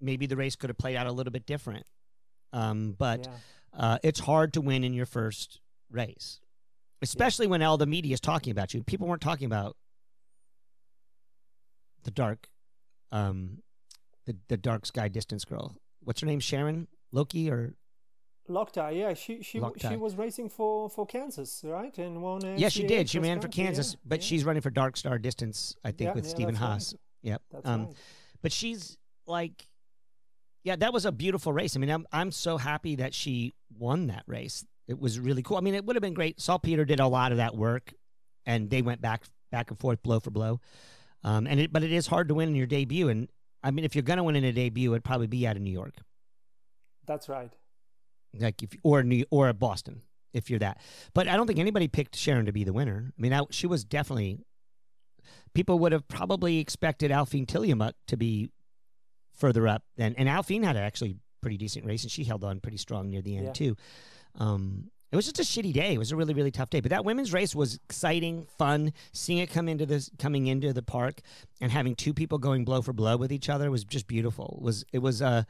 Maybe 0.00 0.26
the 0.26 0.36
race 0.36 0.56
could 0.56 0.70
have 0.70 0.78
played 0.78 0.96
out 0.96 1.06
a 1.06 1.12
little 1.12 1.32
bit 1.32 1.44
different. 1.44 1.84
Um, 2.52 2.94
but 2.96 3.26
yeah. 3.26 3.32
uh, 3.78 3.98
it's 4.02 4.20
hard 4.20 4.52
to 4.54 4.60
win 4.60 4.84
in 4.84 4.94
your 4.94 5.04
first 5.04 5.60
race, 5.90 6.40
especially 7.02 7.46
when 7.46 7.62
all 7.62 7.76
the 7.76 7.86
media 7.86 8.14
is 8.14 8.20
talking 8.20 8.50
about 8.50 8.74
you. 8.74 8.82
People 8.82 9.06
weren't 9.06 9.22
talking 9.22 9.46
about 9.46 9.76
the 12.04 12.10
dark, 12.10 12.48
um, 13.12 13.62
the 14.26 14.36
the 14.48 14.56
dark 14.56 14.86
sky 14.86 15.08
distance 15.08 15.44
girl. 15.44 15.76
What's 16.00 16.20
her 16.20 16.26
name? 16.26 16.40
Sharon 16.40 16.88
Loki 17.12 17.50
or 17.50 17.74
Lokedi, 18.48 18.98
yeah, 18.98 19.14
she 19.14 19.42
she 19.42 19.60
she 19.76 19.96
was 19.96 20.16
racing 20.16 20.48
for 20.48 20.88
for 20.88 21.06
Kansas, 21.06 21.62
right? 21.64 21.96
And 21.98 22.22
won. 22.22 22.44
uh, 22.44 22.54
yeah, 22.56 22.68
she 22.68 22.84
NCAA 22.84 22.88
did. 22.88 23.10
She 23.10 23.18
cross 23.18 23.28
ran 23.28 23.40
for 23.40 23.48
Kansas, 23.48 23.92
yeah, 23.92 24.00
but 24.04 24.20
yeah. 24.20 24.26
she's 24.26 24.44
running 24.44 24.62
for 24.62 24.70
dark 24.70 24.96
star 24.96 25.18
distance. 25.18 25.76
I 25.84 25.90
think 25.90 26.08
Yeah, 26.08 26.12
with 26.14 26.24
yeah, 26.24 26.30
Stephen 26.30 26.54
that's 26.54 26.62
right. 26.62 26.72
Haas. 26.72 26.94
Yep. 27.22 27.42
That's 27.50 27.66
um, 27.66 27.86
right. 27.86 27.94
but 28.42 28.52
she's 28.52 28.96
like 29.26 29.68
yeah 30.64 30.76
that 30.76 30.92
was 30.92 31.04
a 31.04 31.12
beautiful 31.12 31.52
race 31.52 31.76
i 31.76 31.78
mean 31.78 31.90
i'm, 31.90 32.06
I'm 32.12 32.32
so 32.32 32.56
happy 32.56 32.96
that 32.96 33.14
she 33.14 33.54
won 33.78 34.08
that 34.08 34.24
race 34.26 34.64
it 34.88 34.98
was 34.98 35.20
really 35.20 35.42
cool. 35.42 35.56
I 35.56 35.60
mean 35.60 35.74
it 35.74 35.84
would 35.84 35.94
have 35.96 36.02
been 36.02 36.14
great. 36.14 36.40
Salpeter 36.40 36.84
did 36.84 36.98
a 37.00 37.06
lot 37.06 37.30
of 37.30 37.38
that 37.38 37.54
work 37.54 37.92
and 38.46 38.70
they 38.70 38.82
went 38.82 39.00
back 39.00 39.22
back 39.52 39.70
and 39.70 39.78
forth 39.78 40.02
blow 40.02 40.18
for 40.20 40.30
blow. 40.30 40.60
Um, 41.24 41.46
and 41.46 41.60
it, 41.60 41.72
but 41.72 41.82
it 41.82 41.92
is 41.92 42.06
hard 42.06 42.28
to 42.28 42.34
win 42.34 42.48
in 42.48 42.54
your 42.54 42.66
debut 42.66 43.08
and 43.08 43.28
i 43.62 43.70
mean 43.72 43.84
if 43.84 43.94
you're 43.96 44.02
going 44.02 44.18
to 44.18 44.22
win 44.22 44.36
in 44.36 44.44
a 44.44 44.52
debut 44.52 44.92
it'd 44.92 45.02
probably 45.04 45.26
be 45.26 45.46
out 45.46 45.56
of 45.56 45.62
new 45.62 45.72
york. 45.72 45.94
That's 47.06 47.28
right. 47.28 47.52
like 48.38 48.62
if 48.62 48.70
or 48.82 49.02
new 49.02 49.24
or 49.30 49.52
boston 49.52 50.02
if 50.32 50.48
you're 50.50 50.58
that. 50.60 50.78
But 51.14 51.26
i 51.28 51.36
don't 51.36 51.46
think 51.46 51.58
anybody 51.58 51.88
picked 51.88 52.16
sharon 52.16 52.46
to 52.46 52.52
be 52.52 52.64
the 52.64 52.72
winner. 52.72 53.12
I 53.18 53.20
mean 53.20 53.32
I, 53.32 53.42
she 53.50 53.66
was 53.66 53.84
definitely 53.84 54.38
people 55.54 55.78
would 55.80 55.92
have 55.92 56.06
probably 56.08 56.58
expected 56.58 57.10
alphine 57.10 57.46
Tilliamuk 57.46 57.92
to 58.06 58.16
be 58.16 58.50
further 59.34 59.66
up 59.68 59.82
than 59.96 60.14
and 60.16 60.28
alphine 60.28 60.64
had 60.64 60.76
actually 60.76 61.16
pretty 61.40 61.56
decent 61.56 61.84
race 61.84 62.02
and 62.02 62.10
she 62.12 62.24
held 62.24 62.44
on 62.44 62.60
pretty 62.60 62.76
strong 62.78 63.10
near 63.10 63.22
the 63.22 63.36
end 63.36 63.46
Yeah. 63.46 63.52
too 63.52 63.76
um 64.38 64.90
it 65.10 65.16
was 65.16 65.24
just 65.24 65.38
a 65.38 65.42
shitty 65.42 65.72
day. 65.72 65.94
It 65.94 65.98
was 65.98 66.12
a 66.12 66.16
really, 66.16 66.34
really 66.34 66.50
tough 66.50 66.68
day. 66.68 66.80
But 66.80 66.90
that 66.90 67.04
women's 67.04 67.32
race 67.32 67.54
was 67.54 67.76
exciting, 67.76 68.46
fun. 68.58 68.92
Seeing 69.12 69.38
it 69.38 69.50
come 69.50 69.66
into 69.66 69.86
this, 69.86 70.10
coming 70.18 70.48
into 70.48 70.74
the 70.74 70.82
park, 70.82 71.20
and 71.62 71.72
having 71.72 71.94
two 71.94 72.12
people 72.12 72.36
going 72.36 72.64
blow 72.64 72.82
for 72.82 72.92
blow 72.92 73.16
with 73.16 73.32
each 73.32 73.48
other 73.48 73.70
was 73.70 73.84
just 73.84 74.06
beautiful. 74.06 74.58
It 74.60 74.64
was 74.64 74.84
it 74.92 74.98
was 74.98 75.22
a 75.22 75.46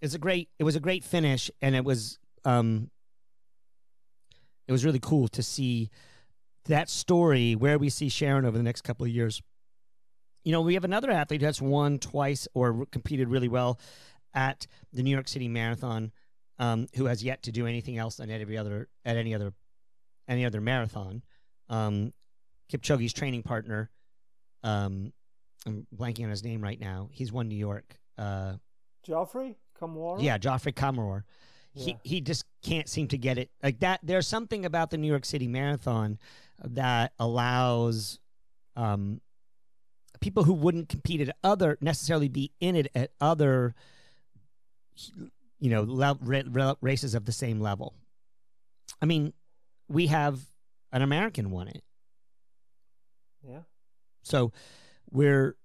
it 0.00 0.06
was 0.06 0.14
a 0.14 0.18
great 0.18 0.48
it 0.58 0.64
was 0.64 0.76
a 0.76 0.80
great 0.80 1.02
finish, 1.02 1.50
and 1.60 1.74
it 1.74 1.84
was 1.84 2.18
um 2.44 2.90
it 4.68 4.72
was 4.72 4.84
really 4.84 5.00
cool 5.00 5.26
to 5.28 5.42
see 5.42 5.90
that 6.66 6.88
story 6.88 7.56
where 7.56 7.78
we 7.78 7.88
see 7.88 8.08
Sharon 8.08 8.44
over 8.44 8.56
the 8.56 8.62
next 8.62 8.82
couple 8.82 9.04
of 9.04 9.10
years. 9.10 9.42
You 10.44 10.52
know, 10.52 10.60
we 10.60 10.74
have 10.74 10.84
another 10.84 11.10
athlete 11.10 11.40
that's 11.40 11.60
won 11.60 11.98
twice 11.98 12.46
or 12.54 12.86
competed 12.92 13.28
really 13.28 13.48
well 13.48 13.80
at 14.34 14.66
the 14.92 15.02
New 15.02 15.10
York 15.10 15.26
City 15.26 15.48
Marathon, 15.48 16.12
um, 16.58 16.86
who 16.94 17.06
has 17.06 17.22
yet 17.22 17.42
to 17.44 17.52
do 17.52 17.66
anything 17.66 17.98
else 17.98 18.16
than 18.16 18.30
at 18.30 18.40
every 18.40 18.56
other 18.56 18.88
at 19.04 19.16
any 19.16 19.34
other 19.34 19.52
any 20.26 20.44
other 20.44 20.60
marathon. 20.60 21.22
Um, 21.68 22.12
Kipchoge's 22.70 23.12
training 23.12 23.42
partner, 23.42 23.90
um, 24.62 25.12
I'm 25.66 25.86
blanking 25.94 26.24
on 26.24 26.30
his 26.30 26.44
name 26.44 26.62
right 26.62 26.78
now. 26.78 27.08
He's 27.12 27.32
won 27.32 27.48
New 27.48 27.56
York. 27.56 27.98
Uh, 28.16 28.54
Geoffrey, 29.02 29.56
Kamworor. 29.80 30.22
yeah, 30.22 30.38
Geoffrey 30.38 30.72
Kamworor. 30.72 31.22
He 31.74 31.96
he 32.02 32.20
just 32.20 32.44
can't 32.64 32.88
seem 32.88 33.06
to 33.08 33.18
get 33.18 33.38
it 33.38 33.50
like 33.62 33.78
that. 33.80 34.00
There's 34.02 34.26
something 34.26 34.64
about 34.64 34.90
the 34.90 34.98
New 34.98 35.06
York 35.06 35.24
City 35.24 35.46
Marathon 35.46 36.18
that 36.64 37.12
allows 37.20 38.18
um, 38.74 39.20
people 40.20 40.42
who 40.42 40.54
wouldn't 40.54 40.88
compete 40.88 41.20
at 41.20 41.36
other 41.44 41.78
necessarily 41.80 42.28
be 42.28 42.50
in 42.58 42.74
it 42.74 42.90
at 42.96 43.12
other 43.20 43.76
you 45.60 45.70
know 45.70 45.82
le- 45.82 46.18
ra- 46.22 46.74
races 46.80 47.14
of 47.14 47.24
the 47.24 47.32
same 47.32 47.60
level. 47.60 47.94
I 49.02 49.06
mean, 49.06 49.32
we 49.88 50.06
have 50.08 50.40
an 50.92 51.02
American 51.02 51.50
won 51.50 51.68
it, 51.68 51.82
Yeah. 53.46 53.60
so 54.22 54.52
we're 55.10 55.56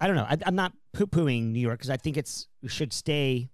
I 0.00 0.06
don't 0.06 0.16
know. 0.16 0.24
I, 0.28 0.38
I'm 0.46 0.54
not 0.56 0.72
poo 0.94 1.06
pooing 1.06 1.52
New 1.52 1.60
York 1.60 1.78
because 1.78 1.90
I 1.90 1.96
think 1.98 2.16
it's 2.16 2.48
we 2.62 2.68
should 2.68 2.92
stay 2.92 3.50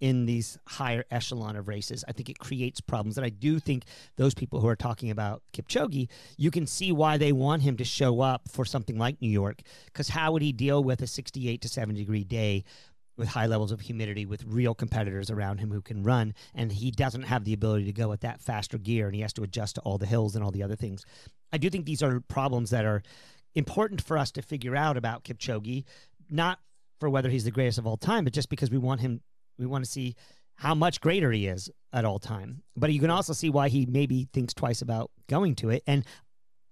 in 0.00 0.26
these 0.26 0.58
higher 0.68 1.04
echelon 1.10 1.56
of 1.56 1.66
races. 1.68 2.04
I 2.06 2.12
think 2.12 2.28
it 2.28 2.38
creates 2.38 2.80
problems. 2.82 3.16
And 3.16 3.24
I 3.24 3.30
do 3.30 3.58
think 3.58 3.84
those 4.16 4.34
people 4.34 4.60
who 4.60 4.68
are 4.68 4.76
talking 4.76 5.10
about 5.10 5.42
Kipchoge, 5.54 6.08
you 6.36 6.50
can 6.50 6.66
see 6.66 6.92
why 6.92 7.16
they 7.16 7.32
want 7.32 7.62
him 7.62 7.78
to 7.78 7.84
show 7.84 8.20
up 8.20 8.42
for 8.50 8.66
something 8.66 8.98
like 8.98 9.22
New 9.22 9.30
York. 9.30 9.62
Because 9.86 10.08
how 10.10 10.32
would 10.32 10.42
he 10.42 10.52
deal 10.52 10.84
with 10.84 11.00
a 11.00 11.06
68 11.06 11.62
to 11.62 11.68
70 11.68 11.98
degree 11.98 12.24
day 12.24 12.64
with 13.16 13.28
high 13.28 13.46
levels 13.46 13.72
of 13.72 13.80
humidity 13.80 14.26
with 14.26 14.44
real 14.44 14.74
competitors 14.74 15.30
around 15.30 15.58
him 15.58 15.70
who 15.70 15.80
can 15.80 16.02
run? 16.02 16.34
And 16.54 16.72
he 16.72 16.90
doesn't 16.90 17.22
have 17.22 17.44
the 17.44 17.52
ability 17.52 17.84
to 17.86 17.92
go 17.92 18.12
at 18.12 18.20
that 18.22 18.40
faster 18.40 18.78
gear 18.78 19.06
and 19.06 19.14
he 19.14 19.22
has 19.22 19.32
to 19.34 19.42
adjust 19.42 19.76
to 19.76 19.80
all 19.82 19.98
the 19.98 20.06
hills 20.06 20.34
and 20.34 20.44
all 20.44 20.50
the 20.50 20.62
other 20.62 20.76
things. 20.76 21.04
I 21.52 21.58
do 21.58 21.70
think 21.70 21.86
these 21.86 22.02
are 22.02 22.20
problems 22.20 22.70
that 22.70 22.84
are 22.84 23.02
important 23.54 24.02
for 24.02 24.18
us 24.18 24.30
to 24.32 24.42
figure 24.42 24.74
out 24.74 24.96
about 24.96 25.24
Kipchoge, 25.24 25.84
not 26.28 26.58
for 27.00 27.08
whether 27.08 27.30
he's 27.30 27.44
the 27.44 27.50
greatest 27.50 27.78
of 27.78 27.86
all 27.86 27.96
time, 27.96 28.24
but 28.24 28.32
just 28.32 28.48
because 28.48 28.70
we 28.70 28.78
want 28.78 29.00
him, 29.00 29.20
we 29.58 29.66
want 29.66 29.84
to 29.84 29.90
see 29.90 30.16
how 30.56 30.74
much 30.74 31.00
greater 31.00 31.32
he 31.32 31.46
is 31.46 31.70
at 31.92 32.04
all 32.04 32.18
time. 32.18 32.62
But 32.76 32.92
you 32.92 33.00
can 33.00 33.10
also 33.10 33.32
see 33.32 33.50
why 33.50 33.68
he 33.68 33.86
maybe 33.86 34.28
thinks 34.32 34.54
twice 34.54 34.82
about 34.82 35.10
going 35.28 35.54
to 35.56 35.70
it. 35.70 35.82
And 35.86 36.04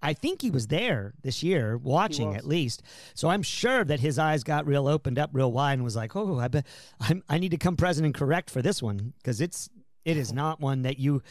I 0.02 0.14
think 0.14 0.42
he 0.42 0.50
was 0.50 0.66
there 0.66 1.14
this 1.22 1.42
year, 1.42 1.78
watching 1.78 2.34
at 2.34 2.46
least. 2.46 2.82
So 3.14 3.28
I'm 3.28 3.42
sure 3.42 3.84
that 3.84 4.00
his 4.00 4.18
eyes 4.18 4.42
got 4.42 4.66
real 4.66 4.88
opened 4.88 5.18
up 5.18 5.30
real 5.32 5.52
wide 5.52 5.74
and 5.74 5.84
was 5.84 5.96
like, 5.96 6.16
"Oh, 6.16 6.38
I 6.38 6.48
bet 6.48 6.66
I'm, 7.00 7.22
I 7.28 7.38
need 7.38 7.52
to 7.52 7.58
come 7.58 7.76
present 7.76 8.04
and 8.04 8.14
correct 8.14 8.50
for 8.50 8.62
this 8.62 8.82
one 8.82 9.12
because 9.18 9.40
it's 9.40 9.68
it 10.04 10.16
is 10.16 10.32
not 10.42 10.60
one 10.60 10.82
that 10.82 10.98
you 10.98 11.22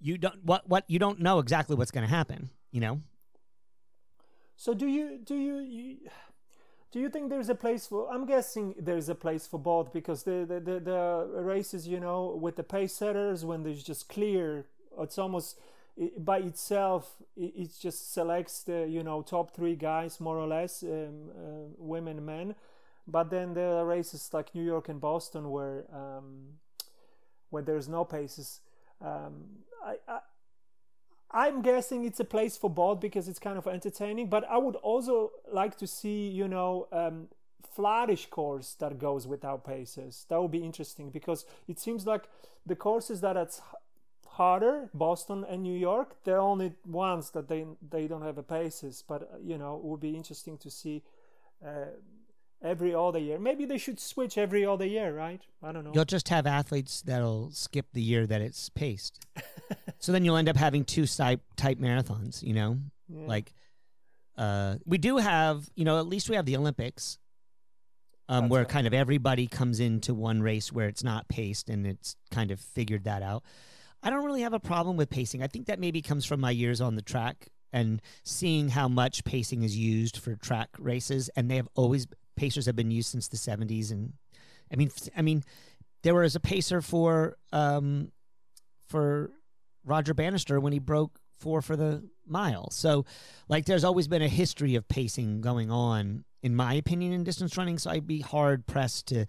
you 0.00 0.18
don't 0.18 0.44
what 0.44 0.68
what 0.68 0.84
you 0.88 0.98
don't 0.98 1.20
know 1.20 1.38
exactly 1.38 1.76
what's 1.76 1.90
going 1.90 2.06
to 2.06 2.14
happen. 2.14 2.50
You 2.70 2.80
know." 2.80 3.00
So 4.56 4.72
do 4.74 4.86
you 4.86 5.18
do 5.18 5.34
you, 5.34 5.58
you 5.58 5.96
do 6.92 7.00
you 7.00 7.08
think 7.08 7.28
there's 7.28 7.48
a 7.48 7.56
place 7.56 7.88
for? 7.88 8.08
I'm 8.12 8.24
guessing 8.24 8.74
there's 8.78 9.08
a 9.08 9.16
place 9.16 9.48
for 9.48 9.58
both 9.58 9.92
because 9.92 10.22
the 10.22 10.46
the, 10.46 10.60
the, 10.60 10.80
the 10.80 11.42
races, 11.42 11.88
you 11.88 11.98
know, 11.98 12.38
with 12.40 12.54
the 12.54 12.62
pace 12.62 12.94
setters 12.94 13.44
when 13.44 13.64
there's 13.64 13.82
just 13.82 14.08
clear, 14.08 14.66
it's 15.00 15.18
almost 15.18 15.58
it, 15.96 16.24
by 16.24 16.38
itself. 16.38 17.16
It, 17.36 17.52
it 17.56 17.70
just 17.80 18.12
selects 18.12 18.62
the 18.62 18.86
you 18.88 19.02
know 19.02 19.22
top 19.22 19.54
three 19.54 19.76
guys 19.76 20.20
more 20.20 20.36
or 20.38 20.46
less, 20.46 20.82
um, 20.82 21.30
uh, 21.30 21.42
women, 21.78 22.24
men. 22.24 22.54
But 23.06 23.30
then 23.30 23.54
there 23.54 23.72
are 23.72 23.84
races 23.84 24.30
like 24.32 24.54
New 24.54 24.64
York 24.64 24.88
and 24.88 25.00
Boston 25.00 25.50
where 25.50 25.84
um, 25.92 26.58
where 27.50 27.62
there's 27.62 27.88
no 27.88 28.04
paces. 28.04 28.60
Um, 29.00 29.64
I, 29.84 29.96
I 30.08 30.18
I'm 31.30 31.62
guessing 31.62 32.04
it's 32.04 32.20
a 32.20 32.24
place 32.24 32.56
for 32.56 32.70
both 32.70 33.00
because 33.00 33.28
it's 33.28 33.40
kind 33.40 33.58
of 33.58 33.66
entertaining. 33.66 34.28
But 34.28 34.44
I 34.48 34.56
would 34.56 34.76
also 34.76 35.32
like 35.52 35.76
to 35.78 35.86
see, 35.86 36.28
you 36.28 36.46
know, 36.46 36.86
um, 36.92 37.28
flattish 37.74 38.26
course 38.26 38.74
that 38.78 38.98
goes 38.98 39.26
without 39.26 39.64
paces. 39.64 40.26
That 40.28 40.40
would 40.40 40.52
be 40.52 40.64
interesting 40.64 41.10
because 41.10 41.44
it 41.66 41.80
seems 41.80 42.06
like 42.06 42.24
the 42.64 42.76
courses 42.76 43.20
that 43.22 43.36
h- 43.36 43.60
harder, 44.34 44.90
Boston 44.92 45.44
and 45.48 45.62
New 45.62 45.78
York, 45.78 46.16
they're 46.24 46.40
only 46.40 46.72
ones 46.86 47.30
that 47.30 47.48
they 47.48 47.66
they 47.90 48.06
don't 48.06 48.22
have 48.22 48.38
a 48.38 48.42
paces. 48.42 49.02
But 49.06 49.22
uh, 49.22 49.38
you 49.42 49.58
know, 49.58 49.76
it 49.76 49.84
would 49.84 50.00
be 50.00 50.16
interesting 50.16 50.58
to 50.58 50.70
see. 50.70 51.02
Uh, 51.64 51.86
Every 52.64 52.94
other 52.94 53.18
year, 53.18 53.38
maybe 53.38 53.66
they 53.66 53.76
should 53.76 54.00
switch 54.00 54.38
every 54.38 54.64
other 54.64 54.86
year, 54.86 55.14
right? 55.14 55.42
I 55.62 55.70
don't 55.70 55.84
know. 55.84 55.90
You'll 55.92 56.06
just 56.06 56.30
have 56.30 56.46
athletes 56.46 57.02
that'll 57.02 57.50
skip 57.50 57.84
the 57.92 58.00
year 58.00 58.26
that 58.26 58.40
it's 58.40 58.70
paced. 58.70 59.26
so 59.98 60.12
then 60.12 60.24
you'll 60.24 60.38
end 60.38 60.48
up 60.48 60.56
having 60.56 60.82
two 60.82 61.06
type 61.06 61.42
type 61.56 61.78
marathons, 61.78 62.42
you 62.42 62.54
know? 62.54 62.78
Yeah. 63.06 63.26
Like 63.26 63.52
uh 64.38 64.76
we 64.86 64.96
do 64.96 65.18
have, 65.18 65.68
you 65.74 65.84
know, 65.84 65.98
at 65.98 66.06
least 66.06 66.30
we 66.30 66.36
have 66.36 66.46
the 66.46 66.56
Olympics. 66.56 67.18
Um 68.30 68.48
where 68.48 68.62
right. 68.62 68.68
kind 68.68 68.86
of 68.86 68.94
everybody 68.94 69.46
comes 69.46 69.78
into 69.78 70.14
one 70.14 70.40
race 70.40 70.72
where 70.72 70.88
it's 70.88 71.04
not 71.04 71.28
paced 71.28 71.68
and 71.68 71.86
it's 71.86 72.16
kind 72.30 72.50
of 72.50 72.58
figured 72.60 73.04
that 73.04 73.22
out. 73.22 73.42
I 74.04 74.10
don't 74.10 74.24
really 74.24 74.42
have 74.42 74.52
a 74.52 74.60
problem 74.60 74.96
with 74.96 75.08
pacing. 75.10 75.42
I 75.42 75.46
think 75.46 75.66
that 75.66 75.80
maybe 75.80 76.02
comes 76.02 76.26
from 76.26 76.40
my 76.40 76.50
years 76.50 76.80
on 76.80 76.94
the 76.94 77.02
track 77.02 77.48
and 77.72 78.00
seeing 78.22 78.68
how 78.68 78.86
much 78.86 79.24
pacing 79.24 79.62
is 79.62 79.76
used 79.76 80.18
for 80.18 80.36
track 80.36 80.68
races 80.78 81.30
and 81.34 81.50
they 81.50 81.56
have 81.56 81.68
always 81.74 82.06
pacers 82.36 82.66
have 82.66 82.76
been 82.76 82.90
used 82.90 83.08
since 83.08 83.28
the 83.28 83.36
70s 83.36 83.90
and 83.90 84.12
I 84.72 84.76
mean, 84.76 84.90
I 85.16 85.22
mean, 85.22 85.42
there 86.02 86.14
was 86.14 86.36
a 86.36 86.40
pacer 86.40 86.80
for 86.80 87.36
um, 87.52 88.12
for 88.88 89.30
Roger 89.84 90.14
Bannister 90.14 90.60
when 90.60 90.72
he 90.72 90.78
broke 90.78 91.18
four 91.38 91.62
for 91.62 91.76
the 91.76 92.02
mile. 92.26 92.70
So, 92.70 93.04
like, 93.48 93.66
there's 93.66 93.84
always 93.84 94.08
been 94.08 94.22
a 94.22 94.28
history 94.28 94.74
of 94.74 94.88
pacing 94.88 95.40
going 95.40 95.70
on, 95.70 96.24
in 96.42 96.56
my 96.56 96.74
opinion, 96.74 97.12
in 97.12 97.24
distance 97.24 97.56
running. 97.56 97.78
So 97.78 97.90
I'd 97.90 98.06
be 98.06 98.20
hard 98.20 98.66
pressed 98.66 99.08
to 99.08 99.26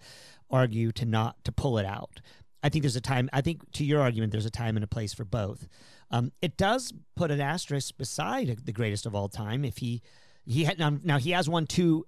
argue 0.50 0.92
to 0.92 1.04
not 1.04 1.36
to 1.44 1.52
pull 1.52 1.78
it 1.78 1.86
out. 1.86 2.20
I 2.62 2.68
think 2.68 2.82
there's 2.82 2.96
a 2.96 3.00
time. 3.00 3.28
I 3.32 3.40
think 3.40 3.70
to 3.72 3.84
your 3.84 4.00
argument, 4.00 4.32
there's 4.32 4.46
a 4.46 4.50
time 4.50 4.76
and 4.76 4.84
a 4.84 4.88
place 4.88 5.12
for 5.12 5.24
both. 5.24 5.68
Um, 6.10 6.32
it 6.40 6.56
does 6.56 6.92
put 7.14 7.30
an 7.30 7.40
asterisk 7.40 7.96
beside 7.96 8.64
the 8.64 8.72
greatest 8.72 9.06
of 9.06 9.14
all 9.14 9.28
time. 9.28 9.64
If 9.64 9.78
he 9.78 10.02
he 10.44 10.64
had 10.64 10.78
now, 10.78 10.98
now 11.02 11.18
he 11.18 11.32
has 11.32 11.48
won 11.48 11.66
two 11.66 12.06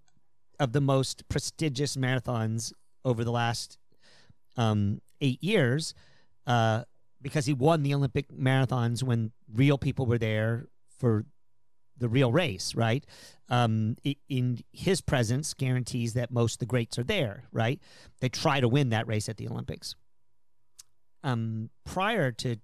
of 0.58 0.72
the 0.72 0.80
most 0.80 1.28
prestigious 1.28 1.96
marathons 1.96 2.72
over 3.04 3.24
the 3.24 3.32
last 3.32 3.78
um, 4.56 5.00
eight 5.20 5.42
years. 5.42 5.94
Uh, 6.46 6.82
because 7.20 7.46
he 7.46 7.52
won 7.52 7.82
the 7.82 7.94
Olympic 7.94 8.28
marathons 8.30 9.02
when 9.02 9.32
real 9.52 9.78
people 9.78 10.06
were 10.06 10.18
there 10.18 10.66
for 10.98 11.24
the 11.98 12.08
real 12.08 12.30
race, 12.30 12.74
right? 12.74 13.04
Um, 13.48 13.96
in 14.28 14.62
his 14.72 15.00
presence 15.00 15.52
guarantees 15.52 16.14
that 16.14 16.30
most 16.30 16.54
of 16.54 16.58
the 16.60 16.66
greats 16.66 16.98
are 16.98 17.04
there, 17.04 17.44
right? 17.52 17.80
They 18.20 18.28
try 18.28 18.60
to 18.60 18.68
win 18.68 18.90
that 18.90 19.06
race 19.06 19.28
at 19.28 19.36
the 19.36 19.48
Olympics. 19.48 19.94
Um, 21.24 21.70
prior 21.84 22.32
to 22.32 22.56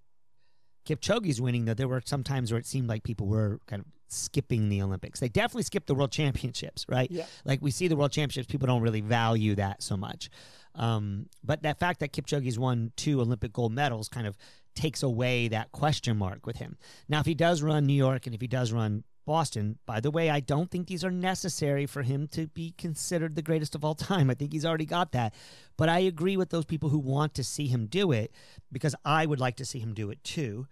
Kipchoge's 0.87 1.41
winning, 1.41 1.65
though, 1.65 1.75
there 1.75 1.89
were 1.89 2.03
some 2.05 2.23
times 2.23 2.53
where 2.53 2.59
it 2.59 2.67
seemed 2.67 2.89
like 2.89 3.03
people 3.03 3.27
were 3.27 3.59
kind 3.67 3.81
of 3.81 3.87
skipping 4.09 4.69
the 4.69 4.83
Olympics. 4.83 5.21
They 5.21 5.29
definitely 5.29 5.65
skipped 5.65 5.87
the 5.87 5.95
World 5.95 6.13
Championships, 6.13 6.85
right? 6.89 7.11
Yeah. 7.11 7.25
Like 7.45 7.61
we 7.63 7.71
see 7.71 7.89
the 7.89 7.97
World 7.97 8.13
Championships, 8.13 8.51
people 8.51 8.67
don't 8.67 8.83
really 8.83 9.01
value 9.01 9.55
that 9.57 9.83
so 9.83 9.97
much. 9.97 10.31
Um, 10.75 11.27
but 11.43 11.63
that 11.63 11.79
fact 11.79 12.01
that 12.01 12.13
Kipchoge's 12.13 12.59
won 12.59 12.93
two 12.97 13.21
Olympic 13.21 13.53
gold 13.53 13.73
medals 13.73 14.09
kind 14.09 14.27
of 14.27 14.37
takes 14.75 15.03
away 15.03 15.49
that 15.49 15.73
question 15.73 16.17
mark 16.17 16.47
with 16.47 16.57
him. 16.57 16.77
Now, 17.09 17.21
if 17.21 17.27
he 17.27 17.35
does 17.35 17.63
run 17.63 17.87
New 17.87 17.95
York 17.95 18.27
and 18.27 18.35
if 18.35 18.41
he 18.41 18.49
does 18.49 18.73
run 18.73 19.05
Boston, 19.27 19.79
by 19.87 20.01
the 20.01 20.11
way, 20.11 20.29
I 20.31 20.41
don't 20.41 20.70
think 20.70 20.87
these 20.87 21.05
are 21.05 21.11
necessary 21.11 21.87
for 21.87 22.03
him 22.03 22.29
to 22.29 22.47
be 22.49 22.75
considered 22.77 23.35
the 23.35 23.43
greatest 23.43 23.75
of 23.75 23.85
all 23.85 23.95
time. 23.95 24.31
I 24.31 24.35
think 24.35 24.53
he's 24.53 24.66
already 24.66 24.87
got 24.87 25.12
that. 25.12 25.35
But 25.77 25.89
I 25.89 26.01
agree 26.01 26.37
with 26.37 26.51
those 26.51 26.64
people 26.64 26.89
who 26.91 26.99
want 26.99 27.35
to 27.35 27.45
see 27.45 27.66
him 27.66 27.87
do 27.87 28.12
it 28.12 28.33
because 28.70 28.95
I 29.05 29.27
would 29.27 29.41
like 29.41 29.57
to 29.57 29.64
see 29.64 29.79
him 29.79 29.95
do 29.95 30.11
it 30.11 30.22
too. 30.25 30.66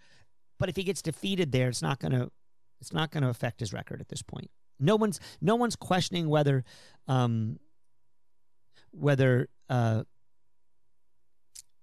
But 0.58 0.68
if 0.68 0.76
he 0.76 0.84
gets 0.84 1.02
defeated 1.02 1.50
there, 1.52 1.68
it's 1.68 1.82
not 1.82 1.98
going 1.98 2.12
to 2.12 2.30
it's 2.80 2.92
not 2.92 3.12
going 3.12 3.22
to 3.22 3.28
affect 3.28 3.60
his 3.60 3.72
record 3.72 4.00
at 4.00 4.08
this 4.08 4.22
point. 4.22 4.50
No 4.78 4.96
one's 4.96 5.20
no 5.40 5.54
one's 5.56 5.76
questioning 5.76 6.28
whether 6.28 6.64
um 7.08 7.58
whether 8.90 9.48
uh 9.70 10.02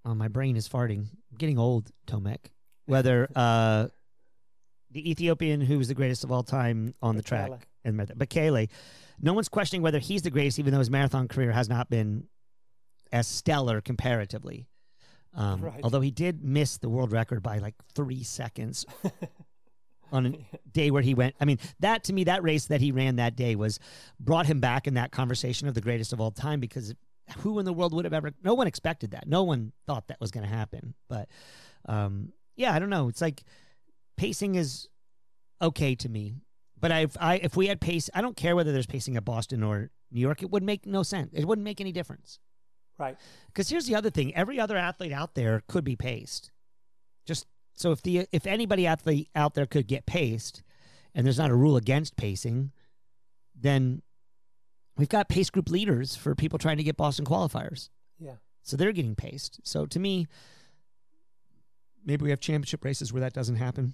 oh 0.06 0.16
my 0.16 0.28
brain 0.28 0.56
is 0.56 0.68
farting. 0.68 1.08
I'm 1.32 1.38
getting 1.38 1.58
old, 1.58 1.90
Tomek. 2.08 2.52
Whether 2.86 3.30
uh 3.36 3.88
the 4.92 5.10
Ethiopian 5.10 5.62
who 5.62 5.78
was 5.78 5.88
the 5.88 5.94
greatest 5.94 6.24
of 6.24 6.32
all 6.32 6.44
time 6.44 6.94
on 7.02 7.16
the 7.16 7.22
track 7.22 7.68
and 7.84 7.98
Bekele, 8.00 8.70
no 9.22 9.34
one's 9.34 9.50
questioning 9.50 9.82
whether 9.82 10.00
he's 10.00 10.22
the 10.22 10.30
greatest, 10.32 10.60
even 10.60 10.74
though 10.74 10.80
his 10.80 10.90
marathon 10.90 11.28
career 11.28 11.52
has 11.52 11.70
not 11.70 11.90
been 11.90 12.28
as 13.12 13.28
stellar 13.28 13.82
comparatively. 13.82 14.68
Um, 15.34 15.62
Right. 15.62 15.80
Although 15.84 16.02
he 16.02 16.12
did 16.12 16.44
miss 16.44 16.78
the 16.78 16.90
world 16.90 17.12
record 17.12 17.44
by 17.44 17.60
like 17.60 17.76
three 17.94 18.24
seconds 18.24 18.86
on 20.12 20.26
a 20.26 20.58
day 20.72 20.90
where 20.92 21.02
he 21.04 21.14
went. 21.14 21.36
I 21.40 21.46
mean, 21.46 21.60
that 21.80 22.04
to 22.06 22.14
me, 22.14 22.24
that 22.26 22.44
race 22.44 22.66
that 22.66 22.82
he 22.82 22.92
ran 22.92 23.18
that 23.18 23.36
day 23.36 23.56
was 23.56 23.80
brought 24.20 24.48
him 24.48 24.60
back 24.60 24.88
in 24.88 24.96
that 24.96 25.12
conversation 25.12 25.68
of 25.68 25.76
the 25.76 25.82
greatest 25.82 26.14
of 26.14 26.20
all 26.20 26.32
time 26.32 26.60
because 26.60 26.94
who 27.38 27.60
in 27.60 27.66
the 27.66 27.74
world 27.74 27.94
would 27.94 28.06
have 28.06 28.14
ever? 28.14 28.32
No 28.44 28.56
one 28.56 28.66
expected 28.66 29.12
that. 29.12 29.28
No 29.28 29.44
one 29.44 29.72
thought 29.86 30.08
that 30.08 30.20
was 30.20 30.32
going 30.32 30.48
to 30.48 30.54
happen. 30.54 30.96
But 31.08 31.30
um, 31.86 32.34
yeah, 32.56 32.74
I 32.74 32.80
don't 32.80 32.90
know. 32.90 33.08
It's 33.08 33.22
like 33.22 33.44
pacing 34.20 34.56
is 34.56 34.90
okay 35.62 35.96
to 35.96 36.10
me. 36.10 36.42
But 36.80 36.92
I, 36.92 37.08
I, 37.20 37.36
if 37.38 37.56
we 37.56 37.68
had 37.68 37.80
pace, 37.82 38.10
I 38.14 38.22
don't 38.22 38.36
care 38.36 38.56
whether 38.56 38.72
there's 38.72 38.86
pacing 38.86 39.16
at 39.16 39.26
Boston 39.26 39.64
or 39.64 39.92
New 40.12 40.20
York. 40.20 40.44
It 40.44 40.52
would 40.52 40.64
make 40.64 40.86
no 40.86 41.04
sense. 41.04 41.34
It 41.34 41.46
wouldn't 41.46 41.64
make 41.64 41.82
any 41.82 41.92
difference. 41.92 42.40
Right. 42.98 43.18
Because 43.48 43.70
here's 43.70 43.86
the 43.86 43.96
other 43.96 44.10
thing: 44.10 44.36
every 44.36 44.60
other 44.60 44.78
athlete 44.78 45.14
out 45.14 45.36
there 45.36 45.64
could 45.68 45.86
be 45.86 45.96
paced. 45.96 46.52
Just 47.26 47.48
so 47.74 47.92
if 47.92 48.02
the 48.02 48.28
if 48.32 48.46
anybody 48.46 48.86
athlete 48.86 49.30
out 49.36 49.56
there 49.56 49.66
could 49.66 49.88
get 49.88 50.06
paced, 50.06 50.64
and 51.16 51.26
there's 51.26 51.38
not 51.38 51.50
a 51.50 51.56
rule 51.56 51.78
against 51.78 52.18
pacing, 52.18 52.72
then 53.56 54.02
we've 54.98 55.10
got 55.10 55.30
pace 55.30 55.50
group 55.50 55.70
leaders 55.70 56.16
for 56.16 56.36
people 56.36 56.60
trying 56.60 56.78
to 56.78 56.84
get 56.84 56.98
Boston 56.98 57.26
qualifiers. 57.26 57.90
Yeah. 58.20 58.36
So 58.64 58.76
they're 58.76 58.92
getting 58.92 59.16
paced. 59.16 59.62
So 59.64 59.86
to 59.86 60.00
me, 60.00 60.28
maybe 62.04 62.24
we 62.24 62.32
have 62.32 62.42
championship 62.42 62.84
races 62.84 63.14
where 63.14 63.22
that 63.22 63.34
doesn't 63.34 63.56
happen. 63.56 63.94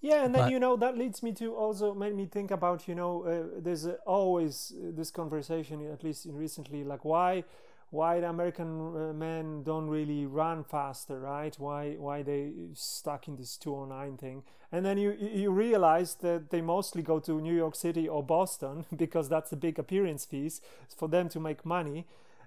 Yeah, 0.00 0.24
and 0.24 0.34
then 0.34 0.44
But- 0.44 0.52
you 0.52 0.60
know 0.60 0.76
that 0.76 0.96
leads 0.96 1.22
me 1.22 1.32
to 1.34 1.54
also 1.56 1.92
made 1.94 2.14
me 2.14 2.26
think 2.26 2.50
about 2.50 2.86
you 2.86 2.94
know 2.94 3.22
uh, 3.24 3.60
there's 3.60 3.84
uh, 3.86 3.96
always 4.06 4.72
this 4.76 5.10
conversation 5.10 5.90
at 5.92 6.04
least 6.04 6.24
in 6.26 6.36
recently 6.36 6.84
like 6.84 7.04
why 7.04 7.44
why 7.90 8.20
the 8.20 8.28
American 8.28 8.96
uh, 8.96 9.12
men 9.14 9.62
don't 9.62 9.88
really 9.88 10.26
run 10.26 10.62
faster, 10.62 11.18
right? 11.18 11.58
Why 11.58 11.94
why 11.98 12.22
they 12.22 12.52
stuck 12.74 13.26
in 13.28 13.36
this 13.36 13.56
209 13.56 14.16
thing? 14.18 14.42
And 14.70 14.84
then 14.84 14.98
you 14.98 15.16
you 15.18 15.28
you 15.42 15.50
realize 15.50 16.14
that 16.16 16.50
they 16.50 16.60
mostly 16.60 17.02
go 17.02 17.18
to 17.20 17.40
New 17.40 17.54
York 17.54 17.74
City 17.74 18.08
or 18.08 18.22
Boston 18.22 18.84
because 18.96 19.28
that's 19.28 19.50
the 19.50 19.56
big 19.56 19.78
appearance 19.78 20.24
fees 20.26 20.60
for 20.96 21.08
them 21.08 21.28
to 21.30 21.40
make 21.40 21.64
money. 21.64 22.06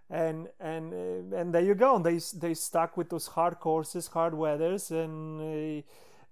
And 0.09 0.49
and 0.59 0.93
uh, 0.93 1.37
and 1.37 1.53
there 1.53 1.63
you 1.63 1.75
go. 1.75 1.99
They 1.99 2.19
they 2.39 2.53
stuck 2.53 2.95
with 2.97 3.09
those 3.09 3.27
hard 3.27 3.59
courses, 3.59 4.07
hard 4.07 4.33
weathers, 4.33 4.91
and 4.91 5.41
uh, 5.41 5.81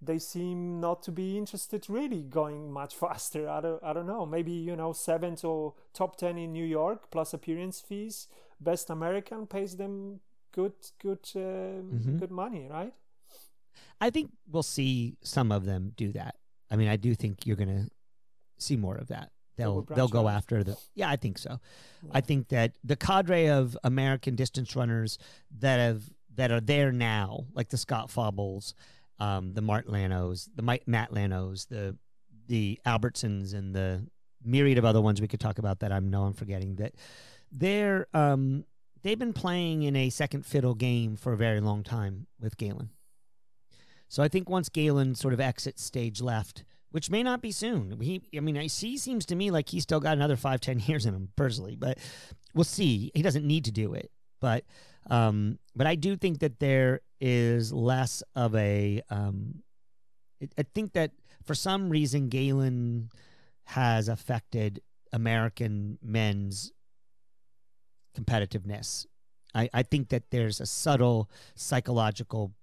they 0.01 0.17
seem 0.19 0.79
not 0.79 1.03
to 1.03 1.11
be 1.11 1.37
interested 1.37 1.89
really 1.89 2.21
going 2.23 2.71
much 2.71 2.95
faster. 3.03 3.49
I 3.49 3.61
don't, 3.61 3.83
I 3.83 3.93
don't 3.93 4.07
know. 4.07 4.25
Maybe 4.25 4.51
you 4.51 4.75
know 4.75 4.93
seventh 4.93 5.43
or 5.43 5.73
top 5.93 6.15
ten 6.17 6.37
in 6.37 6.53
New 6.53 6.65
York 6.65 7.09
plus 7.11 7.33
appearance 7.33 7.81
fees. 7.81 8.27
Best 8.61 8.89
American 8.89 9.47
pays 9.47 9.75
them 9.77 10.19
good 10.51 10.73
good 11.01 11.19
uh, 11.35 11.81
Mhm. 11.81 12.19
good 12.19 12.31
money, 12.31 12.67
right? 12.69 12.93
I 14.01 14.09
think 14.09 14.31
we'll 14.49 14.63
see 14.63 15.17
some 15.21 15.51
of 15.51 15.65
them 15.65 15.93
do 15.95 16.11
that. 16.13 16.35
I 16.71 16.75
mean, 16.75 16.87
I 16.87 16.95
do 16.95 17.15
think 17.15 17.45
you're 17.45 17.55
going 17.57 17.75
to 17.85 17.89
see 18.57 18.77
more 18.77 18.95
of 18.95 19.07
that. 19.07 19.31
They'll 19.57 19.81
they'll 19.81 20.07
go 20.07 20.27
out. 20.27 20.35
after 20.37 20.63
the 20.63 20.77
Yeah, 20.95 21.09
I 21.09 21.17
think 21.17 21.37
so. 21.37 21.59
Yeah. 22.03 22.11
I 22.13 22.21
think 22.21 22.47
that 22.49 22.77
the 22.83 22.95
cadre 22.95 23.47
of 23.49 23.77
American 23.83 24.35
distance 24.35 24.73
runners 24.75 25.17
that 25.59 25.79
have 25.79 26.09
that 26.35 26.51
are 26.51 26.61
there 26.61 26.91
now, 26.93 27.45
like 27.53 27.67
the 27.69 27.77
Scott 27.77 28.09
Faubles, 28.09 28.73
um, 29.19 29.53
the 29.53 29.61
Mart 29.61 29.87
Llanos, 29.87 30.49
the 30.55 30.61
Mike, 30.61 30.87
Matt 30.87 31.11
Llanos, 31.11 31.67
the 31.67 31.97
the 32.47 32.79
Albertsons, 32.85 33.53
and 33.53 33.75
the 33.75 34.07
myriad 34.43 34.77
of 34.77 34.85
other 34.85 35.01
ones 35.01 35.21
we 35.21 35.27
could 35.27 35.39
talk 35.39 35.59
about 35.59 35.79
that 35.79 35.91
I 35.91 35.99
know 35.99 36.23
I'm 36.23 36.33
forgetting. 36.33 36.75
That 36.75 36.93
they're 37.51 38.07
um, 38.13 38.65
they've 39.03 39.19
been 39.19 39.33
playing 39.33 39.83
in 39.83 39.95
a 39.95 40.09
second 40.09 40.45
fiddle 40.45 40.75
game 40.75 41.15
for 41.15 41.33
a 41.33 41.37
very 41.37 41.59
long 41.59 41.83
time 41.83 42.27
with 42.39 42.57
Galen. 42.57 42.89
So 44.07 44.23
I 44.23 44.27
think 44.27 44.49
once 44.49 44.69
Galen 44.69 45.15
sort 45.15 45.33
of 45.33 45.39
exits 45.39 45.83
stage 45.83 46.19
left, 46.19 46.63
which 46.91 47.11
may 47.11 47.21
not 47.21 47.41
be 47.41 47.51
soon. 47.51 47.99
He, 48.01 48.21
I 48.35 48.39
mean, 48.39 48.57
I 48.57 48.67
see 48.67 48.97
seems 48.97 49.25
to 49.27 49.35
me 49.35 49.51
like 49.51 49.69
he's 49.69 49.83
still 49.83 49.99
got 49.99 50.17
another 50.17 50.35
five, 50.35 50.61
ten 50.61 50.79
years 50.79 51.05
in 51.05 51.13
him 51.13 51.29
personally, 51.35 51.75
but 51.75 51.97
we'll 52.53 52.63
see. 52.63 53.11
He 53.13 53.21
doesn't 53.21 53.45
need 53.45 53.65
to 53.65 53.71
do 53.71 53.93
it, 53.93 54.11
but 54.39 54.63
um, 55.09 55.59
but 55.75 55.87
I 55.87 55.95
do 55.95 56.15
think 56.15 56.39
that 56.39 56.59
there 56.59 57.01
is 57.19 57.71
less 57.73 58.23
of 58.35 58.55
a. 58.55 59.01
Um, 59.09 59.63
I- 60.57 60.63
think 60.73 60.93
that 60.93 61.11
for 61.43 61.53
some 61.53 61.89
reason 61.89 62.29
Galen 62.29 63.09
has 63.65 64.07
affected 64.07 64.81
American 65.11 65.97
men's 66.01 66.71
competitiveness. 68.17 69.05
I, 69.53 69.69
I 69.73 69.83
think 69.83 70.09
that 70.09 70.29
there's 70.31 70.61
a 70.61 70.65
subtle 70.65 71.29
psychological 71.55 72.53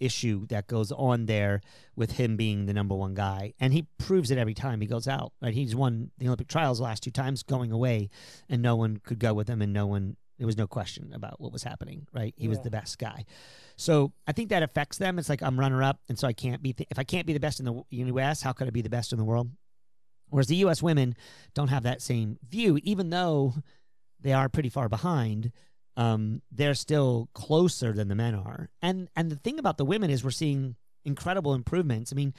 issue 0.00 0.46
that 0.48 0.66
goes 0.66 0.90
on 0.92 1.26
there 1.26 1.60
with 1.94 2.12
him 2.12 2.36
being 2.36 2.66
the 2.66 2.72
number 2.72 2.94
one 2.94 3.14
guy. 3.14 3.54
And 3.60 3.72
he 3.72 3.86
proves 3.98 4.30
it 4.30 4.38
every 4.38 4.54
time 4.54 4.80
he 4.80 4.86
goes 4.86 5.06
out. 5.06 5.32
Right? 5.40 5.54
He's 5.54 5.76
won 5.76 6.10
the 6.18 6.26
Olympic 6.26 6.48
trials 6.48 6.78
the 6.78 6.84
last 6.84 7.02
two 7.02 7.10
times 7.10 7.42
going 7.42 7.70
away 7.70 8.10
and 8.48 8.60
no 8.60 8.74
one 8.74 8.98
could 8.98 9.18
go 9.20 9.32
with 9.32 9.48
him 9.48 9.62
and 9.62 9.72
no 9.72 9.86
one 9.86 10.16
there 10.42 10.46
was 10.48 10.58
no 10.58 10.66
question 10.66 11.12
about 11.14 11.40
what 11.40 11.52
was 11.52 11.62
happening, 11.62 12.04
right? 12.12 12.34
He 12.36 12.48
was 12.48 12.58
the 12.58 12.70
best 12.70 12.98
guy. 12.98 13.26
So 13.76 14.12
I 14.26 14.32
think 14.32 14.48
that 14.48 14.64
affects 14.64 14.98
them. 14.98 15.20
It's 15.20 15.28
like 15.28 15.40
I'm 15.40 15.56
runner 15.56 15.84
up, 15.84 16.00
and 16.08 16.18
so 16.18 16.26
I 16.26 16.32
can't 16.32 16.60
be. 16.60 16.72
Th- 16.72 16.88
if 16.90 16.98
I 16.98 17.04
can't 17.04 17.28
be 17.28 17.32
the 17.32 17.38
best 17.38 17.60
in 17.60 17.64
the 17.64 17.84
U.S., 17.90 18.42
how 18.42 18.52
could 18.52 18.66
I 18.66 18.70
be 18.70 18.82
the 18.82 18.90
best 18.90 19.12
in 19.12 19.18
the 19.18 19.24
world? 19.24 19.52
Whereas 20.30 20.48
the 20.48 20.56
U.S. 20.56 20.82
women 20.82 21.14
don't 21.54 21.68
have 21.68 21.84
that 21.84 22.02
same 22.02 22.38
view, 22.48 22.80
even 22.82 23.10
though 23.10 23.54
they 24.20 24.32
are 24.32 24.48
pretty 24.48 24.68
far 24.68 24.88
behind. 24.88 25.52
Um, 25.96 26.42
they're 26.50 26.74
still 26.74 27.28
closer 27.34 27.92
than 27.92 28.08
the 28.08 28.16
men 28.16 28.34
are, 28.34 28.68
and 28.82 29.08
and 29.14 29.30
the 29.30 29.36
thing 29.36 29.60
about 29.60 29.78
the 29.78 29.84
women 29.84 30.10
is 30.10 30.24
we're 30.24 30.32
seeing 30.32 30.74
incredible 31.04 31.54
improvements. 31.54 32.12
I 32.12 32.16
mean, 32.16 32.34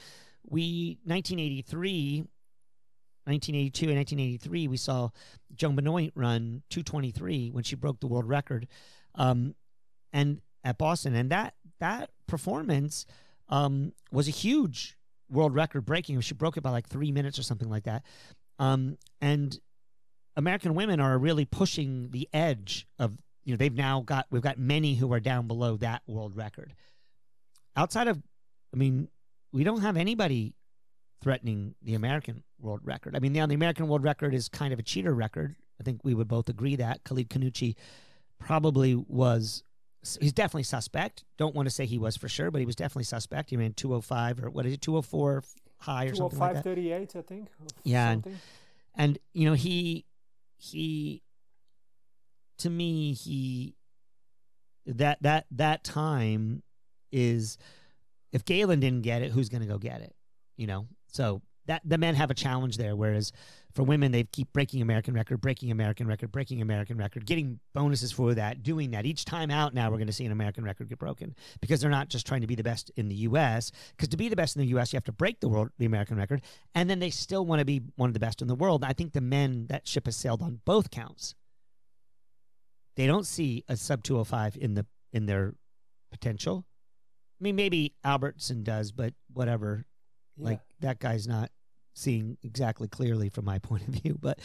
we 0.46 0.98
1983 1.04 2.24
1982 3.24 3.86
and 3.86 3.96
1983, 3.96 4.68
we 4.68 4.76
saw 4.76 5.10
Joan 5.54 5.76
Benoit 5.76 6.12
run 6.14 6.62
223 6.70 7.50
when 7.50 7.64
she 7.64 7.76
broke 7.76 8.00
the 8.00 8.06
world 8.06 8.28
record, 8.28 8.68
um, 9.14 9.54
and 10.12 10.40
at 10.62 10.78
Boston, 10.78 11.14
and 11.14 11.30
that 11.30 11.54
that 11.80 12.10
performance 12.26 13.06
um, 13.48 13.92
was 14.10 14.28
a 14.28 14.32
huge 14.32 14.96
world 15.30 15.54
record 15.54 15.84
breaking. 15.84 16.20
She 16.20 16.34
broke 16.34 16.56
it 16.56 16.62
by 16.62 16.70
like 16.70 16.88
three 16.88 17.12
minutes 17.12 17.38
or 17.38 17.42
something 17.42 17.68
like 17.68 17.84
that. 17.84 18.04
Um, 18.58 18.98
and 19.20 19.58
American 20.36 20.74
women 20.74 21.00
are 21.00 21.18
really 21.18 21.44
pushing 21.44 22.10
the 22.10 22.28
edge 22.32 22.86
of 22.98 23.16
you 23.44 23.52
know 23.52 23.56
they've 23.56 23.74
now 23.74 24.00
got 24.00 24.26
we've 24.30 24.42
got 24.42 24.58
many 24.58 24.94
who 24.94 25.12
are 25.12 25.20
down 25.20 25.46
below 25.46 25.76
that 25.78 26.02
world 26.06 26.36
record. 26.36 26.74
Outside 27.76 28.08
of, 28.08 28.22
I 28.72 28.76
mean, 28.76 29.08
we 29.52 29.64
don't 29.64 29.80
have 29.80 29.96
anybody 29.96 30.54
threatening 31.24 31.74
the 31.82 31.94
American 31.94 32.42
world 32.60 32.80
record. 32.84 33.16
I 33.16 33.18
mean, 33.18 33.32
now 33.32 33.46
the 33.46 33.54
American 33.54 33.88
world 33.88 34.04
record 34.04 34.34
is 34.34 34.46
kind 34.46 34.74
of 34.74 34.78
a 34.78 34.82
cheater 34.82 35.14
record. 35.14 35.56
I 35.80 35.82
think 35.82 36.02
we 36.04 36.12
would 36.12 36.28
both 36.28 36.50
agree 36.50 36.76
that 36.76 37.02
Khalid 37.04 37.30
Khannouchi 37.30 37.76
probably 38.38 38.94
was 38.94 39.64
he's 40.20 40.34
definitely 40.34 40.64
suspect. 40.64 41.24
Don't 41.38 41.54
want 41.54 41.64
to 41.64 41.74
say 41.74 41.86
he 41.86 41.98
was 41.98 42.14
for 42.14 42.28
sure, 42.28 42.50
but 42.50 42.60
he 42.60 42.66
was 42.66 42.76
definitely 42.76 43.04
suspect. 43.04 43.48
He 43.48 43.56
ran 43.56 43.72
205 43.72 44.44
or 44.44 44.50
what 44.50 44.66
is 44.66 44.74
it, 44.74 44.82
204 44.82 45.42
high 45.78 46.04
or 46.04 46.14
something 46.14 46.38
like 46.38 46.54
that. 46.54 46.64
38, 46.64 47.16
I 47.16 47.22
think. 47.22 47.48
Yeah, 47.84 48.10
and, 48.10 48.38
and 48.94 49.18
you 49.32 49.48
know 49.48 49.54
he 49.54 50.04
he 50.58 51.22
to 52.58 52.68
me 52.68 53.14
he 53.14 53.74
that 54.84 55.22
that 55.22 55.46
that 55.52 55.84
time 55.84 56.62
is 57.10 57.56
if 58.30 58.44
Galen 58.44 58.80
didn't 58.80 59.02
get 59.02 59.22
it, 59.22 59.30
who's 59.30 59.48
going 59.48 59.62
to 59.62 59.66
go 59.66 59.78
get 59.78 60.02
it? 60.02 60.14
You 60.58 60.66
know, 60.66 60.86
so 61.14 61.42
that 61.66 61.80
the 61.84 61.96
men 61.96 62.14
have 62.14 62.30
a 62.30 62.34
challenge 62.34 62.76
there, 62.76 62.94
whereas 62.94 63.32
for 63.72 63.82
women, 63.84 64.12
they 64.12 64.24
keep 64.24 64.52
breaking 64.52 64.82
American 64.82 65.14
record, 65.14 65.40
breaking 65.40 65.70
American 65.70 66.06
record, 66.06 66.30
breaking 66.30 66.60
American 66.60 66.98
record, 66.98 67.24
getting 67.24 67.58
bonuses 67.72 68.12
for 68.12 68.34
that, 68.34 68.62
doing 68.62 68.90
that. 68.90 69.06
Each 69.06 69.24
time 69.24 69.50
out 69.50 69.72
now, 69.72 69.90
we're 69.90 69.96
going 69.96 70.06
to 70.06 70.12
see 70.12 70.26
an 70.26 70.32
American 70.32 70.64
record 70.64 70.88
get 70.88 70.98
broken 70.98 71.34
because 71.60 71.80
they're 71.80 71.90
not 71.90 72.08
just 72.08 72.26
trying 72.26 72.42
to 72.42 72.46
be 72.46 72.54
the 72.54 72.62
best 72.62 72.90
in 72.96 73.08
the 73.08 73.14
U.S. 73.14 73.72
Because 73.96 74.08
to 74.08 74.16
be 74.16 74.28
the 74.28 74.36
best 74.36 74.56
in 74.56 74.60
the 74.60 74.68
U.S., 74.68 74.92
you 74.92 74.96
have 74.96 75.04
to 75.04 75.12
break 75.12 75.40
the 75.40 75.48
world, 75.48 75.70
the 75.78 75.86
American 75.86 76.16
record, 76.16 76.42
and 76.74 76.90
then 76.90 76.98
they 76.98 77.10
still 77.10 77.46
want 77.46 77.60
to 77.60 77.64
be 77.64 77.80
one 77.96 78.10
of 78.10 78.14
the 78.14 78.20
best 78.20 78.42
in 78.42 78.48
the 78.48 78.54
world. 78.54 78.84
I 78.84 78.92
think 78.92 79.12
the 79.12 79.20
men 79.20 79.66
that 79.68 79.88
ship 79.88 80.06
has 80.06 80.16
sailed 80.16 80.42
on 80.42 80.60
both 80.64 80.90
counts. 80.90 81.34
They 82.96 83.06
don't 83.06 83.26
see 83.26 83.64
a 83.68 83.76
sub 83.76 84.04
205 84.04 84.58
in 84.60 84.74
the 84.74 84.86
in 85.12 85.26
their 85.26 85.54
potential. 86.10 86.66
I 87.40 87.44
mean, 87.44 87.56
maybe 87.56 87.94
Albertson 88.04 88.62
does, 88.62 88.92
but 88.92 89.14
whatever. 89.32 89.86
Yeah. 90.36 90.44
Like 90.48 90.60
that 90.84 91.00
guy's 91.00 91.26
not 91.26 91.50
seeing 91.94 92.36
exactly 92.42 92.88
clearly 92.88 93.28
from 93.28 93.44
my 93.44 93.58
point 93.60 93.86
of 93.88 93.94
view, 93.94 94.18
but 94.20 94.38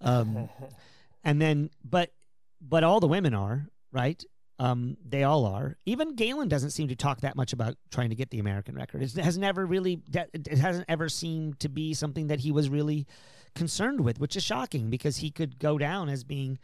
um, 0.00 0.48
and 1.24 1.40
then 1.40 1.70
but 1.84 2.12
but 2.60 2.84
all 2.84 3.00
the 3.00 3.08
women 3.08 3.34
are 3.34 3.68
right. 3.92 4.22
Um, 4.58 4.96
they 5.06 5.22
all 5.22 5.44
are. 5.44 5.76
Even 5.84 6.14
Galen 6.14 6.48
doesn't 6.48 6.70
seem 6.70 6.88
to 6.88 6.96
talk 6.96 7.20
that 7.20 7.36
much 7.36 7.52
about 7.52 7.76
trying 7.90 8.08
to 8.08 8.16
get 8.16 8.30
the 8.30 8.38
American 8.38 8.74
record. 8.74 9.02
It 9.02 9.12
has 9.16 9.36
never 9.36 9.66
really. 9.66 10.00
It 10.14 10.58
hasn't 10.58 10.86
ever 10.88 11.08
seemed 11.08 11.60
to 11.60 11.68
be 11.68 11.92
something 11.92 12.28
that 12.28 12.40
he 12.40 12.50
was 12.52 12.70
really 12.70 13.06
concerned 13.54 14.00
with, 14.00 14.18
which 14.18 14.34
is 14.36 14.42
shocking 14.42 14.88
because 14.88 15.18
he 15.18 15.30
could 15.30 15.58
go 15.58 15.76
down 15.76 16.08
as 16.08 16.24
being 16.24 16.58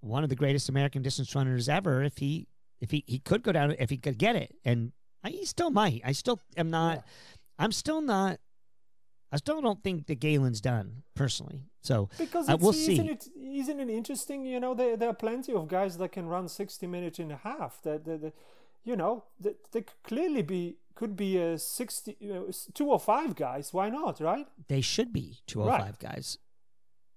one 0.00 0.22
of 0.22 0.28
the 0.28 0.36
greatest 0.36 0.68
American 0.68 1.02
distance 1.02 1.34
runners 1.34 1.68
ever 1.68 2.02
if 2.02 2.18
he 2.18 2.46
if 2.80 2.90
he 2.90 3.04
he 3.06 3.18
could 3.18 3.42
go 3.42 3.52
down 3.52 3.74
if 3.78 3.88
he 3.88 3.96
could 3.96 4.18
get 4.18 4.36
it, 4.36 4.54
and 4.64 4.92
I, 5.24 5.30
he 5.30 5.44
still 5.44 5.70
might. 5.70 6.02
I 6.04 6.12
still 6.12 6.40
am 6.56 6.70
not. 6.70 6.96
Yeah. 6.96 7.02
I'm 7.58 7.72
still 7.72 8.00
not 8.00 8.38
I 9.30 9.36
still 9.36 9.60
don't 9.60 9.82
think 9.82 10.06
that 10.06 10.20
Galen's 10.20 10.60
done 10.60 11.02
personally. 11.14 11.64
So 11.82 12.08
because 12.16 12.48
we'll 12.60 12.70
isn't 12.70 12.96
see. 12.96 13.10
It, 13.10 13.28
isn't 13.36 13.80
it 13.80 13.90
interesting? 13.90 14.44
You 14.46 14.60
know, 14.60 14.74
there, 14.74 14.96
there 14.96 15.10
are 15.10 15.14
plenty 15.14 15.52
of 15.52 15.68
guys 15.68 15.98
that 15.98 16.12
can 16.12 16.26
run 16.26 16.48
sixty 16.48 16.86
minutes 16.86 17.18
and 17.18 17.32
a 17.32 17.36
half. 17.36 17.82
That, 17.82 18.04
that, 18.04 18.22
that 18.22 18.34
you 18.84 18.96
know, 18.96 19.24
that 19.40 19.70
they 19.72 19.82
could 19.82 20.02
clearly 20.02 20.42
be 20.42 20.76
could 20.94 21.14
be 21.14 21.38
a 21.38 21.56
60 21.56 22.16
you 22.18 22.34
know, 22.34 22.50
205 22.74 23.36
guys 23.36 23.72
why 23.72 23.88
not 23.88 24.18
right 24.18 24.48
they 24.66 24.80
should 24.80 25.12
be 25.12 25.38
205 25.46 25.80
right. 25.80 25.98
guys 26.00 26.38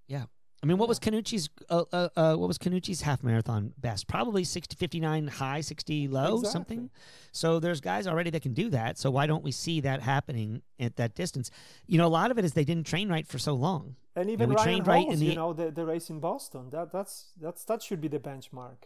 yeah 0.07 0.25
I 0.63 0.67
mean, 0.67 0.77
what 0.77 0.87
was 0.87 0.99
Khannouchi's 0.99 1.49
uh, 1.69 1.85
uh, 1.91 2.09
uh, 2.15 2.35
what 2.35 2.47
was 2.47 2.59
Khannouchi's 2.59 3.01
half 3.01 3.23
marathon 3.23 3.73
best? 3.79 4.07
Probably 4.07 4.43
60 4.43 4.75
59 4.75 5.27
high, 5.27 5.61
60 5.61 6.07
low, 6.07 6.35
exactly. 6.35 6.51
something. 6.51 6.89
So 7.31 7.59
there's 7.59 7.81
guys 7.81 8.05
already 8.05 8.29
that 8.29 8.43
can 8.43 8.53
do 8.53 8.69
that. 8.69 8.99
So 8.99 9.09
why 9.09 9.25
don't 9.25 9.43
we 9.43 9.51
see 9.51 9.79
that 9.81 10.01
happening 10.01 10.61
at 10.79 10.97
that 10.97 11.15
distance? 11.15 11.49
You 11.87 11.97
know, 11.97 12.05
a 12.05 12.09
lot 12.09 12.29
of 12.29 12.37
it 12.37 12.45
is 12.45 12.53
they 12.53 12.63
didn't 12.63 12.85
train 12.85 13.09
right 13.09 13.25
for 13.25 13.39
so 13.39 13.53
long. 13.53 13.95
And 14.15 14.29
even 14.29 14.43
and 14.43 14.49
we 14.51 14.55
Ryan 14.55 14.65
trained 14.65 14.87
Holmes, 14.87 15.05
right 15.05 15.13
in 15.13 15.19
the, 15.19 15.25
you 15.25 15.35
know, 15.35 15.53
the, 15.53 15.71
the 15.71 15.85
race 15.85 16.09
in 16.11 16.19
Boston. 16.19 16.69
That 16.69 16.91
that's 16.91 17.31
that's 17.41 17.63
that 17.63 17.81
should 17.81 18.01
be 18.01 18.07
the 18.07 18.19
benchmark. 18.19 18.83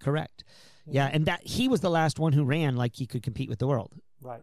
Correct. 0.00 0.44
Yeah. 0.86 1.06
yeah, 1.06 1.10
and 1.12 1.26
that 1.26 1.44
he 1.44 1.66
was 1.66 1.80
the 1.80 1.90
last 1.90 2.20
one 2.20 2.32
who 2.32 2.44
ran 2.44 2.76
like 2.76 2.94
he 2.94 3.06
could 3.06 3.24
compete 3.24 3.48
with 3.48 3.58
the 3.58 3.66
world. 3.66 3.92
Right 4.22 4.42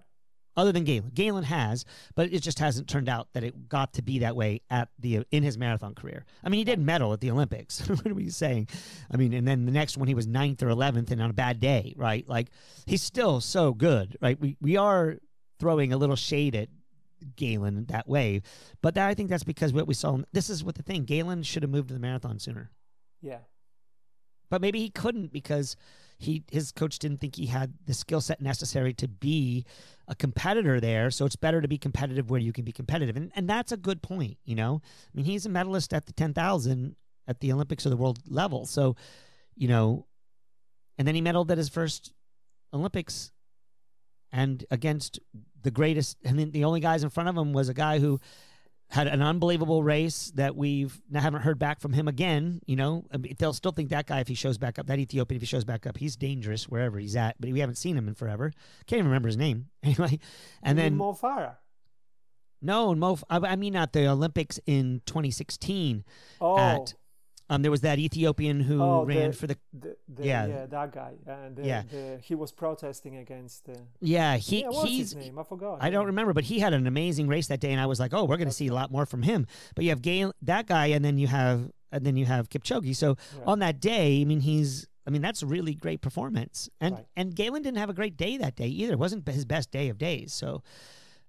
other 0.58 0.72
than 0.72 0.84
Galen. 0.84 1.12
Galen 1.14 1.44
has, 1.44 1.86
but 2.16 2.32
it 2.32 2.42
just 2.42 2.60
hasn't 2.60 2.88
turned 2.88 3.10
out 3.10 3.28
that 3.34 3.44
it 3.44 3.68
got 3.68 3.94
to 3.94 4.02
be 4.02 4.20
that 4.20 4.36
way 4.36 4.62
at 4.70 4.90
the 5.00 5.26
in 5.32 5.44
his 5.44 5.58
marathon 5.58 5.96
career. 5.96 6.26
I 6.44 6.50
mean, 6.50 6.60
he 6.60 6.64
did 6.64 6.80
medal 6.80 7.14
at 7.14 7.22
the 7.22 7.32
Olympics. 7.32 7.80
what 7.88 8.08
are 8.08 8.14
we 8.14 8.30
saying? 8.30 8.70
I 9.12 9.18
mean, 9.18 9.34
and 9.34 9.48
then 9.48 9.66
the 9.66 9.72
next 9.72 9.98
one 9.98 10.08
he 10.08 10.14
was 10.14 10.28
ninth 10.28 10.64
or 10.64 10.70
eleventh, 10.70 11.12
and 11.12 11.22
on 11.22 11.30
a 11.30 11.34
bad 11.34 11.60
day, 11.60 11.94
right? 11.98 12.28
Like 12.28 12.50
he's 12.86 13.02
still 13.02 13.42
so 13.42 13.74
good, 13.74 14.18
right? 14.22 14.40
We 14.40 14.58
we 14.62 14.78
are 14.78 15.18
throwing 15.60 15.94
a 15.94 15.98
little 15.98 16.16
shade 16.16 16.56
at 16.56 16.70
Galen 17.36 17.86
that 17.86 18.08
way, 18.08 18.42
but 18.82 18.96
that, 18.96 19.08
I 19.08 19.14
think 19.14 19.30
that's 19.30 19.44
because 19.44 19.74
what 19.74 19.88
we 19.88 19.94
saw. 19.94 20.20
This 20.32 20.50
is 20.50 20.64
what 20.64 20.76
the 20.76 20.84
thing. 20.84 21.04
Galen 21.04 21.44
should 21.44 21.64
have 21.64 21.72
moved 21.72 21.90
to 21.90 21.94
the 21.94 22.00
marathon 22.00 22.40
sooner. 22.40 22.72
Yeah, 23.22 23.40
but 24.50 24.62
maybe 24.62 24.80
he 24.80 24.90
couldn't 24.90 25.34
because 25.34 25.76
he 26.18 26.44
his 26.52 26.72
coach 26.72 27.00
didn't 27.00 27.20
think 27.20 27.36
he 27.36 27.48
had 27.48 27.74
the 27.86 27.94
skill 27.94 28.22
set 28.22 28.42
necessary 28.42 28.94
to 28.94 29.08
be 29.08 29.66
a 30.08 30.16
competitor 30.16 30.80
there. 30.80 31.12
So 31.12 31.26
it's 31.26 31.36
better 31.36 31.62
to 31.62 31.68
be 31.68 31.78
competitive 31.78 32.30
where 32.30 32.40
you 32.40 32.54
can 32.54 32.64
be 32.64 32.72
competitive, 32.72 33.18
and 33.18 33.32
and 33.36 33.50
that's 33.50 33.72
a 33.72 33.78
good 33.78 34.02
point. 34.02 34.38
You 34.46 34.56
know, 34.56 34.82
I 34.84 35.12
mean, 35.14 35.26
he's 35.26 35.46
a 35.46 35.50
medalist 35.50 35.94
at 35.94 36.06
the 36.06 36.14
ten 36.14 36.34
thousand 36.34 36.96
at 37.28 37.40
the 37.40 37.52
Olympics 37.52 37.86
or 37.86 37.90
the 37.90 37.98
world 37.98 38.20
level. 38.28 38.66
So, 38.66 38.96
you 39.56 39.68
know, 39.68 40.06
and 40.98 41.08
then 41.08 41.16
he 41.16 41.22
medaled 41.22 41.52
at 41.52 41.58
his 41.58 41.70
first 41.70 42.14
Olympics, 42.74 43.32
and 44.32 44.66
against 44.72 45.20
the 45.64 45.72
greatest, 45.72 46.18
and 46.24 46.52
the 46.54 46.64
only 46.64 46.80
guys 46.80 47.04
in 47.04 47.10
front 47.10 47.30
of 47.30 47.38
him 47.38 47.52
was 47.52 47.70
a 47.70 47.74
guy 47.74 48.00
who 48.00 48.20
had 48.90 49.08
an 49.08 49.22
unbelievable 49.22 49.84
race 49.84 50.32
that 50.36 50.56
we've 50.56 51.02
haven't 51.14 51.42
heard 51.42 51.60
back 51.60 51.80
from 51.80 51.94
him 51.94 52.08
again. 52.08 52.62
You 52.66 52.76
know, 52.76 53.06
they'll 53.38 53.54
still 53.54 53.72
think 53.72 53.90
that 53.90 54.08
guy 54.08 54.20
if 54.20 54.28
he 54.28 54.36
shows 54.36 54.58
back 54.58 54.78
up, 54.78 54.88
that 54.88 55.00
Ethiopian 55.00 55.38
if 55.38 55.42
he 55.42 55.48
shows 55.48 55.66
back 55.66 55.88
up, 55.88 55.98
he's 55.98 56.16
dangerous 56.16 56.70
wherever 56.70 57.00
he's 57.00 57.16
at. 57.16 57.36
But 57.40 57.52
we 57.52 57.60
haven't 57.60 57.76
seen 57.76 57.98
him 57.98 58.08
in 58.08 58.14
forever. 58.14 58.52
Can't 58.86 59.00
even 59.00 59.08
remember 59.08 59.28
his 59.28 59.38
name 59.38 59.68
anyway. 59.84 60.20
And 60.62 60.78
then 60.78 60.96
Mo 60.96 61.14
Farah. 61.14 61.58
No, 62.62 62.96
Mo. 62.96 63.18
I 63.30 63.56
mean, 63.56 63.76
at 63.76 63.94
the 63.94 64.08
Olympics 64.08 64.60
in 64.66 65.02
2016 65.06 66.04
oh. 66.42 66.58
at 66.58 66.94
um, 67.50 67.62
there 67.62 67.72
was 67.72 67.82
that 67.82 68.00
Ethiopian 68.00 68.60
who 68.60 68.82
oh, 68.82 69.06
ran 69.06 69.30
the, 69.30 69.38
for 69.38 69.48
the, 69.48 69.58
the, 69.72 69.96
the, 70.08 70.26
yeah. 70.26 70.46
yeah 70.48 70.66
that 70.66 70.92
guy. 70.92 71.14
And 71.28 71.60
yeah. 71.64 71.84
he 72.22 72.34
was 72.34 72.52
protesting 72.52 73.18
against 73.18 73.70
yeah 74.02 74.38
he 74.38 74.62
yeah, 74.62 74.70
what's 74.70 74.90
he's 74.90 75.14
his 75.14 75.16
name? 75.16 75.38
I 75.38 75.44
forgot 75.44 75.78
I 75.82 75.90
don't 75.90 76.08
remember 76.08 76.34
but 76.34 76.46
he 76.46 76.60
had 76.60 76.74
an 76.74 76.88
amazing 76.88 77.28
race 77.28 77.48
that 77.48 77.60
day 77.60 77.72
and 77.72 77.80
I 77.80 77.86
was 77.86 78.00
like 78.00 78.14
oh 78.14 78.26
we're 78.26 78.38
going 78.38 78.48
to 78.48 78.54
see 78.54 78.68
a 78.68 78.74
lot 78.74 78.92
more 78.92 79.06
from 79.06 79.22
him. 79.22 79.46
But 79.76 79.84
you 79.84 79.92
have 79.92 80.02
Gail 80.02 80.34
that 80.42 80.66
guy 80.68 80.88
and 80.88 81.06
then 81.06 81.18
you 81.18 81.28
have 81.28 81.70
and 81.92 82.06
then 82.06 82.18
you 82.18 82.26
have 82.26 82.50
Kipchoge. 82.50 82.96
So 82.96 83.10
right. 83.10 83.44
on 83.46 83.60
that 83.60 83.80
day 83.80 84.22
I 84.22 84.26
mean 84.26 84.40
he's 84.40 84.88
I 85.06 85.12
mean 85.12 85.22
that's 85.22 85.44
a 85.44 85.46
really 85.46 85.76
great 85.76 86.02
performance. 86.02 86.68
And 86.82 86.96
right. 86.96 87.06
and 87.16 87.36
Galen 87.36 87.62
didn't 87.62 87.78
have 87.78 87.92
a 87.92 87.94
great 87.96 88.18
day 88.18 88.38
that 88.38 88.56
day 88.56 88.68
either. 88.68 88.94
It 88.94 89.00
wasn't 89.00 89.28
his 89.28 89.46
best 89.46 89.70
day 89.70 89.90
of 89.90 90.00
days. 90.00 90.34
So 90.34 90.64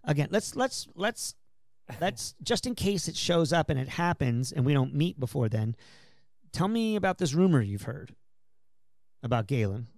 again 0.03 0.29
let's 0.31 0.57
let's 0.57 0.89
let's 0.95 1.35
let's 2.01 2.35
just 2.43 2.67
in 2.67 2.75
case 2.75 3.07
it 3.07 3.17
shows 3.17 3.53
up 3.53 3.69
and 3.69 3.79
it 3.79 3.91
happens 3.91 4.51
and 4.51 4.65
we 4.65 4.73
don't 4.73 4.95
meet 4.95 5.21
before 5.21 5.51
then 5.51 5.77
Tell 6.57 6.69
me 6.69 6.97
about 6.97 7.19
this 7.19 7.35
rumor 7.35 7.61
you've 7.61 7.83
heard 7.83 8.15
about 9.23 9.47
Galen. 9.47 9.89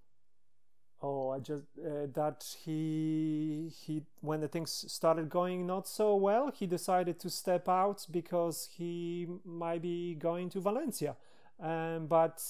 Oh, 1.01 1.31
I 1.31 1.39
just 1.39 1.67
uh, 1.79 2.09
that 2.15 2.45
he 2.65 3.71
he 3.81 4.03
when 4.23 4.41
the 4.41 4.49
things 4.49 4.85
started 4.89 5.29
going 5.29 5.69
not 5.69 5.87
so 5.87 6.17
well, 6.17 6.51
he 6.53 6.67
decided 6.67 7.21
to 7.21 7.31
step 7.31 7.69
out 7.69 8.05
because 8.11 8.71
he 8.77 9.29
might 9.45 9.83
be 9.83 10.17
going 10.17 10.51
to 10.51 10.61
Valencia. 10.61 11.15
Um, 11.63 12.09
but 12.09 12.43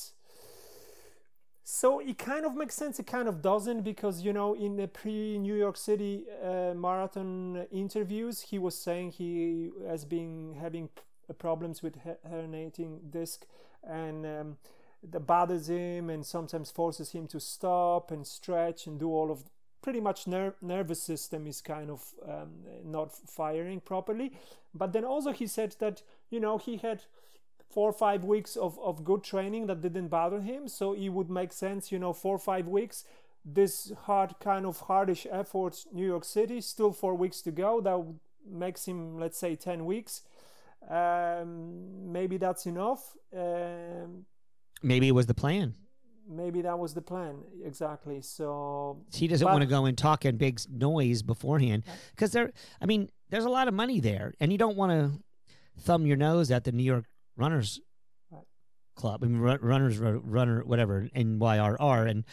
so 1.63 2.01
it 2.01 2.17
kind 2.17 2.47
of 2.47 2.57
makes 2.57 2.77
sense. 2.77 2.99
It 2.99 3.07
kind 3.07 3.29
of 3.29 3.43
doesn't 3.43 3.83
because 3.83 4.23
you 4.23 4.33
know 4.33 4.55
in 4.55 4.77
the 4.77 4.89
pre 4.89 5.37
New 5.37 5.55
York 5.55 5.77
City 5.77 6.25
uh, 6.43 6.73
marathon 6.73 7.67
interviews, 7.71 8.41
he 8.41 8.59
was 8.59 8.75
saying 8.75 9.11
he 9.11 9.69
has 9.87 10.07
been 10.07 10.55
having 10.59 10.89
problems 11.37 11.83
with 11.83 11.97
herniating 12.27 13.11
disc 13.11 13.45
and 13.83 14.27
um, 14.27 14.57
that 15.03 15.21
bothers 15.21 15.69
him 15.69 16.11
and 16.11 16.25
sometimes 16.25 16.71
forces 16.71 17.13
him 17.13 17.27
to 17.29 17.41
stop 17.41 18.11
and 18.11 18.27
stretch 18.27 18.87
and 18.87 18.99
do 18.99 19.09
all 19.09 19.31
of 19.31 19.45
pretty 19.83 20.01
much 20.01 20.27
ner- 20.27 20.55
nervous 20.61 21.03
system 21.03 21.47
is 21.47 21.61
kind 21.61 21.91
of 21.91 22.15
um, 22.27 22.51
not 22.85 23.15
firing 23.15 23.81
properly. 23.81 24.33
But 24.75 24.93
then 24.93 25.05
also 25.05 25.33
he 25.33 25.47
said 25.47 25.77
that 25.79 26.03
you 26.31 26.41
know 26.41 26.59
he 26.59 26.77
had 26.79 27.03
four 27.71 27.91
or 27.91 27.93
five 27.93 28.25
weeks 28.25 28.57
of, 28.57 28.79
of 28.81 29.05
good 29.05 29.23
training 29.23 29.67
that 29.67 29.83
didn't 29.83 30.09
bother 30.09 30.41
him, 30.41 30.69
so 30.69 30.95
it 30.95 31.11
would 31.11 31.31
make 31.31 31.53
sense, 31.53 31.93
you 31.93 31.99
know, 31.99 32.13
four 32.13 32.35
or 32.37 32.39
five 32.39 32.67
weeks. 32.67 33.05
This 33.45 33.93
hard 34.05 34.35
kind 34.41 34.67
of 34.67 34.81
hardish 34.81 35.27
effort, 35.31 35.85
New 35.93 36.07
York 36.07 36.25
City, 36.25 36.61
still 36.61 36.93
four 36.93 37.15
weeks 37.15 37.41
to 37.43 37.51
go. 37.51 37.81
That 37.81 38.05
makes 38.51 38.87
him, 38.87 39.19
let's 39.19 39.39
say, 39.39 39.55
ten 39.55 39.85
weeks. 39.85 40.23
Um, 40.91 42.11
maybe 42.13 42.37
that's 42.39 42.67
enough. 42.67 43.03
Um, 43.37 44.25
Maybe 44.83 45.09
it 45.09 45.13
was 45.13 45.27
the 45.27 45.35
plan. 45.35 45.75
maybe 46.31 46.63
that 46.63 46.79
was 46.79 46.95
the 46.95 47.03
plan 47.03 47.37
exactly. 47.65 48.21
So 48.23 49.05
He 49.13 49.27
doesn't 49.29 49.45
But- 49.47 49.53
want 49.53 49.63
to 49.63 49.67
go 49.69 49.85
and 49.87 49.97
talk 49.99 50.25
in 50.25 50.37
big 50.37 50.61
noise 50.71 51.23
beforehand 51.23 51.85
because 52.15 52.33
there. 52.33 52.53
I 52.81 52.87
mean, 52.87 53.11
there's 53.31 53.45
a 53.45 53.51
lot 53.51 53.67
of 53.69 53.75
money 53.75 54.01
there, 54.01 54.35
and 54.41 54.53
you 54.53 54.59
don't 54.59 54.77
want 54.77 54.93
to 54.93 55.23
thumb 55.83 56.07
your 56.07 56.17
nose 56.17 56.51
at 56.51 56.65
the 56.65 56.73
New 56.73 56.83
York 56.85 57.05
Runners. 57.37 57.81
Club. 58.95 59.23
I 59.23 59.29
mean, 59.29 59.39
Runners 59.39 59.97
Runner 59.99 60.65
whatever 60.65 61.09
NYRR, 61.15 62.09
and 62.11 62.25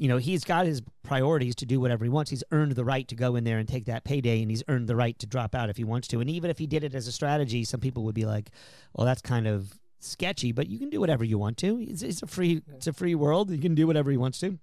you 0.00 0.08
know 0.08 0.16
he's 0.16 0.44
got 0.44 0.66
his 0.66 0.82
priorities 1.02 1.54
to 1.56 1.66
do 1.66 1.78
whatever 1.78 2.04
he 2.04 2.10
wants. 2.10 2.30
He's 2.30 2.44
earned 2.50 2.72
the 2.72 2.84
right 2.84 3.06
to 3.08 3.14
go 3.14 3.36
in 3.36 3.44
there 3.44 3.58
and 3.58 3.68
take 3.68 3.84
that 3.84 4.04
payday, 4.04 4.42
and 4.42 4.50
he's 4.50 4.64
earned 4.66 4.88
the 4.88 4.96
right 4.96 5.18
to 5.20 5.26
drop 5.26 5.54
out 5.54 5.70
if 5.70 5.76
he 5.76 5.84
wants 5.84 6.08
to. 6.08 6.20
And 6.20 6.28
even 6.28 6.50
if 6.50 6.58
he 6.58 6.66
did 6.66 6.84
it 6.84 6.94
as 6.94 7.06
a 7.06 7.12
strategy, 7.12 7.64
some 7.64 7.80
people 7.80 8.04
would 8.04 8.14
be 8.14 8.26
like, 8.26 8.50
"Well, 8.94 9.06
that's 9.06 9.22
kind 9.22 9.46
of." 9.46 9.78
sketchy 10.02 10.50
but 10.50 10.66
you 10.66 10.78
can 10.78 10.88
do 10.88 10.98
whatever 10.98 11.22
you 11.24 11.36
want 11.36 11.58
to 11.58 11.78
it's, 11.78 12.00
it's 12.00 12.22
a 12.22 12.26
free 12.26 12.62
it's 12.74 12.86
a 12.86 12.92
free 12.94 13.14
world 13.14 13.50
you 13.50 13.58
can 13.58 13.74
do 13.74 13.86
whatever 13.86 14.10
he 14.10 14.16
wants 14.16 14.40
to 14.40 14.58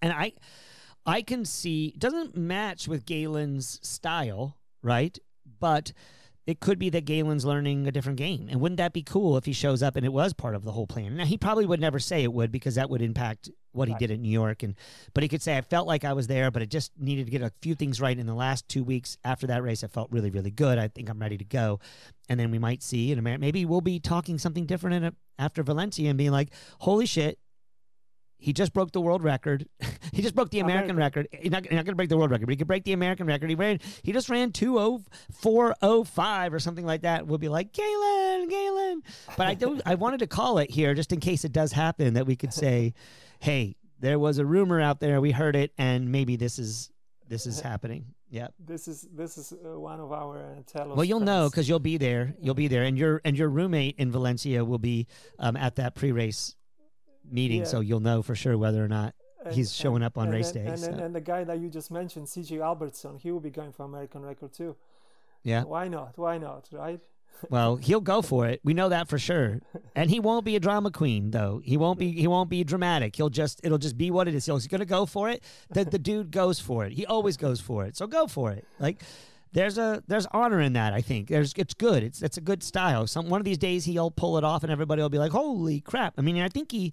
and 0.00 0.10
I 0.10 0.32
I 1.06 1.22
can 1.22 1.44
see 1.44 1.88
it 1.88 1.98
doesn't 1.98 2.36
match 2.36 2.88
with 2.88 3.04
Galen's 3.04 3.78
style, 3.86 4.56
right? 4.82 5.18
But 5.60 5.92
it 6.46 6.60
could 6.60 6.78
be 6.78 6.90
that 6.90 7.04
Galen's 7.04 7.44
learning 7.44 7.86
a 7.86 7.92
different 7.92 8.18
game. 8.18 8.48
And 8.50 8.60
wouldn't 8.60 8.78
that 8.78 8.92
be 8.92 9.02
cool 9.02 9.36
if 9.36 9.44
he 9.44 9.52
shows 9.52 9.82
up 9.82 9.96
and 9.96 10.04
it 10.04 10.12
was 10.12 10.32
part 10.32 10.54
of 10.54 10.64
the 10.64 10.72
whole 10.72 10.86
plan? 10.86 11.16
Now 11.16 11.24
he 11.24 11.38
probably 11.38 11.66
would 11.66 11.80
never 11.80 11.98
say 11.98 12.22
it 12.22 12.32
would 12.32 12.52
because 12.52 12.74
that 12.74 12.90
would 12.90 13.02
impact 13.02 13.50
what 13.74 13.88
he 13.88 13.94
did 13.94 14.10
in 14.10 14.22
New 14.22 14.30
York 14.30 14.62
and 14.62 14.74
but 15.12 15.22
he 15.22 15.28
could 15.28 15.42
say 15.42 15.56
I 15.56 15.60
felt 15.62 15.86
like 15.86 16.04
I 16.04 16.12
was 16.12 16.26
there, 16.26 16.50
but 16.50 16.62
it 16.62 16.70
just 16.70 16.92
needed 16.98 17.26
to 17.26 17.30
get 17.30 17.42
a 17.42 17.52
few 17.62 17.74
things 17.74 18.00
right 18.00 18.18
in 18.18 18.26
the 18.26 18.34
last 18.34 18.68
two 18.68 18.84
weeks 18.84 19.18
after 19.24 19.46
that 19.48 19.62
race. 19.62 19.84
I 19.84 19.88
felt 19.88 20.10
really, 20.10 20.30
really 20.30 20.50
good. 20.50 20.78
I 20.78 20.88
think 20.88 21.08
I'm 21.08 21.18
ready 21.18 21.38
to 21.38 21.44
go. 21.44 21.80
And 22.28 22.38
then 22.38 22.50
we 22.50 22.58
might 22.58 22.82
see 22.82 23.12
in 23.12 23.18
America 23.18 23.40
maybe 23.40 23.64
we'll 23.64 23.80
be 23.80 24.00
talking 24.00 24.38
something 24.38 24.66
different 24.66 24.96
in 24.96 25.04
a, 25.04 25.12
after 25.38 25.62
Valencia 25.62 26.08
and 26.08 26.18
being 26.18 26.30
like, 26.30 26.50
holy 26.78 27.06
shit, 27.06 27.38
he 28.44 28.52
just 28.52 28.74
broke 28.74 28.92
the 28.92 29.00
world 29.00 29.24
record. 29.24 29.66
he 30.12 30.20
just 30.20 30.34
broke 30.34 30.50
the 30.50 30.60
American 30.60 30.90
American. 30.90 31.22
record. 31.22 31.40
He's 31.42 31.50
not, 31.50 31.62
not 31.62 31.70
going 31.70 31.86
to 31.86 31.94
break 31.94 32.10
the 32.10 32.18
world 32.18 32.30
record, 32.30 32.44
but 32.44 32.52
he 32.52 32.56
could 32.56 32.66
break 32.66 32.84
the 32.84 32.92
American 32.92 33.26
record. 33.26 33.48
He 33.48 33.56
ran. 33.56 33.80
He 34.02 34.12
just 34.12 34.28
ran 34.28 34.52
two 34.52 34.78
oh 34.78 35.02
four 35.32 35.74
oh 35.80 36.04
five 36.04 36.52
or 36.52 36.58
something 36.58 36.84
like 36.84 37.02
that. 37.02 37.26
We'll 37.26 37.38
be 37.38 37.48
like 37.48 37.72
Galen, 37.72 38.48
Galen. 38.48 39.02
But 39.38 39.46
I 39.46 39.54
don't. 39.54 39.80
I 39.86 39.94
wanted 39.94 40.18
to 40.20 40.26
call 40.26 40.58
it 40.58 40.70
here 40.70 40.92
just 40.92 41.10
in 41.10 41.20
case 41.20 41.44
it 41.44 41.52
does 41.52 41.72
happen 41.72 42.14
that 42.14 42.26
we 42.26 42.36
could 42.36 42.52
say, 42.52 42.92
hey, 43.44 43.76
there 44.00 44.18
was 44.18 44.38
a 44.38 44.44
rumor 44.46 44.80
out 44.80 45.00
there. 45.00 45.20
We 45.20 45.30
heard 45.30 45.54
it, 45.54 45.72
and 45.78 46.10
maybe 46.10 46.36
this 46.36 46.58
is 46.58 46.90
this 47.28 47.46
is 47.46 47.60
happening. 47.60 48.06
Yeah. 48.30 48.48
this 48.58 48.88
is 48.88 49.06
this 49.14 49.38
is 49.38 49.52
uh, 49.52 49.78
one 49.78 50.00
of 50.00 50.10
our 50.10 50.38
uh, 50.38 50.62
telos 50.66 50.96
Well, 50.96 51.04
you'll 51.04 51.20
know 51.20 51.48
because 51.48 51.68
you'll 51.68 51.78
be 51.78 51.98
there. 51.98 52.34
You'll 52.40 52.54
be 52.54 52.66
there, 52.68 52.82
and 52.82 52.98
your 52.98 53.20
and 53.24 53.36
your 53.38 53.48
roommate 53.48 53.96
in 53.98 54.10
Valencia 54.10 54.64
will 54.64 54.78
be 54.80 55.06
um, 55.38 55.56
at 55.56 55.76
that 55.76 55.94
pre-race 55.94 56.56
meeting, 57.30 57.60
Yeah. 57.60 57.64
so 57.72 57.80
you'll 57.80 58.00
know 58.00 58.22
for 58.22 58.34
sure 58.34 58.58
whether 58.58 58.82
or 58.84 58.88
not 58.88 59.14
And- 59.44 59.54
he's 59.54 59.72
showing 59.72 59.96
and- 59.96 60.04
up 60.04 60.18
on 60.18 60.24
and 60.24 60.34
race 60.34 60.50
day, 60.52 60.66
so. 60.76 60.90
and 60.90 61.14
the 61.14 61.20
guy 61.20 61.44
that 61.44 61.58
you 61.60 61.68
just 61.68 61.90
mentioned, 61.90 62.26
CJ 62.26 62.60
Albertson, 62.60 63.18
he 63.18 63.30
will 63.30 63.40
be 63.40 63.50
going 63.50 63.72
for 63.72 63.84
American 63.84 64.22
record 64.22 64.52
too. 64.52 64.74
Yeah. 65.44 65.62
Why 65.64 65.86
not? 65.88 66.18
Why 66.18 66.38
not? 66.38 66.68
Right? 66.72 67.00
Well, 67.50 67.76
he'll 67.76 68.00
go 68.00 68.22
for 68.22 68.46
it. 68.46 68.60
We 68.64 68.74
know 68.74 68.88
that 68.88 69.08
for 69.08 69.18
sure. 69.18 69.60
And 69.94 70.10
he 70.10 70.20
won't 70.20 70.44
be 70.44 70.56
a 70.56 70.60
drama 70.60 70.90
queen 70.90 71.30
though. 71.30 71.60
He 71.64 71.76
won't 71.76 71.98
be 71.98 72.12
he 72.12 72.26
won't 72.26 72.50
be 72.50 72.64
dramatic. 72.64 73.16
He'll 73.16 73.30
just 73.30 73.60
it'll 73.62 73.78
just 73.78 73.98
be 73.98 74.10
what 74.10 74.28
it 74.28 74.34
is. 74.34 74.46
He's 74.46 74.66
going 74.66 74.80
to 74.80 74.86
go 74.86 75.06
for 75.06 75.28
it. 75.28 75.42
The 75.70 75.84
the 75.84 75.98
dude 75.98 76.30
goes 76.30 76.60
for 76.60 76.84
it. 76.84 76.92
He 76.92 77.06
always 77.06 77.36
goes 77.36 77.60
for 77.60 77.84
it. 77.84 77.96
So 77.96 78.06
go 78.06 78.26
for 78.26 78.52
it. 78.52 78.66
Like 78.78 79.02
there's 79.52 79.78
a 79.78 80.02
there's 80.08 80.26
honor 80.32 80.60
in 80.60 80.72
that, 80.74 80.92
I 80.92 81.00
think. 81.00 81.28
There's 81.28 81.52
it's 81.56 81.74
good. 81.74 82.02
It's 82.02 82.22
it's 82.22 82.36
a 82.36 82.40
good 82.40 82.62
style. 82.62 83.06
Some 83.06 83.28
one 83.28 83.40
of 83.40 83.44
these 83.44 83.58
days 83.58 83.84
he'll 83.84 84.10
pull 84.10 84.36
it 84.38 84.44
off 84.44 84.62
and 84.62 84.72
everybody 84.72 85.02
will 85.02 85.10
be 85.10 85.18
like, 85.18 85.32
"Holy 85.32 85.80
crap." 85.80 86.14
I 86.18 86.22
mean, 86.22 86.38
I 86.40 86.48
think 86.48 86.72
he 86.72 86.92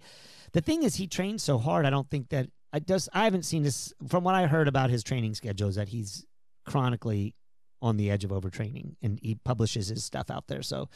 the 0.54 0.62
thing 0.62 0.84
is 0.84 0.96
he 0.96 1.08
trains 1.08 1.44
so 1.44 1.58
hard. 1.58 1.86
I 1.86 1.90
don't 1.90 2.10
think 2.10 2.30
that 2.30 2.50
I 2.74 2.80
just 2.80 3.10
I 3.14 3.24
haven't 3.24 3.44
seen 3.44 3.64
this 3.64 3.94
from 4.08 4.24
what 4.24 4.36
I 4.36 4.48
heard 4.48 4.68
about 4.68 4.90
his 4.90 5.04
training 5.04 5.34
schedule 5.34 5.70
is 5.70 5.76
that 5.76 5.90
he's 5.90 6.26
chronically 6.66 7.36
on 7.82 7.98
the 7.98 8.12
edge 8.12 8.24
of 8.24 8.32
overtraining 8.32 8.96
and 9.02 9.20
he 9.22 9.36
publishes 9.36 9.88
his 9.88 10.04
stuff 10.04 10.30
out 10.30 10.48
there. 10.48 10.62
So 10.62 10.90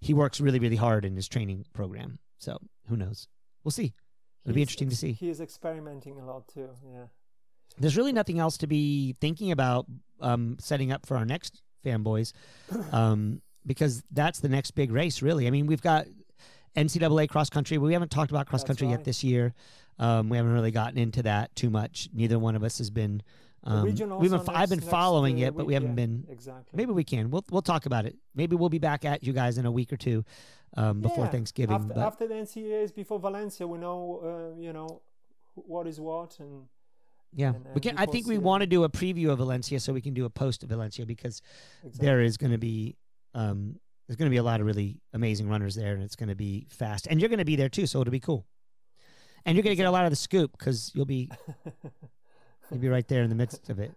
he 0.00 0.14
works 0.14 0.40
really, 0.40 0.58
really 0.58 0.76
hard 0.76 1.04
in 1.04 1.16
his 1.16 1.28
training 1.28 1.66
program. 1.72 2.18
So 2.38 2.58
who 2.88 2.96
knows? 2.96 3.28
We'll 3.64 3.72
see. 3.72 3.94
It'll 4.44 4.54
be 4.54 4.62
interesting 4.62 4.88
to 4.88 4.96
see. 4.96 5.12
He 5.12 5.28
is 5.28 5.40
experimenting 5.40 6.18
a 6.18 6.24
lot 6.24 6.48
too. 6.48 6.70
Yeah. 6.84 7.06
There's 7.78 7.96
really 7.96 8.12
nothing 8.12 8.38
else 8.38 8.56
to 8.58 8.66
be 8.66 9.14
thinking 9.20 9.52
about 9.52 9.86
um, 10.20 10.56
setting 10.58 10.90
up 10.90 11.04
for 11.04 11.16
our 11.16 11.24
next 11.24 11.62
fanboys 11.84 12.32
um, 12.92 13.42
because 13.66 14.02
that's 14.10 14.40
the 14.40 14.48
next 14.48 14.72
big 14.72 14.90
race, 14.90 15.22
really. 15.22 15.46
I 15.46 15.50
mean, 15.50 15.66
we've 15.66 15.82
got 15.82 16.06
NCAA 16.76 17.28
cross 17.28 17.50
country. 17.50 17.78
We 17.78 17.92
haven't 17.92 18.10
talked 18.10 18.30
about 18.30 18.46
cross 18.46 18.62
That's 18.62 18.68
country 18.68 18.88
yet 18.88 19.04
this 19.04 19.22
year. 19.24 19.54
Um, 19.98 20.28
we 20.28 20.36
haven't 20.36 20.52
really 20.52 20.70
gotten 20.70 20.96
into 20.96 21.24
that 21.24 21.54
too 21.56 21.70
much. 21.70 22.08
Neither 22.12 22.38
one 22.38 22.54
of 22.54 22.62
us 22.62 22.78
has 22.78 22.90
been. 22.90 23.22
Um, 23.64 23.84
we've 23.84 23.96
been. 24.30 24.40
I've 24.48 24.70
been 24.70 24.80
following 24.80 25.38
it, 25.38 25.56
but 25.56 25.66
we 25.66 25.74
haven't 25.74 25.90
yeah, 25.90 26.06
been. 26.06 26.26
Exactly. 26.30 26.76
Maybe 26.76 26.92
we 26.92 27.04
can. 27.04 27.30
We'll 27.30 27.44
we'll 27.50 27.62
talk 27.62 27.86
about 27.86 28.06
it. 28.06 28.16
Maybe 28.34 28.56
we'll 28.56 28.68
be 28.68 28.78
back 28.78 29.04
at 29.04 29.24
you 29.24 29.32
guys 29.32 29.58
in 29.58 29.66
a 29.66 29.70
week 29.70 29.92
or 29.92 29.96
two 29.96 30.24
um, 30.76 31.00
before 31.00 31.24
Yeah, 31.24 31.30
Thanksgiving. 31.30 31.74
After, 31.74 31.94
but 31.94 31.98
after 31.98 32.28
the 32.28 32.34
NCAAs, 32.34 32.94
before 32.94 33.18
Valencia, 33.18 33.66
we 33.66 33.78
know, 33.78 34.54
uh, 34.54 34.60
you 34.60 34.72
know, 34.72 35.02
what 35.54 35.86
is 35.86 36.00
what, 36.00 36.38
and 36.38 36.66
yeah, 37.34 37.48
and- 37.48 37.64
we 37.64 37.72
and 37.72 37.82
can. 37.82 37.98
I 37.98 38.06
think 38.06 38.26
we 38.26 38.38
want 38.38 38.62
to 38.62 38.66
do 38.66 38.84
a 38.84 38.88
preview 38.88 39.30
of 39.30 39.38
Valencia 39.38 39.80
so 39.80 39.92
we 39.92 40.00
can 40.00 40.14
do 40.14 40.24
a 40.24 40.30
post 40.30 40.62
of 40.62 40.68
Valencia 40.68 41.04
because 41.04 41.42
exactly. 41.82 42.06
there 42.06 42.20
is 42.20 42.36
going 42.36 42.52
to 42.52 42.58
be 42.58 42.96
um, 43.34 43.76
there's 44.06 44.16
going 44.16 44.30
to 44.30 44.34
be 44.34 44.38
a 44.38 44.42
lot 44.42 44.60
of 44.60 44.66
really 44.66 45.00
amazing 45.12 45.48
runners 45.48 45.74
there, 45.74 45.94
and 45.94 46.02
it's 46.02 46.16
going 46.16 46.30
to 46.30 46.34
be 46.34 46.66
fast. 46.70 47.06
And 47.10 47.20
you're 47.20 47.28
going 47.28 47.38
to 47.38 47.44
be 47.44 47.56
there 47.56 47.68
too, 47.68 47.86
so 47.86 48.00
it'll 48.00 48.10
be 48.10 48.20
cool. 48.20 48.46
And 49.44 49.54
you're 49.54 49.62
going 49.62 49.72
to 49.72 49.76
get 49.76 49.86
a 49.86 49.90
lot 49.90 50.04
of 50.04 50.10
the 50.10 50.16
scoop 50.16 50.52
because 50.58 50.90
you'll 50.94 51.04
be 51.04 51.30
you'll 52.70 52.80
be 52.80 52.88
right 52.88 53.06
there 53.08 53.22
in 53.22 53.28
the 53.28 53.36
midst 53.36 53.68
of 53.70 53.78
it. 53.78 53.92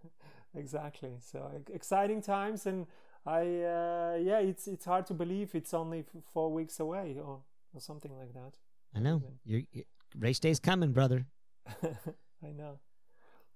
exactly. 0.54 1.12
So 1.20 1.50
exciting 1.72 2.22
times, 2.22 2.66
and 2.66 2.86
I, 3.24 3.40
uh, 3.40 4.18
yeah, 4.20 4.38
it's 4.38 4.66
it's 4.66 4.84
hard 4.84 5.06
to 5.06 5.14
believe 5.14 5.54
it's 5.54 5.74
only 5.74 6.04
four 6.32 6.52
weeks 6.52 6.80
away, 6.80 7.16
or 7.18 7.40
or 7.74 7.80
something 7.80 8.16
like 8.16 8.32
that. 8.34 8.54
I 8.94 9.00
know. 9.00 9.22
You're, 9.44 9.62
race 10.18 10.38
day's 10.38 10.60
coming, 10.60 10.92
brother. 10.92 11.26
I 11.82 12.52
know. 12.52 12.80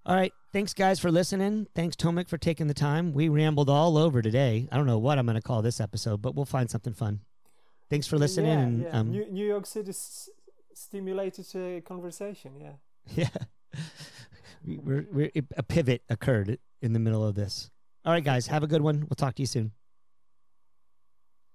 All 0.07 0.17
right. 0.17 0.33
Thanks, 0.53 0.73
guys, 0.73 0.99
for 0.99 1.11
listening. 1.11 1.67
Thanks, 1.75 1.95
Tomek, 1.95 2.29
for 2.29 2.39
taking 2.39 2.67
the 2.67 2.75
time. 2.75 3.13
We 3.13 3.29
rambled 3.29 3.69
all 3.69 3.99
over 3.99 4.23
today. 4.23 4.67
I 4.73 4.77
don't 4.77 4.87
know 4.87 4.99
what 4.99 5.19
I'm 5.19 5.27
going 5.27 5.37
to 5.37 5.43
call 5.43 5.61
this 5.63 5.81
episode, 5.81 6.23
but 6.23 6.35
we'll 6.35 6.47
find 6.47 6.71
something 6.71 6.95
fun. 6.95 7.21
Thanks 7.91 8.07
for 8.07 8.19
listening. 8.19 8.51
Yeah, 8.51 8.61
and 8.61 8.83
yeah. 8.83 8.99
um, 8.99 9.11
New, 9.11 9.27
New 9.31 9.47
York 9.47 9.67
City 9.67 9.91
s- 9.91 10.31
stimulated 10.75 11.47
uh, 11.55 11.81
conversation. 11.87 12.53
Yeah. 12.59 12.73
yeah, 13.15 13.81
we're, 14.65 15.07
we're, 15.11 15.31
a 15.57 15.63
pivot 15.63 16.03
occurred 16.09 16.59
in 16.83 16.93
the 16.93 16.99
middle 16.99 17.25
of 17.25 17.35
this. 17.35 17.71
All 18.05 18.13
right, 18.13 18.25
guys, 18.25 18.47
have 18.47 18.63
a 18.63 18.67
good 18.67 18.83
one. 18.83 19.01
We'll 19.01 19.17
talk 19.17 19.35
to 19.37 19.43
you 19.43 19.47
soon. 19.47 19.73